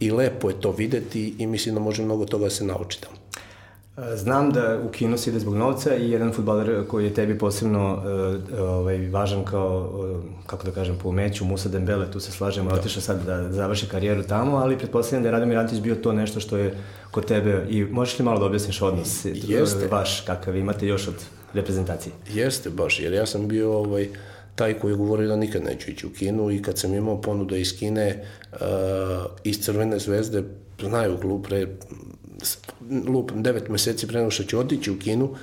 i 0.00 0.10
lepo 0.10 0.50
je 0.50 0.60
to 0.60 0.72
videti 0.72 1.34
i 1.38 1.46
mislim 1.46 1.74
da 1.74 1.80
može 1.80 2.02
mnogo 2.02 2.24
toga 2.24 2.44
da 2.44 2.50
se 2.50 2.64
naučiti 2.64 3.02
tamo. 3.02 3.19
Znam 4.14 4.50
da 4.50 4.80
u 4.84 4.88
kino 4.88 5.18
si 5.18 5.30
ide 5.30 5.38
zbog 5.38 5.54
novca 5.54 5.96
i 5.96 6.10
jedan 6.10 6.32
futbaler 6.32 6.86
koji 6.88 7.04
je 7.04 7.14
tebi 7.14 7.38
posebno 7.38 7.94
uh, 8.52 8.60
ovaj, 8.60 9.08
važan 9.08 9.44
kao, 9.44 9.92
uh, 9.94 10.46
kako 10.46 10.64
da 10.64 10.70
kažem, 10.70 10.98
po 11.02 11.08
umeću, 11.08 11.44
Musa 11.44 11.68
Dembele, 11.68 12.10
tu 12.10 12.20
se 12.20 12.32
slažemo, 12.32 12.70
da. 12.70 12.76
otišao 12.76 13.02
sad 13.02 13.24
da 13.26 13.52
završi 13.52 13.88
karijeru 13.88 14.22
tamo, 14.22 14.56
ali 14.56 14.78
pretpostavljam 14.78 15.22
da 15.22 15.28
je 15.28 15.32
Radomir 15.32 15.58
Antić 15.58 15.80
bio 15.80 15.94
to 15.94 16.12
nešto 16.12 16.40
što 16.40 16.56
je 16.56 16.74
kod 17.10 17.24
tebe 17.24 17.66
i 17.68 17.84
možeš 17.84 18.18
li 18.18 18.24
malo 18.24 18.38
da 18.38 18.46
objasniš 18.46 18.82
odnos 18.82 19.24
Jeste. 19.24 19.88
vaš 19.90 20.20
kakav 20.20 20.56
imate 20.56 20.86
još 20.86 21.08
od 21.08 21.14
reprezentacije? 21.54 22.12
Jeste 22.32 22.70
baš, 22.70 23.00
jer 23.00 23.12
ja 23.12 23.26
sam 23.26 23.48
bio 23.48 23.72
ovaj, 23.72 24.08
taj 24.54 24.74
koji 24.74 24.92
je 24.92 24.96
govorio 24.96 25.28
da 25.28 25.36
nikad 25.36 25.64
neću 25.64 25.90
ići 25.90 26.06
u 26.06 26.10
kinu 26.10 26.50
i 26.50 26.62
kad 26.62 26.78
sam 26.78 26.94
imao 26.94 27.20
ponuda 27.20 27.56
iz 27.56 27.78
Kine, 27.78 28.24
uh, 28.52 28.58
iz 29.44 29.60
Crvene 29.60 29.98
zvezde, 29.98 30.42
znaju 30.80 31.18
klub 31.20 31.42
pre 31.42 31.66
lupam, 33.06 33.42
devet 33.42 33.68
meseci 33.68 34.06
pre 34.06 34.18
nego 34.18 34.30
što 34.30 34.44
ću 34.44 34.58
otići 34.58 34.90
u 34.90 34.98
kinu, 34.98 35.34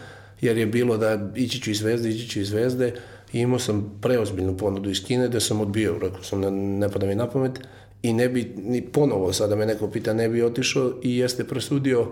jer 0.41 0.57
je 0.57 0.65
bilo 0.65 0.97
da 0.97 1.31
ići 1.35 1.61
ću 1.61 1.71
iz 1.71 1.77
Zvezde, 1.77 2.09
ići 2.09 2.29
ću 2.29 2.39
iz 2.39 2.47
Zvezde 2.47 2.93
i 3.33 3.39
imao 3.39 3.59
sam 3.59 3.99
preozbiljnu 4.01 4.57
ponudu 4.57 4.89
iz 4.89 5.05
Kine 5.05 5.27
da 5.27 5.39
sam 5.39 5.61
odbio, 5.61 5.97
rekao 6.01 6.23
sam 6.23 6.41
ne, 6.41 6.51
ne 6.51 6.89
pada 6.89 7.07
mi 7.07 7.15
na 7.15 7.29
pamet 7.29 7.59
i 8.03 8.13
ne 8.13 8.29
bi, 8.29 8.53
ni 8.57 8.81
ponovo 8.81 9.33
sada 9.33 9.55
me 9.55 9.65
neko 9.65 9.91
pita, 9.91 10.13
ne 10.13 10.29
bi 10.29 10.43
otišao 10.43 10.91
i 11.03 11.17
jeste 11.17 11.43
presudio 11.43 12.11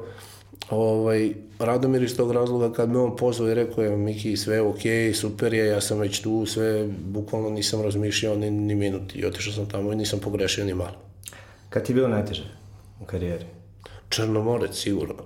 ovaj, 0.70 1.34
Radomir 1.60 2.04
iz 2.04 2.18
tog 2.18 2.32
razloga 2.32 2.74
kad 2.74 2.90
me 2.90 3.00
on 3.00 3.16
pozvao 3.16 3.50
i 3.50 3.54
rekao 3.54 3.84
je 3.84 3.98
Miki 3.98 4.38
sve 4.38 4.62
ok, 4.62 4.82
super 5.14 5.54
je, 5.54 5.66
ja 5.66 5.82
sam 5.82 6.00
već 6.00 6.22
tu, 6.22 6.46
sve, 6.46 6.88
bukvalno 6.88 7.50
nisam 7.50 7.82
razmišljao 7.82 8.36
ni, 8.36 8.52
ni 8.52 8.76
minut 8.76 9.16
i 9.16 9.26
otišao 9.26 9.54
sam 9.54 9.70
tamo 9.70 9.94
i 9.94 9.96
nisam 9.96 10.20
pogrešio 10.20 10.66
ni 10.66 10.74
malo. 10.74 10.96
Kad 11.70 11.84
ti 11.84 11.92
je 11.92 11.96
bilo 11.96 12.08
najteže 12.08 12.44
u 13.02 13.06
karijeri? 13.06 13.46
Črnomorec, 14.10 14.76
sigurno. 14.76 15.24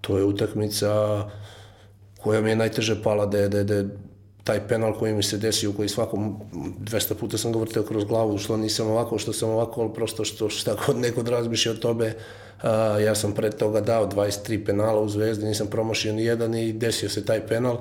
To 0.00 0.18
je 0.18 0.24
utakmica 0.24 1.24
koja 2.22 2.40
mi 2.40 2.50
je 2.50 2.56
najteže 2.56 3.02
pala 3.02 3.26
da 3.26 3.38
je, 3.38 3.48
da 3.48 3.64
da 3.64 3.84
taj 4.44 4.68
penal 4.68 4.98
koji 4.98 5.14
mi 5.14 5.22
se 5.22 5.38
desio, 5.38 5.72
koji 5.72 5.88
svakom 5.88 6.40
200 6.52 7.14
puta 7.14 7.38
sam 7.38 7.52
ga 7.52 7.58
vrteo 7.58 7.82
kroz 7.82 8.04
glavu, 8.04 8.38
što 8.38 8.56
nisam 8.56 8.90
ovako, 8.90 9.18
što 9.18 9.32
sam 9.32 9.50
ovako, 9.50 9.80
ali 9.80 9.94
prosto 9.94 10.24
što 10.24 10.48
šta 10.48 10.76
god 10.86 10.96
neko 10.96 11.22
razmišlja 11.22 11.72
o 11.72 11.74
tobe, 11.74 12.14
a, 12.62 12.98
ja 12.98 13.14
sam 13.14 13.32
pred 13.32 13.54
toga 13.54 13.80
dao 13.80 14.08
23 14.08 14.64
penala 14.66 15.00
u 15.00 15.08
Zvezdi, 15.08 15.46
nisam 15.46 15.66
promašio 15.66 16.12
ni 16.12 16.24
jedan 16.24 16.54
i 16.54 16.72
desio 16.72 17.08
se 17.08 17.24
taj 17.24 17.46
penal. 17.46 17.78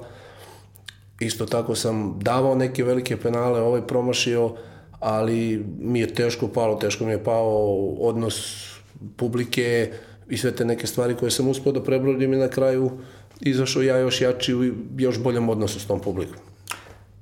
Isto 1.19 1.45
tako 1.45 1.75
sam 1.75 2.19
davao 2.21 2.55
neke 2.55 2.83
velike 2.83 3.17
penale, 3.17 3.61
ovaj 3.61 3.87
promašio, 3.87 4.55
ali 4.99 5.65
mi 5.79 5.99
je 5.99 6.13
teško 6.13 6.47
palo, 6.47 6.75
teško 6.75 7.05
mi 7.05 7.11
je 7.11 7.23
pao 7.23 7.75
odnos 7.99 8.65
publike, 9.17 9.91
i 10.29 10.37
sve 10.37 10.51
te 10.51 10.65
neke 10.65 10.87
stvari 10.87 11.15
koje 11.15 11.31
sam 11.31 11.47
uspio 11.47 11.71
da 11.71 11.83
prebrodim 11.83 12.33
i 12.33 12.37
na 12.37 12.47
kraju 12.47 12.91
izašao 13.41 13.81
ja 13.81 13.97
još 13.97 14.21
jači 14.21 14.55
u 14.55 14.73
još 14.97 15.19
boljem 15.19 15.49
odnosu 15.49 15.79
s 15.79 15.85
tom 15.85 15.99
publikom. 15.99 16.37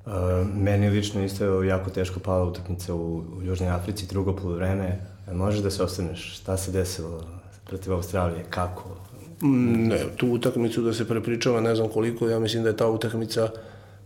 Uh, 0.06 0.12
meni 0.54 0.90
lično 0.90 1.24
isto 1.24 1.44
je 1.44 1.68
jako 1.68 1.90
teško 1.90 2.20
pala 2.20 2.44
utakmica 2.44 2.94
u, 2.94 3.24
u 3.38 3.42
Južnoj 3.42 3.70
Africi, 3.70 4.06
drugo 4.06 4.36
polovreme. 4.36 4.98
Možeš 5.32 5.60
da 5.60 5.70
se 5.70 5.82
ostaneš? 5.82 6.34
Šta 6.34 6.56
se 6.56 6.72
desilo 6.72 7.24
protiv 7.66 7.92
Australije? 7.92 8.44
Kako? 8.50 8.96
Mm, 9.42 9.88
ne, 9.88 9.98
tu 10.16 10.26
utakmicu 10.26 10.82
da 10.82 10.92
se 10.92 11.08
prepričava 11.08 11.60
ne 11.60 11.74
znam 11.74 11.88
koliko, 11.88 12.28
ja 12.28 12.38
mislim 12.38 12.62
da 12.62 12.68
je 12.68 12.76
ta 12.76 12.86
utakmica 12.86 13.50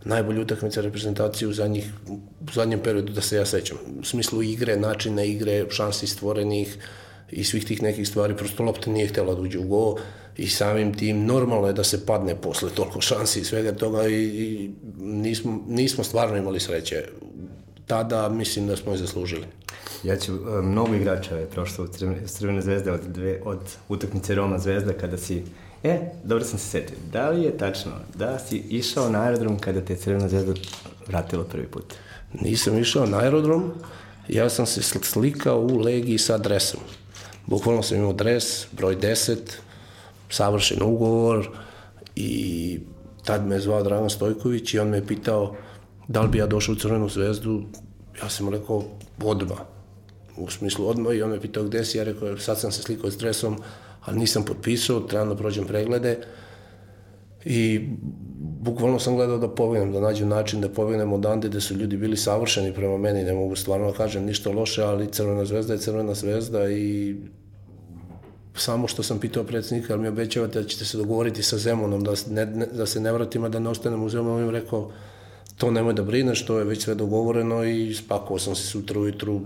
najbolja 0.05 0.41
utakmica 0.41 0.81
reprezentacije 0.81 1.49
u, 1.49 1.53
zadnjih, 1.53 1.93
u 2.09 2.19
zadnjem 2.53 2.81
periodu 2.81 3.13
da 3.13 3.21
se 3.21 3.37
ja 3.37 3.47
sećam. 3.47 3.79
U 4.01 4.05
smislu 4.05 4.43
igre, 4.43 4.77
načina 4.77 5.25
igre, 5.25 5.67
šansi 5.71 6.07
stvorenih, 6.07 6.77
uh, 6.79 6.85
i 7.33 7.45
svih 7.45 7.65
tih 7.65 7.83
nekih 7.83 8.09
stvari, 8.09 8.37
prosto 8.37 8.63
lopta 8.63 8.91
nije 8.91 9.09
htjela 9.09 9.35
da 9.35 9.41
uđe 9.41 9.59
u 9.59 9.69
go 9.69 9.97
i 10.37 10.49
samim 10.49 10.95
tim 10.95 11.25
normalno 11.27 11.67
je 11.67 11.73
da 11.73 11.85
se 11.85 12.07
padne 12.07 12.41
posle 12.41 12.71
toliko 12.71 13.01
šansi 13.01 13.41
i 13.41 13.45
svega 13.45 13.73
toga 13.73 14.09
i, 14.09 14.23
i 14.23 14.71
nismo, 14.99 15.65
nismo 15.69 16.05
stvarno 16.05 16.37
imali 16.37 16.61
sreće. 16.61 17.05
Tada 17.87 18.29
mislim 18.29 18.67
da 18.67 18.77
smo 18.77 18.93
je 18.93 18.99
zaslužili. 18.99 19.47
Ja 20.05 20.17
ću, 20.17 20.33
e, 20.33 20.63
mnogo 20.63 20.95
igrača 20.95 21.37
je 21.37 21.47
prošlo 21.47 21.85
u 21.85 21.89
Crvene, 22.27 22.63
zvezde 22.63 22.93
od, 22.93 23.01
dve, 23.09 23.41
od 23.45 23.61
utakmice 23.89 24.35
Roma 24.35 24.59
Zvezda 24.59 24.93
kada 24.93 25.19
si 25.19 25.43
E, 25.83 26.01
dobro 26.25 26.45
sam 26.45 26.59
se 26.59 26.69
setio. 26.69 26.97
Da 27.13 27.31
li 27.31 27.43
je 27.43 27.57
tačno 27.59 27.93
da 28.15 28.39
si 28.39 28.57
išao 28.57 29.11
na 29.11 29.23
aerodrom 29.23 29.59
kada 29.59 29.81
te 29.81 29.97
Crvena 29.97 30.29
zvezda 30.29 30.53
vratila 31.07 31.45
prvi 31.45 31.67
put? 31.67 31.95
Nisam 32.41 32.79
išao 32.79 33.07
na 33.07 33.19
aerodrom, 33.19 33.73
ja 34.29 34.51
sam 34.51 34.67
se 34.67 34.83
slikao 34.83 35.61
u 35.61 35.79
legiji 35.79 36.19
sa 36.19 36.35
adresom. 36.35 36.81
Bukvalno 37.47 37.83
sam 37.83 37.97
imao 37.99 38.13
dres, 38.13 38.67
broj 38.73 38.97
10, 38.97 39.37
savršen 40.31 40.83
ugovor 40.83 41.49
i 42.17 42.79
tad 43.25 43.47
me 43.47 43.55
je 43.55 43.61
zvao 43.61 43.83
Dragan 43.83 44.11
Stojković 44.11 44.75
i 44.75 44.79
on 44.79 44.89
me 44.89 44.97
je 44.97 45.07
pitao 45.07 45.57
da 46.09 46.23
li 46.23 46.29
bi 46.29 46.39
ja 46.39 46.47
došao 46.47 46.73
u 46.73 46.77
Crvenu 46.77 47.09
zvezdu. 47.09 47.63
Ja 48.23 48.29
sam 48.29 48.49
rekao 48.49 48.85
odmah, 49.25 49.59
u 50.37 50.51
smislu 50.51 50.89
odmah 50.89 51.15
i 51.15 51.23
on 51.23 51.31
me 51.31 51.41
pitao 51.41 51.65
gde 51.65 51.85
si, 51.85 51.99
ja 51.99 52.05
rekao 52.05 52.39
sad 52.39 52.61
sam 52.61 52.73
se 52.73 52.83
slikao 52.83 53.11
s 53.11 53.17
dresom, 53.17 53.57
ali 54.01 54.19
nisam 54.19 54.45
potpisao, 54.45 55.01
trebam 55.01 55.29
da 55.29 55.37
prođem 55.37 55.67
preglede. 55.67 56.19
I 57.45 57.89
bukvalno 58.63 58.99
sam 58.99 59.17
gledao 59.17 59.39
da 59.39 59.49
pobegnem, 59.49 59.93
da 59.93 60.01
nađem 60.01 60.29
način 60.29 60.61
da 60.61 60.69
pobegnem 60.69 61.13
odande 61.13 61.49
gde 61.49 61.61
su 61.61 61.75
ljudi 61.75 61.97
bili 61.97 62.17
savršeni 62.17 62.73
prema 62.73 62.97
meni, 62.97 63.25
ne 63.25 63.33
mogu 63.33 63.57
stvarno 63.57 63.91
da 63.91 63.97
kažem 63.97 64.25
ništa 64.25 64.51
loše, 64.51 64.83
ali 64.83 65.11
Crvena 65.13 65.45
zvezda 65.45 65.73
je 65.73 65.79
Crvena 65.79 66.15
zvezda 66.15 66.71
i 66.71 67.17
samo 68.55 68.89
što 68.89 69.03
sam 69.03 69.19
pitao 69.19 69.45
predsednika, 69.45 69.93
ali 69.93 70.03
mi 70.03 70.09
obećavate 70.09 70.63
da 70.63 70.69
ćete 70.69 70.85
se 70.85 70.99
dogovoriti 70.99 71.43
sa 71.43 71.59
Zemunom, 71.59 72.05
da, 72.05 72.15
ne, 72.31 72.47
ne, 72.47 72.67
da 72.67 72.87
se 72.87 73.01
ne 73.01 73.13
vratim, 73.13 73.51
da 73.51 73.59
ne 73.59 73.71
ostanem 73.71 74.03
u 74.03 74.09
Zemunu, 74.09 74.37
on 74.37 74.43
im 74.43 74.51
rekao, 74.51 74.91
to 75.57 75.71
nemoj 75.71 75.95
da 75.95 76.03
brineš, 76.03 76.47
to 76.47 76.59
je 76.59 76.65
već 76.65 76.85
sve 76.85 76.95
dogovoreno 76.95 77.65
i 77.65 77.95
spakovao 77.95 78.39
sam 78.39 78.55
se 78.55 78.67
sutra 78.67 79.01
ujutru, 79.01 79.41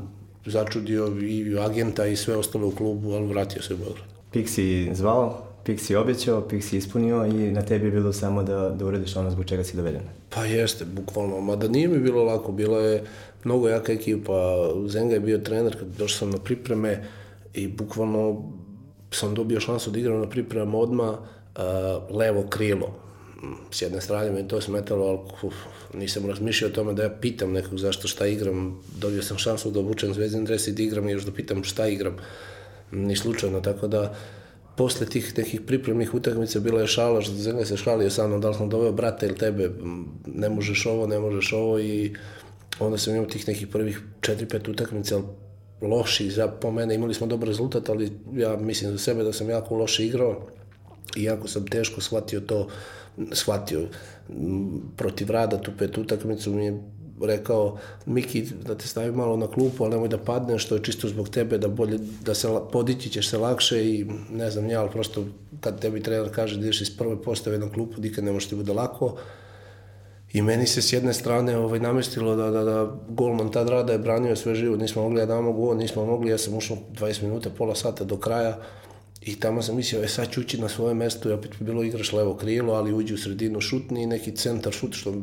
začudio 0.47 1.09
i 1.23 1.59
agenta 1.59 2.07
i 2.07 2.17
sve 2.17 2.37
ostalo 2.37 2.69
u 2.69 2.71
klubu, 2.71 3.13
ali 3.13 3.27
vratio 3.27 3.63
se 3.63 3.75
u 3.75 3.77
Beograd. 3.77 4.07
Pixi 4.33 4.95
zvao, 4.95 5.47
Pixi 5.67 5.97
obećao, 5.97 6.49
Pixi 6.49 6.77
ispunio 6.77 7.27
i 7.27 7.51
na 7.51 7.63
tebi 7.63 7.87
je 7.87 7.91
bilo 7.91 8.13
samo 8.13 8.43
da, 8.43 8.71
da 8.71 8.87
uradiš 8.87 9.17
ono 9.17 9.31
zbog 9.31 9.45
čega 9.45 9.65
si 9.65 9.77
doveden. 9.77 10.03
Pa 10.31 10.45
jeste, 10.45 10.85
bukvalno, 10.85 11.41
mada 11.41 11.69
nije 11.69 11.89
mi 11.89 11.99
bilo 11.99 12.25
lako, 12.25 12.53
bila 12.53 12.79
je 12.79 13.05
mnogo 13.45 13.69
jaka 13.69 13.93
ekipa, 13.93 14.69
Zenga 14.87 15.15
je 15.15 15.21
bio 15.21 15.39
trener 15.39 15.79
kad 15.79 15.89
došao 15.89 16.19
sam 16.19 16.31
na 16.31 16.39
pripreme 16.39 17.05
i 17.55 17.69
bukvalno 17.69 18.43
sam 19.11 19.35
dobio 19.35 19.61
šansu 19.61 19.91
da 19.91 19.99
igram 19.99 20.21
na 20.21 20.29
pripremama 20.29 20.79
odma 20.79 21.11
uh, 21.11 22.17
levo 22.17 22.45
krilo. 22.51 22.95
S 23.71 23.83
jedne 23.83 24.01
strane 24.01 24.31
me 24.31 24.49
to 24.49 24.61
smetalo, 24.61 25.07
ali 25.07 25.19
uf, 25.43 25.55
nisam 25.95 26.27
razmišljao 26.27 26.71
o 26.71 26.75
tome 26.75 26.93
da 26.95 27.03
ja 27.03 27.11
pitam 27.21 27.53
nekog 27.53 27.79
zašto 27.79 28.09
šta 28.09 28.27
igram. 28.27 28.83
Dobio 29.01 29.23
sam 29.23 29.39
šansu 29.39 29.71
da 29.71 29.81
obučem 29.81 30.15
zvezdin 30.15 30.45
dres 30.45 30.67
i 30.67 30.73
da 30.73 30.83
igram 30.83 31.09
i 31.09 31.13
još 31.13 31.25
da 31.25 31.33
pitam 31.33 31.65
šta 31.65 31.89
igram. 31.89 32.17
Ni 32.91 33.17
slučajno, 33.17 33.61
tako 33.61 33.89
da 33.89 34.15
posle 34.77 35.07
tih 35.07 35.39
nekih 35.39 35.61
pripremnih 35.61 36.15
utakmica 36.15 36.61
bila 36.61 36.81
je 36.81 36.87
šala, 36.87 37.23
što 37.23 37.33
Zenga 37.33 37.65
se 37.65 37.77
šalio 37.77 38.11
sa 38.11 38.27
mnom, 38.27 38.41
da 38.41 38.49
li 38.49 38.55
sam 38.55 38.69
doveo 38.69 38.93
brata 38.93 39.27
ili 39.27 39.37
tebe, 39.37 39.71
ne 40.27 40.49
možeš 40.49 40.87
ovo, 40.87 41.07
ne 41.07 41.19
možeš 41.19 41.53
ovo 41.53 41.79
i 41.79 42.15
onda 42.79 42.99
sam 42.99 43.15
imao 43.15 43.27
tih 43.27 43.49
nekih 43.49 43.67
prvih 43.67 44.01
4-5 44.21 44.71
utakmica, 44.71 45.21
loši 45.81 46.31
za 46.31 46.49
po 46.49 46.71
mene, 46.71 46.95
imali 46.95 47.15
smo 47.15 47.27
dobar 47.27 47.49
rezultat, 47.49 47.89
ali 47.89 48.13
ja 48.35 48.57
mislim 48.57 48.91
za 48.93 48.99
sebe 48.99 49.25
da 49.25 49.33
sam 49.33 49.51
jako 49.51 49.77
loše 49.77 50.07
igrao 50.07 50.47
i 51.17 51.25
jako 51.25 51.49
sam 51.49 51.67
teško 51.67 52.01
shvatio 52.01 52.41
to, 52.41 52.69
shvatio 53.33 53.89
protiv 54.97 55.31
rada 55.31 55.61
tu 55.61 55.73
pet 55.79 55.99
utakmicu 55.99 56.51
mi 56.51 56.65
je 56.65 56.83
rekao 57.23 57.79
Miki 58.07 58.43
da 58.67 58.75
te 58.75 58.89
stavi 58.89 59.13
malo 59.13 59.37
na 59.37 59.47
klupu, 59.47 59.85
ali 59.85 59.91
nemoj 59.91 60.09
da 60.09 60.19
padneš, 60.19 60.65
što 60.65 60.75
je 60.75 60.83
čisto 60.83 61.09
zbog 61.09 61.29
tebe, 61.29 61.59
da 61.59 61.69
bolje, 61.69 61.99
da 62.25 62.35
se 62.35 62.49
podići 62.73 63.11
ćeš 63.11 63.31
se 63.31 63.39
lakše 63.39 63.85
i 63.85 64.07
ne 64.31 64.51
znam 64.51 64.71
ja, 64.71 64.81
ali 64.81 64.91
prosto 64.91 65.25
kad 65.61 65.81
tebi 65.81 66.03
trener 66.03 66.35
kaže 66.35 66.57
da 66.57 66.63
ideš 66.63 66.81
iz 66.81 66.97
prve 66.97 67.23
postave 67.23 67.59
na 67.59 67.73
klupu, 67.73 68.01
nikad 68.01 68.25
ne 68.25 68.33
može 68.33 68.49
ti 68.49 68.57
bude 68.57 68.73
lako, 68.73 69.17
I 70.33 70.43
meni 70.43 70.67
se 70.67 70.83
s 70.83 70.93
jedne 70.93 71.15
strane 71.15 71.57
ovaj, 71.57 71.81
namestilo 71.81 72.37
da, 72.37 72.51
da, 72.51 72.65
da 72.65 72.91
golman 73.09 73.51
tad 73.53 73.69
rada 73.69 73.93
je 73.93 73.99
branio 73.99 74.37
sve 74.37 74.55
živo, 74.55 74.77
nismo 74.77 75.03
mogli 75.03 75.21
da 75.21 75.27
damo 75.27 75.53
gol, 75.53 75.77
nismo 75.77 76.05
mogli, 76.07 76.31
ja 76.31 76.39
sam 76.39 76.55
ušao 76.55 76.77
20 76.93 77.23
minuta, 77.23 77.51
pola 77.51 77.75
sata 77.75 78.05
do 78.05 78.17
kraja 78.17 78.59
I 79.27 79.41
tamo 79.41 79.63
sam 79.63 79.77
mislio, 79.77 80.03
e 80.03 80.09
sad 80.09 80.31
ću 80.31 80.41
ući 80.41 80.61
na 80.61 80.69
svoje 80.69 80.95
mesto 80.95 81.29
i 81.29 81.33
opet 81.33 81.51
bi 81.59 81.65
bilo 81.65 81.83
igraš 81.83 82.13
levo 82.13 82.35
krilo, 82.37 82.73
ali 82.73 82.93
uđi 82.93 83.15
u 83.15 83.19
sredinu 83.19 83.61
šutni 83.61 84.03
i 84.03 84.07
neki 84.07 84.37
centar 84.37 84.73
šut 84.73 84.95
što 84.95 85.15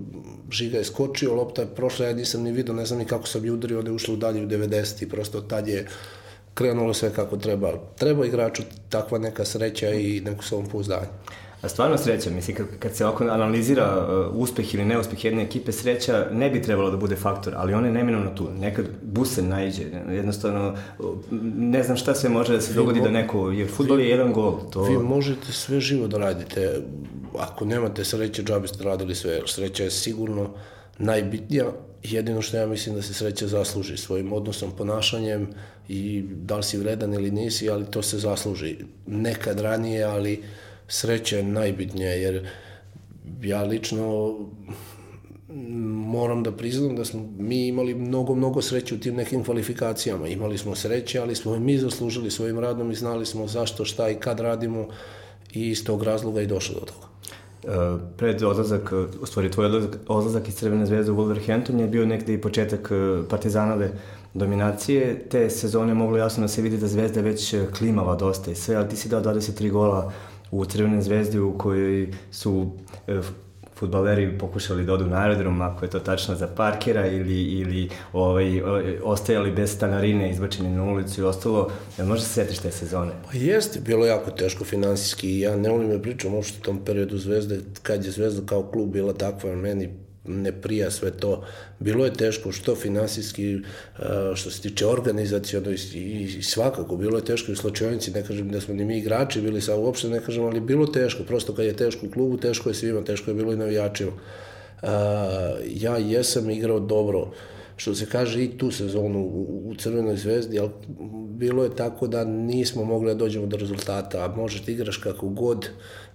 Žiga 0.52 0.78
je 0.78 0.84
skočio, 0.84 1.34
lopta 1.34 1.62
je 1.62 1.76
prošla, 1.76 2.06
ja 2.06 2.14
nisam 2.14 2.44
ni 2.44 2.52
vidio, 2.52 2.74
ne 2.74 2.86
znam 2.86 3.00
ni 3.00 3.06
kako 3.06 3.28
sam 3.28 3.46
je 3.46 3.52
udario, 3.52 3.80
onda 3.80 3.92
je 3.92 3.96
ušlo 3.96 4.14
u 4.14 4.18
dalje 4.18 4.44
u 4.44 4.48
90 4.48 5.04
i 5.04 5.10
prosto 5.10 5.42
tad 5.42 5.68
je 5.68 5.88
krenulo 6.54 6.94
sve 6.94 7.14
kako 7.14 7.38
treba. 7.38 7.74
Treba 7.98 8.26
igraču 8.26 8.64
takva 8.90 9.18
neka 9.18 9.46
sreća 9.46 9.90
i 9.90 10.22
neko 10.22 10.44
samopouzdanje. 10.44 11.08
A 11.64 11.70
stvarno 11.70 11.98
sreća, 11.98 12.30
mislim, 12.30 12.58
kad, 12.58 12.66
kad 12.80 12.96
se 12.96 13.06
ovako 13.06 13.24
analizira 13.24 14.08
uh, 14.30 14.36
uspeh 14.36 14.74
ili 14.76 14.86
neuspeh 14.86 15.26
jedne 15.26 15.44
ekipe, 15.44 15.72
sreća 15.72 16.28
ne 16.32 16.50
bi 16.50 16.62
trebalo 16.62 16.92
da 16.92 16.98
bude 16.98 17.16
faktor, 17.16 17.54
ali 17.58 17.74
ona 17.74 17.88
je 17.88 17.94
neminovno 17.94 18.30
tu. 18.36 18.50
Nekad 18.60 18.86
buse 19.02 19.42
najđe, 19.42 19.84
jednostavno, 20.10 20.76
uh, 21.00 21.06
ne 21.58 21.84
znam 21.84 21.98
šta 21.98 22.16
sve 22.16 22.30
može 22.30 22.54
da 22.54 22.62
se 22.62 22.74
dogodi 22.74 23.02
da 23.02 23.10
neko, 23.10 23.52
jer 23.52 23.68
futbol 23.72 24.00
je 24.00 24.10
jedan 24.10 24.34
gol. 24.34 24.60
To... 24.72 24.84
Vi 24.84 24.98
možete 24.98 25.52
sve 25.52 25.80
živo 25.80 26.08
da 26.08 26.18
radite, 26.18 26.82
ako 27.40 27.66
nemate 27.66 28.06
sreće, 28.06 28.44
džabe 28.44 28.68
ste 28.68 28.84
radili 28.84 29.16
sve, 29.16 29.42
sreća 29.46 29.84
je 29.84 29.92
sigurno 29.92 30.50
najbitnija, 30.98 31.66
jedino 32.04 32.42
što 32.42 32.58
ja 32.58 32.68
mislim 32.68 32.96
da 32.96 33.02
se 33.02 33.14
sreća 33.14 33.48
zasluži 33.48 33.98
svojim 33.98 34.34
odnosom, 34.34 34.72
ponašanjem 34.78 35.48
i 35.88 36.24
da 36.32 36.58
li 36.58 36.64
si 36.64 36.78
vredan 36.78 37.14
ili 37.14 37.32
nisi, 37.32 37.70
ali 37.70 37.86
to 37.86 38.02
se 38.02 38.20
zasluži. 38.20 38.78
Nekad 39.08 39.60
ranije, 39.60 40.04
ali 40.04 40.44
sreća 40.88 41.38
je 41.38 41.44
najbitnija, 41.44 42.14
jer 42.14 42.50
ja 43.42 43.64
lično 43.64 44.36
moram 45.94 46.44
da 46.44 46.52
priznam 46.52 46.96
da 46.96 47.06
smo 47.06 47.30
mi 47.38 47.68
imali 47.68 47.96
mnogo, 47.96 48.36
mnogo 48.36 48.62
sreće 48.62 48.96
u 48.96 49.00
tim 49.00 49.16
nekim 49.16 49.44
kvalifikacijama. 49.44 50.28
Imali 50.28 50.58
smo 50.58 50.76
sreće, 50.76 51.20
ali 51.20 51.36
smo 51.36 51.56
i 51.56 51.60
mi 51.60 51.78
zaslužili 51.78 52.32
svojim 52.32 52.60
radom 52.60 52.92
i 52.92 52.96
znali 52.96 53.26
smo 53.26 53.48
zašto, 53.48 53.86
šta 53.86 54.10
i 54.10 54.16
kad 54.16 54.40
radimo 54.40 54.88
i 55.54 55.70
iz 55.70 55.86
tog 55.86 56.04
razloga 56.04 56.42
i 56.42 56.48
došlo 56.48 56.80
do 56.80 56.86
toga. 56.86 57.14
Uh, 57.64 58.02
pred 58.18 58.44
odlazak, 58.44 58.94
u 59.22 59.26
stvari 59.26 59.52
tvoj 59.52 59.66
odlazak, 59.66 59.98
odlazak 60.08 60.48
iz 60.48 60.56
Crvene 60.56 60.86
zvezde 60.86 61.12
u 61.12 61.16
Wolverhampton 61.16 61.80
je 61.80 61.88
bio 61.88 62.06
nekde 62.06 62.34
i 62.34 62.42
početak 62.42 62.92
e, 62.92 63.30
Partizanove 63.30 63.92
dominacije. 64.34 65.26
Te 65.30 65.50
sezone 65.50 65.94
moglo 65.94 66.18
jasno 66.18 66.42
da 66.42 66.48
se 66.48 66.62
vidi 66.62 66.78
da 66.78 66.88
Zvezda 66.88 67.22
već 67.22 67.56
klimava 67.78 68.16
dosta 68.16 68.52
i 68.52 68.56
sve, 68.56 68.76
ali 68.76 68.90
ti 68.90 68.96
si 68.96 69.10
dao 69.10 69.22
23 69.22 69.72
gola 69.72 70.12
u 70.54 70.66
Crvenoj 70.66 71.02
zvezdi 71.02 71.40
u 71.40 71.58
kojoj 71.58 72.12
su 72.32 72.72
e, 73.08 73.22
futbaleri 73.76 74.38
pokušali 74.38 74.86
da 74.86 74.94
odu 74.94 75.06
na 75.06 75.18
aerodrom, 75.18 75.62
ako 75.62 75.86
je 75.86 75.90
to 75.90 76.00
tačno 76.00 76.36
za 76.36 76.48
parkera 76.48 77.08
ili, 77.08 77.44
ili 77.44 77.90
ovaj, 78.14 78.62
ostajali 79.04 79.52
bez 79.52 79.76
stanarine, 79.76 80.32
izbačeni 80.32 80.70
na 80.70 80.84
ulicu 80.84 81.22
i 81.22 81.24
ostalo. 81.24 81.72
Jel 81.98 82.08
možda 82.08 82.26
se 82.26 82.34
setiš 82.34 82.60
te 82.60 82.72
sezone? 82.72 83.12
Pa 83.26 83.38
jeste, 83.38 83.80
bilo 83.80 84.06
jako 84.06 84.32
teško 84.32 84.64
finansijski. 84.64 85.40
Ja 85.40 85.56
ne 85.56 85.70
volim 85.70 85.90
da 85.90 86.00
pričam 86.02 86.34
uopšte 86.34 86.58
u 86.62 86.66
tom 86.66 86.86
periodu 86.86 87.18
Zvezde, 87.18 87.60
kad 87.84 88.06
je 88.06 88.12
Zvezda 88.12 88.46
kao 88.46 88.64
klub 88.64 88.92
bila 88.92 89.14
takva, 89.14 89.56
meni 89.56 89.90
ne 90.26 90.52
prija 90.52 90.92
sve 90.92 91.12
to. 91.12 91.46
Bilo 91.80 92.06
je 92.06 92.14
teško 92.14 92.52
što 92.52 92.76
finansijski, 92.76 93.60
što 94.36 94.52
se 94.52 94.62
tiče 94.62 94.86
organizacijono 94.88 95.72
i, 95.94 96.42
svakako, 96.42 96.98
bilo 96.98 97.18
je 97.18 97.26
teško 97.26 97.52
i 97.52 97.54
u 97.54 97.58
slučajnici, 97.58 98.12
ne 98.12 98.24
kažem 98.24 98.50
da 98.50 98.62
smo 98.62 98.74
ni 98.74 98.86
mi 98.86 98.98
igrači 98.98 99.42
bili, 99.42 99.62
sa 99.62 99.76
uopšte 99.76 100.10
ne 100.10 100.20
kažem, 100.20 100.46
ali 100.46 100.60
bilo 100.60 100.88
teško, 100.88 101.24
prosto 101.24 101.56
kad 101.56 101.66
je 101.66 101.76
teško 101.76 102.06
u 102.06 102.12
klubu, 102.12 102.38
teško 102.38 102.70
je 102.70 102.76
svima, 102.76 103.04
teško 103.04 103.32
je 103.32 103.36
bilo 103.36 103.54
i 103.54 103.58
navijačima. 103.58 104.12
Ja 105.68 105.98
jesam 105.98 106.50
igrao 106.50 106.80
dobro, 106.80 107.32
što 107.76 107.96
se 107.96 108.06
kaže 108.06 108.44
i 108.44 108.58
tu 108.58 108.72
sezonu 108.72 109.20
u 109.66 109.74
Crvenoj 109.78 110.18
zvezdi, 110.18 110.60
ali 110.60 110.70
bilo 111.30 111.64
je 111.64 111.76
tako 111.76 112.08
da 112.08 112.24
nismo 112.24 112.84
mogli 112.84 113.08
da 113.08 113.16
dođemo 113.16 113.46
do 113.46 113.58
rezultata, 113.58 114.26
a 114.26 114.36
možeš 114.36 114.62
da 114.62 114.72
igraš 114.72 114.98
kako 114.98 115.30
god, 115.30 115.70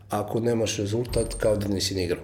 ako 0.08 0.40
nemaš 0.40 0.76
rezultat, 0.76 1.34
kao 1.34 1.56
da 1.56 1.68
nisi 1.68 1.94
ni 1.94 2.04
igrao. 2.04 2.22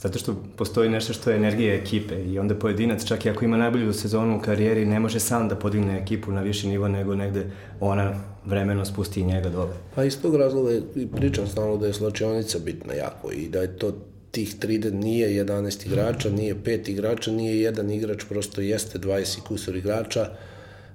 Zato 0.00 0.18
što 0.18 0.42
postoji 0.56 0.90
nešto 0.90 1.12
što 1.12 1.30
je 1.30 1.36
energija 1.36 1.74
ekipe 1.74 2.14
i 2.24 2.38
onda 2.38 2.54
pojedinac, 2.54 3.04
čak 3.04 3.26
i 3.26 3.30
ako 3.30 3.44
ima 3.44 3.56
najbolju 3.56 3.92
sezonu 3.92 4.36
u 4.36 4.40
karijeri, 4.40 4.86
ne 4.86 5.00
može 5.00 5.20
sam 5.20 5.48
da 5.48 5.56
podigne 5.56 5.98
ekipu 5.98 6.32
na 6.32 6.40
viši 6.40 6.68
nivo, 6.68 6.88
nego 6.88 7.14
negde 7.14 7.50
ona 7.80 8.14
vremeno 8.44 8.84
spusti 8.84 9.22
njega 9.22 9.48
dole. 9.48 9.72
Pa 9.94 10.04
iz 10.04 10.20
tog 10.22 10.36
razloga 10.36 10.70
i 10.96 11.06
pričam 11.06 11.46
stalno 11.46 11.76
da 11.76 11.86
je 11.86 11.92
slačionica 11.92 12.58
bitna 12.58 12.94
jako 12.94 13.32
i 13.32 13.48
da 13.48 13.60
je 13.60 13.76
to 13.76 13.92
tih 14.30 14.56
3 14.60 14.78
da 14.78 14.90
nije 14.90 15.44
11 15.44 15.86
igrača, 15.86 16.30
nije 16.30 16.54
5 16.54 16.90
igrača, 16.90 17.30
nije 17.30 17.60
jedan 17.60 17.90
igrač, 17.90 18.24
prosto 18.28 18.60
jeste 18.60 18.98
20 18.98 19.40
kusur 19.40 19.76
igrača 19.76 20.30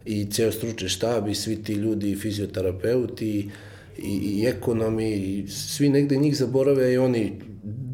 i 0.05 0.25
ceo 0.31 0.51
stručni 0.51 0.89
štab 0.89 1.27
i 1.27 1.35
svi 1.35 1.63
ti 1.63 1.73
ljudi 1.73 2.11
i 2.11 2.15
fizioterapeuti 2.15 3.49
i, 3.97 4.11
i 4.13 4.45
ekonomi 4.47 5.11
i 5.11 5.47
svi 5.47 5.89
negde 5.89 6.17
njih 6.17 6.37
zaborave 6.37 6.93
i 6.93 6.97
oni 6.97 7.33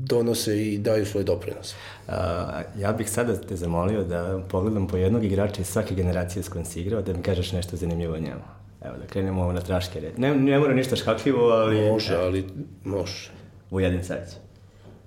donose 0.10 0.58
i 0.66 0.78
daju 0.78 1.06
svoj 1.06 1.24
doprinos. 1.24 1.76
A, 2.08 2.62
ja 2.80 2.94
bih 2.94 3.10
sada 3.10 3.36
te 3.42 3.56
zamolio 3.56 4.04
da 4.04 4.42
pogledam 4.50 4.88
po 4.88 4.98
jednog 4.98 5.24
igrača 5.24 5.62
iz 5.62 5.68
svake 5.68 5.96
generacije 5.96 6.44
s 6.44 6.50
kojom 6.50 6.66
si 6.66 6.82
igrao, 6.82 7.02
da 7.02 7.14
mi 7.14 7.24
kažeš 7.24 7.52
nešto 7.52 7.78
zanimljivo 7.78 8.14
o 8.14 8.20
njemu. 8.20 8.42
Evo, 8.82 8.96
da 8.98 9.06
krenemo 9.06 9.52
na 9.54 9.62
traške 9.62 10.00
red. 10.00 10.20
Ne, 10.20 10.36
ne 10.36 10.60
mora 10.60 10.74
ništa 10.74 10.96
škakljivo, 10.96 11.50
ali... 11.50 11.92
Može, 11.92 12.16
ali 12.16 12.46
može. 12.84 13.32
Vujedin 13.72 14.04
Savić. 14.04 14.30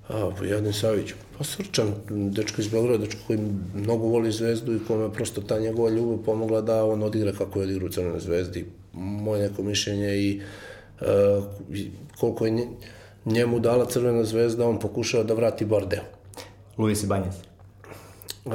A, 0.08 0.30
Vujedin 0.38 0.72
Savić. 0.72 1.14
Pa 1.38 1.44
srčan, 1.44 1.94
dečko 2.08 2.60
iz 2.60 2.68
Beograda, 2.68 3.04
dečko 3.04 3.20
koji 3.26 3.38
mnogo 3.74 4.06
voli 4.06 4.32
zvezdu 4.32 4.74
i 4.74 4.84
kome 4.88 5.12
prosto 5.12 5.40
ta 5.40 5.58
njegova 5.58 5.90
ljubav 5.90 6.18
pomogla 6.24 6.60
da 6.60 6.84
on 6.84 7.02
odigra 7.02 7.32
kako 7.32 7.58
je 7.58 7.64
odigrao 7.64 7.86
u 7.86 7.90
Crvenoj 7.90 8.20
zvezdi. 8.20 8.66
Moje 8.92 9.48
neko 9.48 9.62
mišljenje 9.62 10.16
i 10.16 10.40
uh, 11.00 11.06
koliko 12.20 12.46
je 12.46 12.66
njemu 13.24 13.60
dala 13.60 13.86
Crvena 13.86 14.24
zvezda, 14.24 14.68
on 14.68 14.78
pokušao 14.78 15.24
da 15.24 15.34
vrati 15.34 15.64
Bordeo. 15.64 16.02
Luis 16.78 17.02
Ibanez. 17.02 17.34
E, 17.34 18.50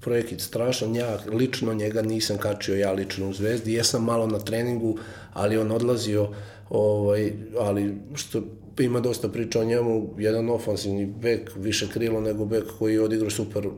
projekit 0.00 0.40
strašan, 0.40 0.96
ja 0.96 1.18
lično 1.32 1.74
njega 1.74 2.02
nisam 2.02 2.38
kačio, 2.38 2.76
ja 2.76 2.92
lično 2.92 3.28
u 3.28 3.32
Zvezdi, 3.32 3.72
jesam 3.72 4.04
malo 4.04 4.26
na 4.26 4.38
treningu, 4.38 4.98
ali 5.32 5.58
on 5.58 5.70
odlazio, 5.70 6.28
ovaj, 6.70 7.32
ali 7.58 7.94
što 8.14 8.42
ima 8.78 9.00
dosta 9.00 9.28
priča 9.28 9.60
o 9.60 9.64
njemu, 9.64 10.14
jedan 10.18 10.50
ofansivni 10.50 11.06
bek, 11.06 11.50
više 11.56 11.88
krilo 11.88 12.20
nego 12.20 12.44
bek 12.44 12.64
koji 12.78 12.94
je 12.94 13.02
odigrao 13.02 13.30
super, 13.30 13.68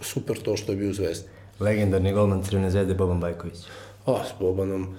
super 0.00 0.36
to 0.42 0.56
što 0.56 0.72
je 0.72 0.78
bio 0.78 0.90
u 0.90 0.94
Zvezdi. 0.94 1.28
Legendarni 1.60 2.12
golman 2.12 2.42
Crvene 2.42 2.70
zvezde 2.70 2.94
Boban 2.94 3.20
Bajković. 3.20 3.58
A, 4.06 4.24
s 4.24 4.40
Bobanom, 4.40 4.94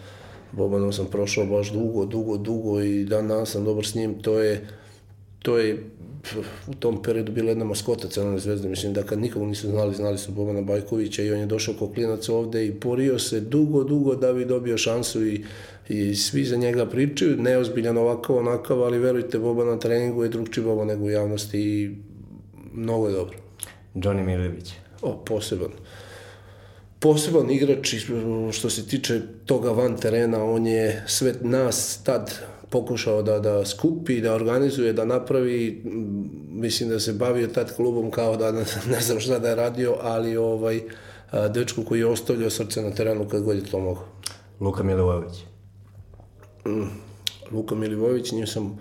Bobanom 0.58 0.94
sam 0.94 1.06
prošao 1.06 1.46
baš 1.46 1.72
dugo, 1.72 2.06
dugo, 2.06 2.38
dugo 2.38 2.82
i 2.82 3.04
dan 3.06 3.28
danas 3.28 3.52
sam 3.52 3.66
dobar 3.66 3.86
s 3.86 3.96
njim. 3.96 4.22
To 4.22 4.40
je, 4.40 4.68
to 5.40 5.58
je 5.58 5.84
u 6.68 6.74
tom 6.74 7.04
periodu 7.04 7.32
bila 7.32 7.50
jedna 7.50 7.66
maskota 7.66 8.08
Crvene 8.08 8.40
zvezde. 8.40 8.70
Mislim 8.70 8.94
da 8.94 9.04
kad 9.04 9.20
nikomu 9.20 9.46
nisu 9.46 9.70
znali, 9.70 9.96
znali 9.96 10.18
su 10.18 10.32
Bobana 10.32 10.62
Bajkovića 10.62 11.24
i 11.24 11.32
on 11.32 11.40
je 11.40 11.46
došao 11.46 11.76
kao 11.80 11.88
klinac 11.88 12.30
ovde 12.30 12.66
i 12.66 12.72
porio 12.72 13.20
se 13.20 13.40
dugo, 13.40 13.84
dugo 13.84 14.16
da 14.16 14.34
bi 14.34 14.46
dobio 14.46 14.78
šansu 14.78 15.26
i, 15.26 15.46
i 15.90 16.16
svi 16.16 16.46
za 16.46 16.56
njega 16.56 16.86
pričaju. 16.86 17.38
Neozbiljan 17.38 17.98
ovakav, 17.98 18.38
onakav, 18.38 18.84
ali 18.84 19.00
verujte, 19.00 19.40
Boba 19.40 19.66
na 19.66 19.80
treningu 19.80 20.24
je 20.24 20.30
drugči 20.30 20.62
Boba 20.62 20.86
nego 20.86 21.06
u 21.06 21.10
javnosti 21.10 21.60
i 21.60 21.96
mnogo 22.74 23.08
je 23.08 23.14
dobro. 23.14 23.38
Johnny 23.96 24.26
Milović. 24.26 24.74
O, 25.02 25.18
poseban 25.26 25.72
poseban 27.04 27.52
igrač 27.52 27.96
što 28.52 28.70
se 28.70 28.88
tiče 28.88 29.22
toga 29.46 29.72
van 29.72 29.98
terena, 29.98 30.44
on 30.44 30.68
je 30.68 31.04
sve 31.08 31.34
nas 31.42 32.00
tad 32.04 32.40
pokušao 32.70 33.22
da, 33.22 33.40
da 33.40 33.66
skupi, 33.66 34.22
da 34.22 34.34
organizuje, 34.34 34.94
da 34.94 35.06
napravi, 35.06 35.82
mislim 36.50 36.90
da 36.90 37.00
se 37.00 37.14
bavio 37.14 37.48
tad 37.48 37.76
klubom 37.76 38.12
kao 38.12 38.38
da 38.38 38.52
ne, 38.52 39.02
znam 39.02 39.20
šta 39.20 39.40
da 39.40 39.50
je 39.50 39.56
radio, 39.56 39.96
ali 40.02 40.38
ovaj, 40.38 40.82
dečko 41.54 41.84
koji 41.84 42.00
je 42.00 42.08
ostavljao 42.08 42.50
srce 42.50 42.82
na 42.82 42.92
terenu 42.92 43.28
kad 43.30 43.44
god 43.44 43.56
je 43.56 43.66
to 43.66 43.80
mogao. 43.80 44.06
Luka 44.60 44.84
Milivojević. 44.84 45.44
Mm, 46.68 46.88
Luka 47.52 47.76
Milivojević, 47.76 48.32
njim 48.32 48.48
sam 48.48 48.80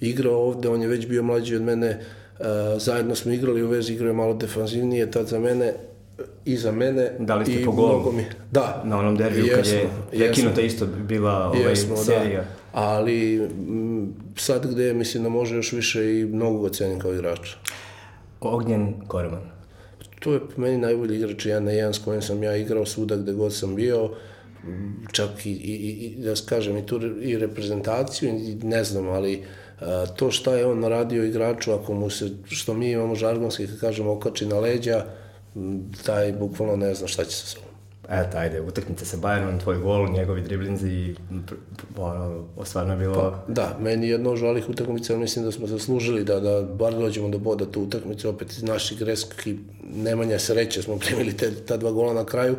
igrao 0.00 0.36
ovde, 0.36 0.68
on 0.68 0.82
je 0.82 0.88
već 0.88 1.06
bio 1.06 1.22
mlađi 1.22 1.56
od 1.56 1.62
mene, 1.62 2.04
zajedno 2.76 3.14
smo 3.14 3.32
igrali 3.32 3.62
u 3.62 3.68
vezi, 3.68 3.92
igrao 3.92 4.08
je 4.08 4.14
malo 4.14 4.34
defanzivnije 4.34 5.10
tad 5.10 5.26
za 5.26 5.38
mene, 5.38 5.74
iza 6.44 6.72
mene. 6.72 7.10
Da 7.18 7.34
li 7.34 7.46
ste 7.46 7.64
po 7.64 7.72
golu? 7.72 8.12
Mi, 8.12 8.24
da. 8.50 8.82
Na 8.84 8.98
onom 8.98 9.16
derbiju 9.16 9.46
kad 9.54 9.66
je 9.66 9.88
prekinuta 10.10 10.60
isto 10.60 10.86
bila 10.86 11.46
ovaj, 11.48 11.62
jesmo, 11.62 11.94
da. 11.94 12.02
serija. 12.02 12.40
Da. 12.40 12.46
Ali 12.72 13.36
m, 13.68 14.14
sad 14.36 14.66
gde 14.66 14.94
mislim 14.94 15.22
da 15.22 15.28
može 15.28 15.56
još 15.56 15.72
više 15.72 16.20
i 16.20 16.24
mnogo 16.24 16.62
ga 16.62 16.68
cenim 16.68 16.98
kao 16.98 17.14
igrača. 17.14 17.56
Ognjen 18.40 18.94
Korman. 19.08 19.52
To 20.20 20.32
je 20.32 20.40
po 20.40 20.60
meni 20.60 20.78
najbolji 20.78 21.16
igrač 21.16 21.46
jedan 21.46 21.64
na 21.64 21.70
jedan 21.70 21.94
s 21.94 21.98
kojim 21.98 22.22
sam 22.22 22.42
ja 22.42 22.56
igrao 22.56 22.86
svuda 22.86 23.16
gde 23.16 23.32
god 23.32 23.54
sam 23.54 23.74
bio 23.74 24.10
čak 25.12 25.46
i, 25.46 25.50
i, 25.50 25.76
i 25.76 26.22
da 26.22 26.36
skažem 26.36 26.76
i 26.78 26.86
tu 26.86 27.00
i 27.22 27.38
reprezentaciju 27.38 28.28
i 28.28 28.54
ne 28.62 28.84
znam, 28.84 29.08
ali 29.08 29.42
a, 29.80 30.06
to 30.06 30.30
šta 30.30 30.54
je 30.54 30.66
on 30.66 30.84
radio 30.84 31.24
igraču 31.24 31.72
ako 31.72 31.94
mu 31.94 32.10
se, 32.10 32.30
što 32.46 32.74
mi 32.74 32.90
imamo 32.90 33.14
žargonski 33.14 33.66
kad 33.66 33.80
kažemo 33.80 34.12
okači 34.12 34.46
na 34.46 34.58
leđa, 34.58 35.04
taj 36.04 36.32
bukvalno 36.32 36.76
ne 36.76 36.94
zna 36.94 37.08
šta 37.08 37.24
će 37.24 37.36
sa 37.36 37.46
sobom. 37.46 37.68
eto, 38.08 38.38
ajde, 38.38 38.60
utakmica 38.60 39.04
sa 39.04 39.16
Bayernom, 39.16 39.60
tvoj 39.60 39.78
gol, 39.78 40.08
njegovi 40.08 40.42
driblinzi 40.42 41.14
ono, 41.96 42.44
stvarno 42.64 42.92
je 42.92 42.98
bilo... 42.98 43.14
Pa, 43.14 43.52
da, 43.52 43.76
meni 43.80 44.06
je 44.06 44.10
jedno 44.10 44.36
žalih 44.36 44.68
utakmica, 44.68 45.16
mislim 45.16 45.44
da 45.44 45.52
smo 45.52 45.66
zaslužili 45.66 46.24
da, 46.24 46.40
da 46.40 46.62
bar 46.62 46.94
dođemo 46.94 47.28
do 47.28 47.38
boda 47.38 47.66
tu 47.66 47.82
utakmicu, 47.82 48.28
opet 48.28 48.50
iz 48.50 48.62
naših 48.62 48.98
greski 48.98 49.58
nemanja 49.94 50.38
sreće 50.38 50.82
smo 50.82 50.98
primili 51.06 51.36
te, 51.36 51.50
ta 51.54 51.76
dva 51.76 51.90
gola 51.90 52.14
na 52.14 52.24
kraju, 52.24 52.56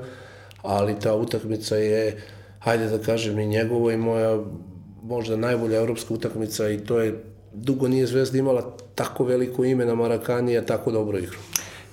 ali 0.62 1.00
ta 1.00 1.16
utakmica 1.16 1.76
je, 1.76 2.22
hajde 2.60 2.86
da 2.86 2.98
kažem, 2.98 3.40
i 3.40 3.46
njegovo 3.46 3.92
i 3.92 3.98
moja 3.98 4.40
možda 5.04 5.36
najbolja 5.36 5.78
evropska 5.78 6.14
utakmica 6.14 6.70
i 6.70 6.78
to 6.78 7.00
je 7.00 7.24
dugo 7.54 7.88
nije 7.88 8.08
Zvezda 8.08 8.38
imala 8.38 8.78
tako 8.96 9.24
veliko 9.24 9.66
ime 9.66 9.86
na 9.86 9.96
Marakani, 9.96 10.58
a 10.58 10.66
tako 10.66 10.92
dobro 10.92 11.18
igru. 11.18 11.38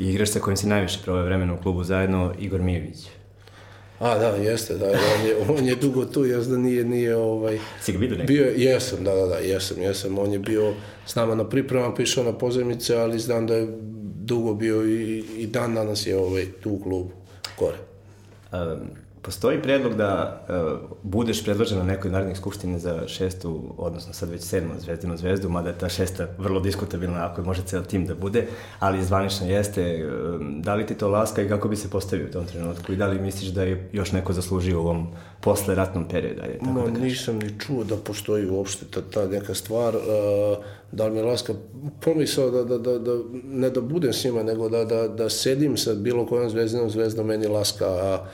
I 0.01 0.05
igraš 0.09 0.30
sa 0.30 0.40
kojim 0.40 0.57
si 0.57 0.66
najviše 0.66 0.98
proveo 1.05 1.24
vremena 1.24 1.55
u 1.55 1.62
klubu 1.62 1.84
zajedno, 1.84 2.34
Igor 2.38 2.61
Mijević. 2.61 2.96
A, 3.98 4.18
da, 4.18 4.28
jeste, 4.28 4.74
da, 4.74 4.86
on 4.86 5.26
je, 5.26 5.36
on 5.59 5.66
je 5.66 5.74
dugo 5.74 6.05
tu, 6.05 6.24
da 6.24 6.57
nije, 6.57 6.84
nije, 6.84 7.16
ovaj... 7.16 7.59
Si 7.80 7.92
ga 7.92 7.98
vidio 7.98 8.16
nekako? 8.16 8.32
Bio, 8.32 8.53
jesam, 8.57 9.05
da, 9.05 9.14
da, 9.14 9.26
da, 9.26 9.36
jesam, 9.36 9.82
jesam, 9.82 10.18
on 10.18 10.32
je 10.32 10.38
bio 10.38 10.74
s 11.07 11.14
nama 11.14 11.34
na 11.34 11.48
pripremama, 11.48 11.94
pišao 11.94 12.24
na 12.24 12.32
pozemice, 12.32 12.96
ali 12.96 13.18
znam 13.18 13.46
da 13.46 13.55
je 13.55 13.68
dugo 14.14 14.55
bio 14.55 14.84
i, 14.84 15.24
i 15.36 15.46
dan 15.46 15.74
danas 15.74 16.07
je 16.07 16.18
ovaj, 16.18 16.46
tu 16.62 16.70
u 16.70 16.82
klubu, 16.82 17.11
gore. 17.59 17.78
Um, 18.53 18.80
Postoji 19.22 19.62
predlog 19.62 19.94
da 19.94 20.40
uh, 20.48 20.96
budeš 21.02 21.44
predložen 21.44 21.78
na 21.78 21.84
nekoj 21.84 22.10
narednih 22.10 22.36
skupštine 22.36 22.78
za 22.78 23.08
šestu, 23.08 23.74
odnosno 23.78 24.12
sad 24.12 24.30
već 24.30 24.42
sedmu 24.42 24.74
zvezdinu 24.78 25.16
zvezdu, 25.16 25.48
mada 25.48 25.68
je 25.68 25.78
ta 25.78 25.88
šesta 25.88 26.26
vrlo 26.38 26.60
diskutabilna 26.60 27.26
ako 27.26 27.42
može 27.42 27.62
ceo 27.62 27.82
tim 27.82 28.06
da 28.06 28.14
bude, 28.14 28.46
ali 28.78 29.04
zvanično 29.04 29.46
jeste. 29.46 30.06
Uh, 30.06 30.40
da 30.56 30.74
li 30.74 30.86
ti 30.86 30.94
to 30.94 31.08
laska 31.08 31.42
i 31.42 31.48
kako 31.48 31.68
bi 31.68 31.76
se 31.76 31.90
postavio 31.90 32.26
u 32.26 32.32
tom 32.32 32.46
trenutku 32.46 32.92
i 32.92 32.96
da 32.96 33.06
li 33.06 33.20
misliš 33.20 33.50
da 33.50 33.62
je 33.62 33.88
još 33.92 34.12
neko 34.12 34.32
zaslužio 34.32 34.78
u 34.78 34.82
ovom 34.82 35.06
posle 35.40 35.74
ratnom 35.74 36.08
periodu? 36.08 36.42
Ajde, 36.42 36.58
tako 36.58 36.72
Ma, 36.72 36.84
da 36.84 37.00
nisam 37.00 37.38
ni 37.38 37.58
čuo 37.58 37.84
da 37.84 37.96
postoji 37.96 38.50
uopšte 38.50 38.86
ta, 38.90 39.00
ta 39.00 39.28
neka 39.28 39.54
stvar. 39.54 39.96
Uh, 39.96 40.02
da 40.92 41.06
li 41.06 41.12
mi 41.12 41.18
je 41.18 41.24
laska 41.24 41.54
pomisao 42.00 42.50
da, 42.50 42.64
da, 42.64 42.78
da, 42.78 42.98
da, 42.98 43.12
ne 43.44 43.70
da 43.70 43.80
budem 43.80 44.12
s 44.12 44.24
njima, 44.24 44.42
nego 44.42 44.68
da, 44.68 44.84
da, 44.84 45.08
da 45.08 45.28
sedim 45.30 45.76
sa 45.76 45.94
bilo 45.94 46.26
kojom 46.26 46.50
zvezdinom 46.50 46.90
zvezdom, 46.90 47.26
meni 47.26 47.46
laska, 47.46 47.86
a 47.86 48.26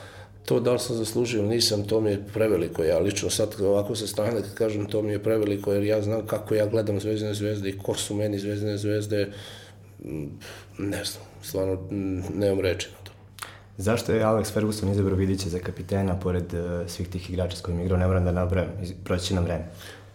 To 0.46 0.60
da 0.60 0.72
li 0.72 0.78
sam 0.78 0.96
zaslužio 0.96 1.42
nisam, 1.42 1.84
to 1.84 2.00
mi 2.00 2.10
je 2.10 2.24
preveliko. 2.34 2.84
Ja 2.84 2.98
lično 2.98 3.30
sad 3.30 3.60
ovako 3.60 3.96
sa 3.96 4.06
strane 4.06 4.42
kad 4.42 4.54
kažem 4.54 4.86
to 4.86 5.02
mi 5.02 5.12
je 5.12 5.22
preveliko 5.22 5.72
jer 5.72 5.84
ja 5.84 6.02
znam 6.02 6.26
kako 6.26 6.54
ja 6.54 6.66
gledam 6.66 7.00
Zvezdine 7.00 7.34
zvezde 7.34 7.68
i 7.68 7.78
ko 7.78 7.94
su 7.94 8.14
meni 8.14 8.38
Zvezdine 8.38 8.78
zvezde. 8.78 9.32
Mm, 10.04 10.26
ne 10.78 11.04
znam, 11.04 11.24
stvarno 11.42 11.74
mm, 11.74 12.22
nemam 12.38 12.60
reči 12.60 12.88
na 12.90 13.04
to. 13.04 13.12
Zašto 13.78 14.12
je 14.12 14.24
Alex 14.24 14.52
Ferguson 14.52 14.92
izabrao 14.92 15.16
Vidića 15.16 15.48
za 15.48 15.58
kapitena 15.58 16.20
pored 16.20 16.54
uh, 16.54 16.90
svih 16.90 17.08
tih 17.08 17.30
igrača 17.30 17.56
s 17.56 17.60
kojim 17.60 17.80
igrao? 17.80 17.98
Ne 17.98 18.06
moram 18.06 18.24
da 18.24 18.32
nabrajam, 18.32 18.70
proći 19.04 19.34
nam 19.34 19.44
vreme. 19.44 19.64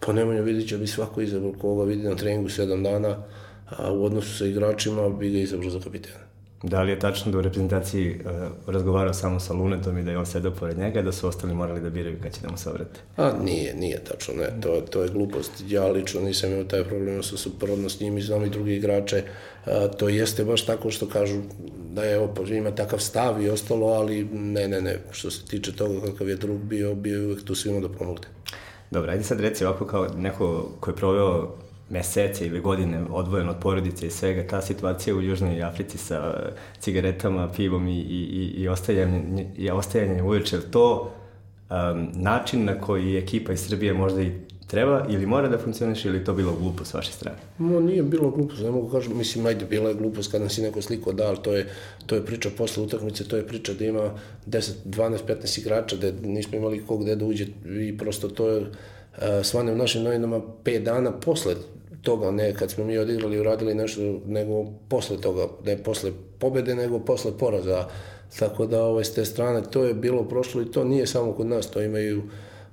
Pa 0.00 0.12
Nemanja 0.12 0.40
Vidića 0.40 0.78
bi 0.78 0.86
svako 0.86 1.20
izabrao 1.20 1.52
koga 1.60 1.84
vidi 1.84 2.02
na 2.02 2.16
treningu 2.16 2.48
sedam 2.48 2.82
dana, 2.82 3.22
a 3.66 3.92
u 3.92 4.04
odnosu 4.04 4.38
sa 4.38 4.46
igračima 4.46 5.08
bi 5.08 5.30
ga 5.30 5.38
izabrao 5.38 5.70
za 5.70 5.80
kapitena. 5.80 6.31
Da 6.62 6.82
li 6.82 6.90
je 6.90 6.98
tačno 6.98 7.32
da 7.32 7.38
u 7.38 7.42
reprezentaciji 7.42 8.20
uh, 8.24 8.74
razgovarao 8.74 9.14
samo 9.14 9.40
sa 9.40 9.54
Lunetom 9.54 9.98
i 9.98 10.02
da 10.02 10.10
je 10.10 10.18
on 10.18 10.26
sedao 10.26 10.52
pored 10.52 10.78
njega, 10.78 11.02
da 11.02 11.12
su 11.12 11.28
ostali 11.28 11.54
morali 11.54 11.80
da 11.80 11.90
biraju 11.90 12.18
kad 12.22 12.34
će 12.34 12.40
da 12.40 12.50
mu 12.50 12.56
se 12.56 12.70
obrate? 12.70 13.00
A 13.16 13.32
nije, 13.44 13.74
nije 13.74 14.04
tačno, 14.04 14.34
ne, 14.34 14.60
to, 14.60 14.80
to 14.90 15.02
je 15.02 15.08
glupost. 15.08 15.52
Ja 15.68 15.86
lično 15.86 16.20
nisam 16.20 16.52
imao 16.52 16.64
taj 16.64 16.84
problem 16.84 17.22
sa 17.22 17.36
suprotno 17.36 17.88
s 17.88 18.00
njim 18.00 18.18
i 18.18 18.22
znam 18.22 18.44
i 18.44 18.50
drugi 18.50 18.74
igrače. 18.76 19.22
A, 19.66 19.88
to 19.88 20.08
jeste 20.08 20.44
baš 20.44 20.66
tako 20.66 20.90
što 20.90 21.08
kažu 21.08 21.40
da 21.92 22.04
je 22.04 22.18
opo, 22.18 22.42
ima 22.42 22.70
takav 22.70 22.98
stav 22.98 23.42
i 23.42 23.48
ostalo, 23.48 23.86
ali 23.86 24.24
ne, 24.24 24.68
ne, 24.68 24.80
ne, 24.80 24.98
što 25.10 25.30
se 25.30 25.46
tiče 25.46 25.72
toga 25.72 26.00
kakav 26.06 26.28
je 26.28 26.36
drug 26.36 26.58
bio, 26.58 26.94
bio 26.94 27.20
je 27.20 27.26
uvek 27.26 27.44
tu 27.44 27.54
svima 27.54 27.80
da 27.80 27.88
pomogne. 27.88 28.26
Dobro, 28.90 29.12
ajde 29.12 29.24
sad 29.24 29.40
reci 29.40 29.64
ovako 29.64 29.86
kao 29.86 30.08
neko 30.16 30.68
ko 30.80 30.90
je 30.90 30.96
proveo 30.96 31.56
mesece 31.92 32.46
ili 32.46 32.60
godine 32.60 33.04
odvojen 33.10 33.48
od 33.48 33.56
porodice 33.60 34.06
i 34.06 34.10
svega, 34.10 34.46
ta 34.46 34.60
situacija 34.60 35.16
u 35.16 35.22
Južnoj 35.22 35.62
Africi 35.62 35.98
sa 35.98 36.34
cigaretama, 36.80 37.48
pivom 37.56 37.88
i, 37.88 37.98
i, 38.00 38.52
i 38.56 38.68
ostajanje, 38.68 39.46
i 39.56 39.70
ostajanje 39.70 40.22
uveče, 40.22 40.60
to 40.70 41.12
um, 41.70 42.08
način 42.14 42.64
na 42.64 42.80
koji 42.80 43.16
ekipa 43.16 43.52
iz 43.52 43.60
Srbije 43.60 43.92
možda 43.92 44.22
i 44.22 44.32
treba 44.66 45.06
ili 45.08 45.26
mora 45.26 45.48
da 45.48 45.58
funkcioniše 45.58 46.08
ili 46.08 46.24
to 46.24 46.34
bilo 46.34 46.52
glupo 46.60 46.84
s 46.84 46.94
vaše 46.94 47.12
strane? 47.12 47.36
No, 47.58 47.80
nije 47.80 48.02
bilo 48.02 48.30
glupo, 48.30 48.54
ne 48.62 48.70
mogu 48.70 48.88
kažem, 48.90 49.18
mislim, 49.18 49.46
ajde, 49.46 49.64
bila 49.64 49.88
je 49.88 49.94
glupost 49.94 50.32
kad 50.32 50.40
nam 50.40 50.50
si 50.50 50.62
neko 50.62 50.82
sliko 50.82 51.12
da, 51.12 51.26
ali 51.28 51.38
to 51.42 51.52
je, 51.52 51.66
to 52.06 52.14
je 52.14 52.24
priča 52.26 52.50
posle 52.56 52.82
utakmice, 52.82 53.28
to 53.28 53.36
je 53.36 53.46
priča 53.46 53.72
da 53.72 53.84
ima 53.84 54.10
10, 54.46 54.70
12, 54.86 55.18
15 55.28 55.60
igrača, 55.60 55.96
da 55.96 56.12
nismo 56.22 56.58
imali 56.58 56.86
kog 56.86 57.02
gde 57.02 57.16
da 57.16 57.24
uđe 57.24 57.46
i 57.88 57.98
prosto 57.98 58.28
to 58.28 58.48
je, 58.48 58.60
uh, 58.60 58.68
svane 59.42 59.72
u 59.72 59.76
našim 59.76 60.02
novinama 60.02 60.40
5 60.64 60.82
dana 60.82 61.12
posle 61.12 61.54
toga, 62.02 62.30
ne 62.30 62.54
kad 62.54 62.70
smo 62.70 62.84
mi 62.84 62.98
odigrali 62.98 63.36
i 63.36 63.40
uradili 63.40 63.74
nešto, 63.74 64.00
nego 64.26 64.64
posle 64.88 65.20
toga, 65.20 65.48
ne 65.64 65.76
posle 65.76 66.12
pobede, 66.38 66.74
nego 66.74 66.98
posle 66.98 67.38
poraza. 67.38 67.88
Tako 68.38 68.66
da, 68.66 68.84
ovaj, 68.84 69.04
s 69.04 69.14
te 69.14 69.24
strane, 69.24 69.62
to 69.70 69.84
je 69.84 69.94
bilo 69.94 70.24
prošlo 70.24 70.62
i 70.62 70.70
to 70.70 70.84
nije 70.84 71.06
samo 71.06 71.32
kod 71.32 71.46
nas, 71.46 71.70
to 71.70 71.82
imaju, 71.82 72.22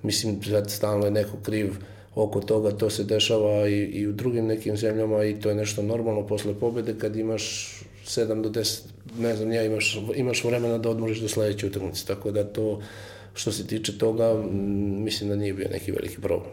mislim, 0.04 0.44
sad 0.44 0.72
stalno 0.72 1.06
je 1.06 1.12
neko 1.12 1.38
kriv 1.44 1.74
oko 2.16 2.42
toga, 2.42 2.72
to 2.72 2.90
se 2.90 3.04
dešava 3.04 3.68
i, 3.68 3.78
i 3.78 4.08
u 4.08 4.12
drugim 4.12 4.46
nekim 4.46 4.78
zemljama 4.78 5.24
i 5.24 5.40
to 5.40 5.50
je 5.50 5.56
nešto 5.56 5.82
normalno 5.82 6.28
posle 6.28 6.54
pobede 6.54 6.96
kad 7.00 7.16
imaš 7.16 7.76
7 8.06 8.42
do 8.42 8.50
10, 8.50 8.82
ne 9.20 9.36
znam, 9.36 9.52
ja 9.52 9.64
imaš, 9.64 10.00
imaš 10.16 10.44
vremena 10.44 10.78
da 10.78 10.90
odmoriš 10.90 11.20
do 11.20 11.28
sledeće 11.28 11.68
utakmice, 11.68 12.06
tako 12.06 12.32
da 12.32 12.44
to, 12.44 12.82
što 13.34 13.52
se 13.52 13.68
tiče 13.68 13.98
toga, 13.98 14.44
mislim 15.04 15.30
da 15.30 15.36
nije 15.36 15.54
bio 15.54 15.70
neki 15.72 15.92
veliki 15.92 16.22
problem. 16.22 16.52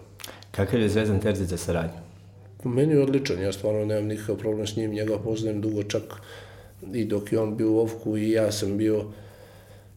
Kakav 0.50 0.80
je 0.80 0.88
Zvezdan 0.88 1.20
Terzić 1.20 1.48
za 1.48 1.56
saradnju? 1.56 2.06
Meni 2.64 2.92
je 2.92 3.02
odličan, 3.02 3.42
ja 3.42 3.52
stvarno 3.52 3.84
nemam 3.84 4.06
nikakav 4.06 4.36
problem 4.36 4.66
s 4.66 4.76
njim, 4.76 4.90
njega 4.90 5.18
poznajem 5.18 5.60
dugo 5.60 5.82
čak 5.82 6.02
i 6.92 7.04
dok 7.04 7.32
je 7.32 7.38
on 7.40 7.56
bio 7.56 7.72
u 7.72 7.78
Ovku 7.78 8.16
i 8.16 8.30
ja 8.30 8.52
sam 8.52 8.76
bio 8.76 9.04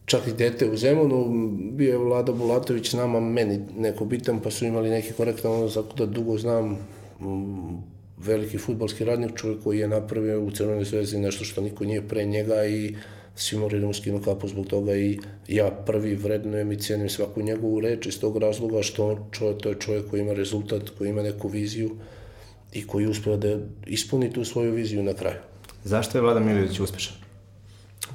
čak 0.04 0.26
i 0.26 0.32
dete 0.32 0.70
u 0.70 0.76
Zemunu, 0.76 1.24
bio 1.72 1.90
je 1.90 1.98
Vlada 1.98 2.32
Bulatović 2.32 2.90
s 2.90 2.92
nama, 2.92 3.20
meni 3.20 3.60
neko 3.78 4.04
bitan, 4.04 4.40
pa 4.40 4.50
su 4.50 4.64
imali 4.64 4.90
neki 4.90 5.12
korektan 5.12 5.52
ono, 5.52 5.68
tako 5.68 5.96
da 5.96 6.06
dugo 6.06 6.38
znam 6.38 6.78
mm, 7.20 7.78
veliki 8.18 8.58
futbalski 8.58 9.04
radnik, 9.04 9.36
čovjek 9.36 9.62
koji 9.62 9.78
je 9.78 9.88
napravio 9.88 10.42
u 10.42 10.50
Crvenoj 10.50 10.84
zvezdi 10.84 11.18
nešto 11.18 11.44
što 11.44 11.60
niko 11.60 11.84
nije 11.84 12.08
pre 12.08 12.24
njega 12.24 12.64
i 12.66 12.94
svi 13.36 13.58
moraju 13.58 13.80
da 13.80 13.86
mu 13.86 13.94
skinu 13.94 14.22
kapu 14.22 14.48
zbog 14.48 14.66
toga 14.66 14.96
i 14.96 15.18
ja 15.48 15.70
prvi 15.86 16.14
vrednujem 16.14 16.72
i 16.72 16.80
cenim 16.80 17.08
svaku 17.08 17.42
njegovu 17.42 17.80
reč 17.80 18.06
iz 18.06 18.20
tog 18.20 18.36
razloga 18.38 18.82
što 18.82 19.28
čovjek, 19.32 19.62
to 19.62 19.68
je 19.68 19.80
čovjek 19.80 20.10
koji 20.10 20.20
ima 20.20 20.32
rezultat, 20.32 20.90
koji 20.98 21.08
ima 21.08 21.22
neku 21.22 21.48
viziju, 21.48 21.90
i 22.72 22.86
koji 22.86 23.06
uspeo 23.06 23.36
da 23.36 23.58
ispuni 23.86 24.32
tu 24.32 24.44
svoju 24.44 24.72
viziju 24.72 25.02
na 25.02 25.14
kraju. 25.14 25.38
Zašto 25.84 26.18
je 26.18 26.22
Vlada 26.22 26.40
Miljević 26.40 26.80
uspešan? 26.80 27.16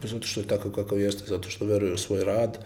Pa 0.02 0.08
zato 0.08 0.28
što 0.28 0.42
je 0.42 0.48
takav 0.48 0.72
kakav 0.72 1.00
jeste, 1.00 1.24
zato 1.28 1.50
što 1.50 1.66
veruje 1.66 1.94
u 1.94 1.98
svoj 1.98 2.24
rad, 2.24 2.58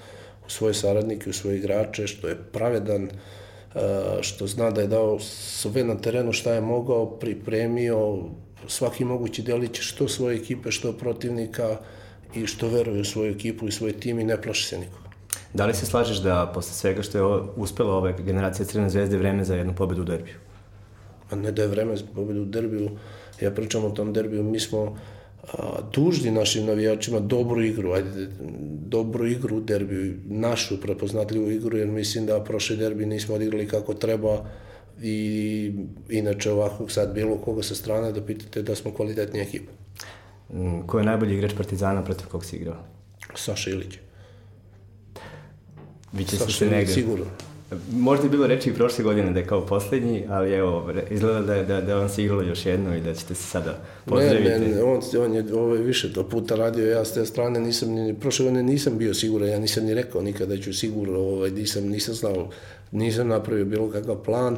u 0.48 0.50
svoje 0.50 0.74
saradnike, 0.74 1.30
u 1.30 1.34
svoje 1.34 1.58
igrače, 1.58 2.08
što 2.08 2.28
je 2.28 2.38
pravedan, 2.54 3.10
što 4.22 4.48
zna 4.48 4.72
da 4.72 4.82
je 4.82 4.88
dao 4.88 5.20
sve 5.20 5.84
na 5.84 5.96
terenu 5.98 6.34
šta 6.34 6.54
je 6.54 6.62
mogao, 6.62 7.06
pripremio 7.20 8.18
svaki 8.68 9.06
mogući 9.06 9.42
delić 9.42 9.80
što 9.80 10.08
svoje 10.08 10.38
ekipe, 10.38 10.72
što 10.72 10.94
protivnika 10.94 11.78
i 12.36 12.48
što 12.48 12.68
veruje 12.68 13.02
u 13.02 13.06
svoju 13.06 13.32
ekipu 13.32 13.68
i 13.68 13.72
svoj 13.72 13.94
tim 13.94 14.20
i 14.20 14.24
ne 14.24 14.42
plaši 14.42 14.66
se 14.66 14.80
nikoga. 14.80 15.10
Da 15.54 15.66
li 15.66 15.74
se 15.74 15.86
slažeš 15.86 16.18
da 16.18 16.52
posle 16.54 16.74
svega 16.74 17.04
što 17.04 17.18
je 17.18 17.42
uspela 17.56 17.94
ova 17.96 18.12
generacija 18.12 18.66
Crvene 18.66 18.90
zvezde 18.90 19.18
vreme 19.18 19.44
za 19.44 19.56
jednu 19.56 19.76
pobedu 19.76 20.02
u 20.02 20.06
derbiju? 20.06 20.36
A 21.30 21.36
ne 21.36 21.52
da 21.52 21.62
je 21.62 21.68
vreme 21.68 21.96
za 21.98 22.04
pobedu 22.16 22.42
u 22.42 22.46
derbiju. 22.46 22.90
Ja 23.42 23.52
pričam 23.52 23.86
o 23.86 23.90
tom 23.90 24.14
derbiju, 24.14 24.44
mi 24.44 24.60
smo 24.60 24.98
a, 25.54 25.82
dužni 25.94 26.32
našim 26.32 26.66
navijačima 26.66 27.20
dobru 27.20 27.62
igru, 27.62 27.92
ajde, 27.92 28.28
dobru 28.86 29.28
igru 29.28 29.58
u 29.58 29.62
derbiju, 29.62 30.16
našu 30.26 30.82
prepoznatljivu 30.82 31.52
igru, 31.52 31.78
jer 31.78 31.88
mislim 31.88 32.26
da 32.26 32.44
prošle 32.44 32.76
derbi 32.76 33.06
nismo 33.06 33.36
odigrali 33.36 33.68
kako 33.68 33.94
treba 33.94 34.46
i 35.02 35.72
inače 36.10 36.52
ovako 36.52 36.90
sad 36.90 37.14
bilo 37.14 37.38
koga 37.38 37.64
sa 37.64 37.76
strane 37.76 38.12
da 38.12 38.26
pitate 38.26 38.62
da 38.62 38.76
smo 38.76 38.94
kvalitetnija 38.94 39.44
ekipa. 39.44 39.72
Mm, 40.54 40.82
ko 40.88 41.00
je 41.00 41.06
najbolji 41.06 41.36
igrač 41.36 41.54
Partizana 41.54 42.04
protiv 42.04 42.28
kog 42.28 42.46
si 42.46 42.56
igrao? 42.56 42.84
Saša 43.36 43.70
Ilić. 43.70 43.98
Vi 46.14 46.26
će 46.26 46.38
Saša 46.38 46.58
se 46.58 46.70
negde... 46.70 46.94
sigurno. 46.94 47.26
Možda 47.92 48.26
je 48.26 48.30
bilo 48.30 48.48
reči 48.48 48.70
i 48.70 48.74
prošle 48.74 49.04
godine 49.04 49.32
da 49.32 49.40
je 49.40 49.46
kao 49.46 49.66
poslednji, 49.66 50.24
ali 50.30 50.52
evo, 50.52 50.92
izgleda 51.10 51.42
da, 51.42 51.64
da, 51.64 51.82
da 51.82 52.00
on 52.00 52.10
se 52.10 52.24
igralo 52.24 52.42
još 52.42 52.66
jedno 52.66 52.96
i 52.96 53.02
da 53.02 53.14
ćete 53.14 53.36
se 53.36 53.44
sada 53.44 53.82
pozdraviti. 54.06 54.50
Ne, 54.50 54.60
ne, 54.60 54.84
on, 54.84 55.02
on 55.20 55.34
je 55.34 55.54
ovo 55.54 55.74
više 55.74 56.14
to 56.14 56.24
puta 56.24 56.56
radio, 56.56 56.92
ja 56.92 57.06
s 57.06 57.14
te 57.14 57.26
strane 57.26 57.60
nisam, 57.60 57.90
ni, 57.90 58.14
prošle 58.14 58.46
godine 58.46 58.64
nisam 58.64 58.98
bio 58.98 59.14
siguran, 59.14 59.50
ja 59.50 59.60
nisam 59.60 59.86
ni 59.86 59.94
rekao 59.94 60.22
nikada 60.22 60.56
da 60.56 60.62
ću 60.62 60.74
sigurno, 60.74 61.20
ovaj, 61.20 61.52
nisam, 61.52 61.84
nisam 61.84 62.14
znao, 62.14 62.50
nisam 62.92 63.28
napravio 63.28 63.66
bilo 63.66 63.92
kakav 63.92 64.16
plan 64.16 64.58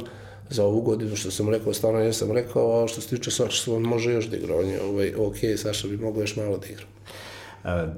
za 0.50 0.64
ovu 0.64 0.80
godinu, 0.80 1.16
što 1.16 1.30
sam 1.30 1.48
rekao, 1.48 1.72
stvarno 1.72 2.00
jesam 2.00 2.32
rekao, 2.32 2.84
a 2.84 2.88
što 2.88 3.00
se 3.00 3.08
tiče 3.08 3.30
Saša, 3.30 3.72
on 3.72 3.82
može 3.82 4.12
još 4.12 4.26
da 4.26 4.36
igra, 4.36 4.56
on 4.56 4.68
je 4.68 4.82
ovaj, 4.82 5.14
ok, 5.14 5.36
Saša 5.56 5.88
bi 5.88 5.96
mogao 5.96 6.20
još 6.20 6.36
malo 6.36 6.58
da 6.58 6.66
igra. 6.66 6.84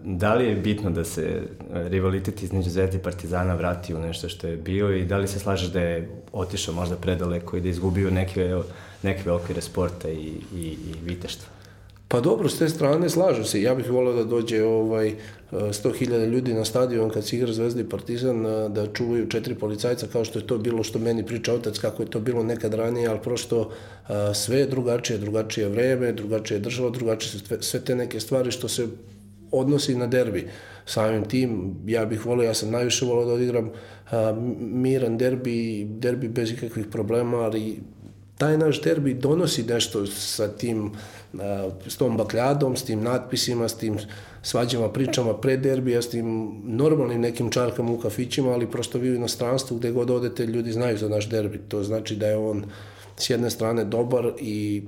Da 0.05 0.35
li 0.35 0.45
je 0.45 0.57
bitno 0.57 0.91
da 0.91 1.05
se 1.05 1.43
rivalitet 1.73 2.43
između 2.43 2.71
Zvezde 2.71 2.97
i 2.97 3.03
Partizana 3.03 3.55
vrati 3.55 3.95
u 3.95 3.99
nešto 3.99 4.29
što 4.29 4.47
je 4.47 4.57
bio 4.57 4.97
i 4.97 5.05
da 5.05 5.17
li 5.17 5.29
se 5.29 5.39
slažeš 5.39 5.69
da 5.69 5.81
je 5.81 6.09
otišao 6.33 6.75
možda 6.75 6.97
predaleko 6.97 7.57
i 7.57 7.61
da 7.61 7.69
je 7.69 7.71
izgubio 7.71 8.11
neke, 8.11 8.63
neke 9.03 9.31
okvire 9.31 9.61
sporta 9.61 10.09
i, 10.09 10.33
i, 10.55 10.61
i 10.61 10.95
viteštva? 11.05 11.49
Pa 12.09 12.21
dobro, 12.21 12.49
s 12.49 12.59
te 12.59 12.69
strane 12.69 13.09
slažem 13.11 13.45
se. 13.45 13.63
Ja 13.63 13.75
bih 13.75 13.91
volio 13.91 14.13
da 14.13 14.25
dođe 14.25 14.63
ovaj 14.63 15.15
100.000 15.53 16.27
ljudi 16.27 16.55
na 16.55 16.65
stadion 16.65 17.11
kad 17.11 17.25
se 17.25 17.37
igra 17.37 17.53
Zvezda 17.53 17.81
i 17.81 17.89
Partizan 17.89 18.43
da 18.69 18.87
čuvaju 18.93 19.29
četiri 19.29 19.55
policajca 19.55 20.07
kao 20.13 20.25
što 20.25 20.39
je 20.39 20.47
to 20.47 20.59
bilo 20.59 20.83
što 20.83 20.99
meni 20.99 21.27
priča 21.27 21.55
otac 21.55 21.79
kako 21.79 22.03
je 22.03 22.11
to 22.11 22.21
bilo 22.21 22.43
nekad 22.43 22.75
ranije, 22.75 23.09
ali 23.09 23.19
prosto 23.23 23.71
sve 24.35 24.59
je 24.59 24.67
drugačije, 24.67 25.19
drugačije 25.19 25.69
vreme, 25.69 26.13
drugačije 26.13 26.61
država, 26.61 26.91
drugačije 26.91 27.31
su 27.31 27.39
sve 27.61 27.81
te 27.81 27.95
neke 27.95 28.21
stvari 28.21 28.51
što 28.51 28.69
se 28.69 28.87
odnosi 29.61 29.95
na 29.95 30.07
derbi. 30.07 30.49
Samim 30.87 31.25
tim, 31.25 31.75
ja 31.87 32.05
bih 32.05 32.27
volio, 32.27 32.45
ja 32.45 32.55
sam 32.55 32.71
najviše 32.71 33.07
volio 33.07 33.27
da 33.27 33.33
odigram 33.33 33.71
a, 34.11 34.35
miran 34.61 35.19
derbi, 35.19 35.87
derbi 35.89 36.29
bez 36.29 36.53
ikakvih 36.53 36.87
problema, 36.87 37.37
ali 37.37 37.81
taj 38.39 38.59
naš 38.59 38.83
derbi 38.83 39.15
donosi 39.15 39.63
nešto 39.63 40.07
sa 40.07 40.49
tim, 40.49 40.91
a, 41.41 41.71
s 41.89 41.97
tom 41.97 42.17
bakljadom, 42.17 42.77
s 42.77 42.85
tim 42.85 43.03
natpisima, 43.03 43.69
s 43.69 43.77
tim 43.79 43.99
svađama, 44.43 44.89
pričama 44.93 45.35
pre 45.35 45.57
derbija, 45.57 46.03
s 46.03 46.11
tim 46.11 46.53
normalnim 46.65 47.21
nekim 47.21 47.51
čarkama 47.51 47.93
u 47.93 47.99
kafićima, 47.99 48.53
ali 48.53 48.71
prosto 48.71 48.99
vi 48.99 49.11
u 49.11 49.15
inostranstvu 49.15 49.77
gde 49.77 49.91
god 49.91 50.11
odete, 50.11 50.47
ljudi 50.47 50.73
znaju 50.73 50.99
za 50.99 51.09
naš 51.09 51.29
derbi. 51.29 51.59
To 51.69 51.83
znači 51.83 52.17
da 52.17 52.27
je 52.27 52.37
on 52.37 52.65
s 53.17 53.31
jedne 53.31 53.51
strane 53.51 53.85
dobar 53.85 54.33
i 54.41 54.83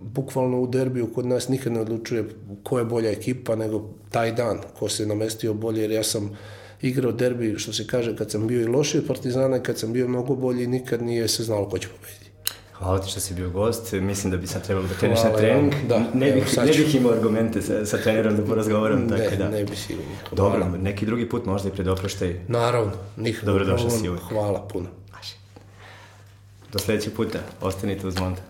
bukvalno 0.00 0.60
u 0.60 0.66
derbiju 0.66 1.12
kod 1.14 1.26
nas 1.26 1.48
nikad 1.48 1.72
ne 1.72 1.80
odlučuje 1.80 2.24
ko 2.62 2.78
je 2.78 2.84
bolja 2.84 3.10
ekipa, 3.10 3.56
nego 3.56 3.88
taj 4.10 4.32
dan 4.32 4.58
ko 4.78 4.88
se 4.88 5.06
namestio 5.06 5.54
bolje, 5.54 5.82
jer 5.82 5.90
ja 5.90 6.02
sam 6.02 6.36
igrao 6.82 7.12
derbi, 7.12 7.58
što 7.58 7.72
se 7.72 7.86
kaže, 7.86 8.16
kad 8.16 8.30
sam 8.30 8.46
bio 8.46 8.60
i 8.60 8.66
lošiji 8.66 8.98
od 8.98 9.06
Partizana, 9.06 9.62
kad 9.62 9.78
sam 9.78 9.92
bio 9.92 10.08
mnogo 10.08 10.34
bolji, 10.34 10.66
nikad 10.66 11.02
nije 11.02 11.28
se 11.28 11.44
znalo 11.44 11.68
ko 11.68 11.78
će 11.78 11.88
pobediti. 11.88 12.26
Hvala 12.72 13.00
ti 13.00 13.10
što 13.10 13.20
si 13.20 13.34
bio 13.34 13.50
gost. 13.50 13.92
Mislim 13.92 14.30
da 14.30 14.36
bi 14.36 14.46
sad 14.46 14.66
trebalo 14.66 14.88
da 14.88 14.94
kreneš 14.94 15.22
na 15.24 15.36
trening. 15.36 15.72
Da, 15.88 15.98
ne, 16.14 16.32
bih, 16.32 16.44
evo, 16.56 16.66
ne 16.66 16.72
bih 16.72 16.94
imao 16.94 17.12
argumente 17.12 17.62
sa, 17.62 17.86
sa 17.86 17.98
trenerom 17.98 18.36
da 18.36 18.42
porazgovaram. 18.42 19.06
Ne, 19.06 19.24
tako 19.24 19.36
da. 19.36 19.48
ne 19.48 19.64
bi 19.64 19.76
sigurno. 19.76 20.10
Dobro, 20.32 20.58
hvala. 20.58 20.76
neki 20.76 21.06
drugi 21.06 21.28
put 21.28 21.46
možda 21.46 21.68
i 21.68 21.72
pred 21.72 21.88
oproštaj. 21.88 22.40
Naravno, 22.48 22.92
nikako. 23.16 23.46
Dobro 23.46 23.64
došao 23.64 23.90
si 23.90 24.08
uvijek. 24.08 24.22
Hvala 24.28 24.68
puno. 24.72 24.86
Do 26.72 26.78
sledećeg 26.78 27.12
puta. 27.12 27.38
Ostanite 27.60 28.06
uz 28.06 28.20
Monta. 28.20 28.42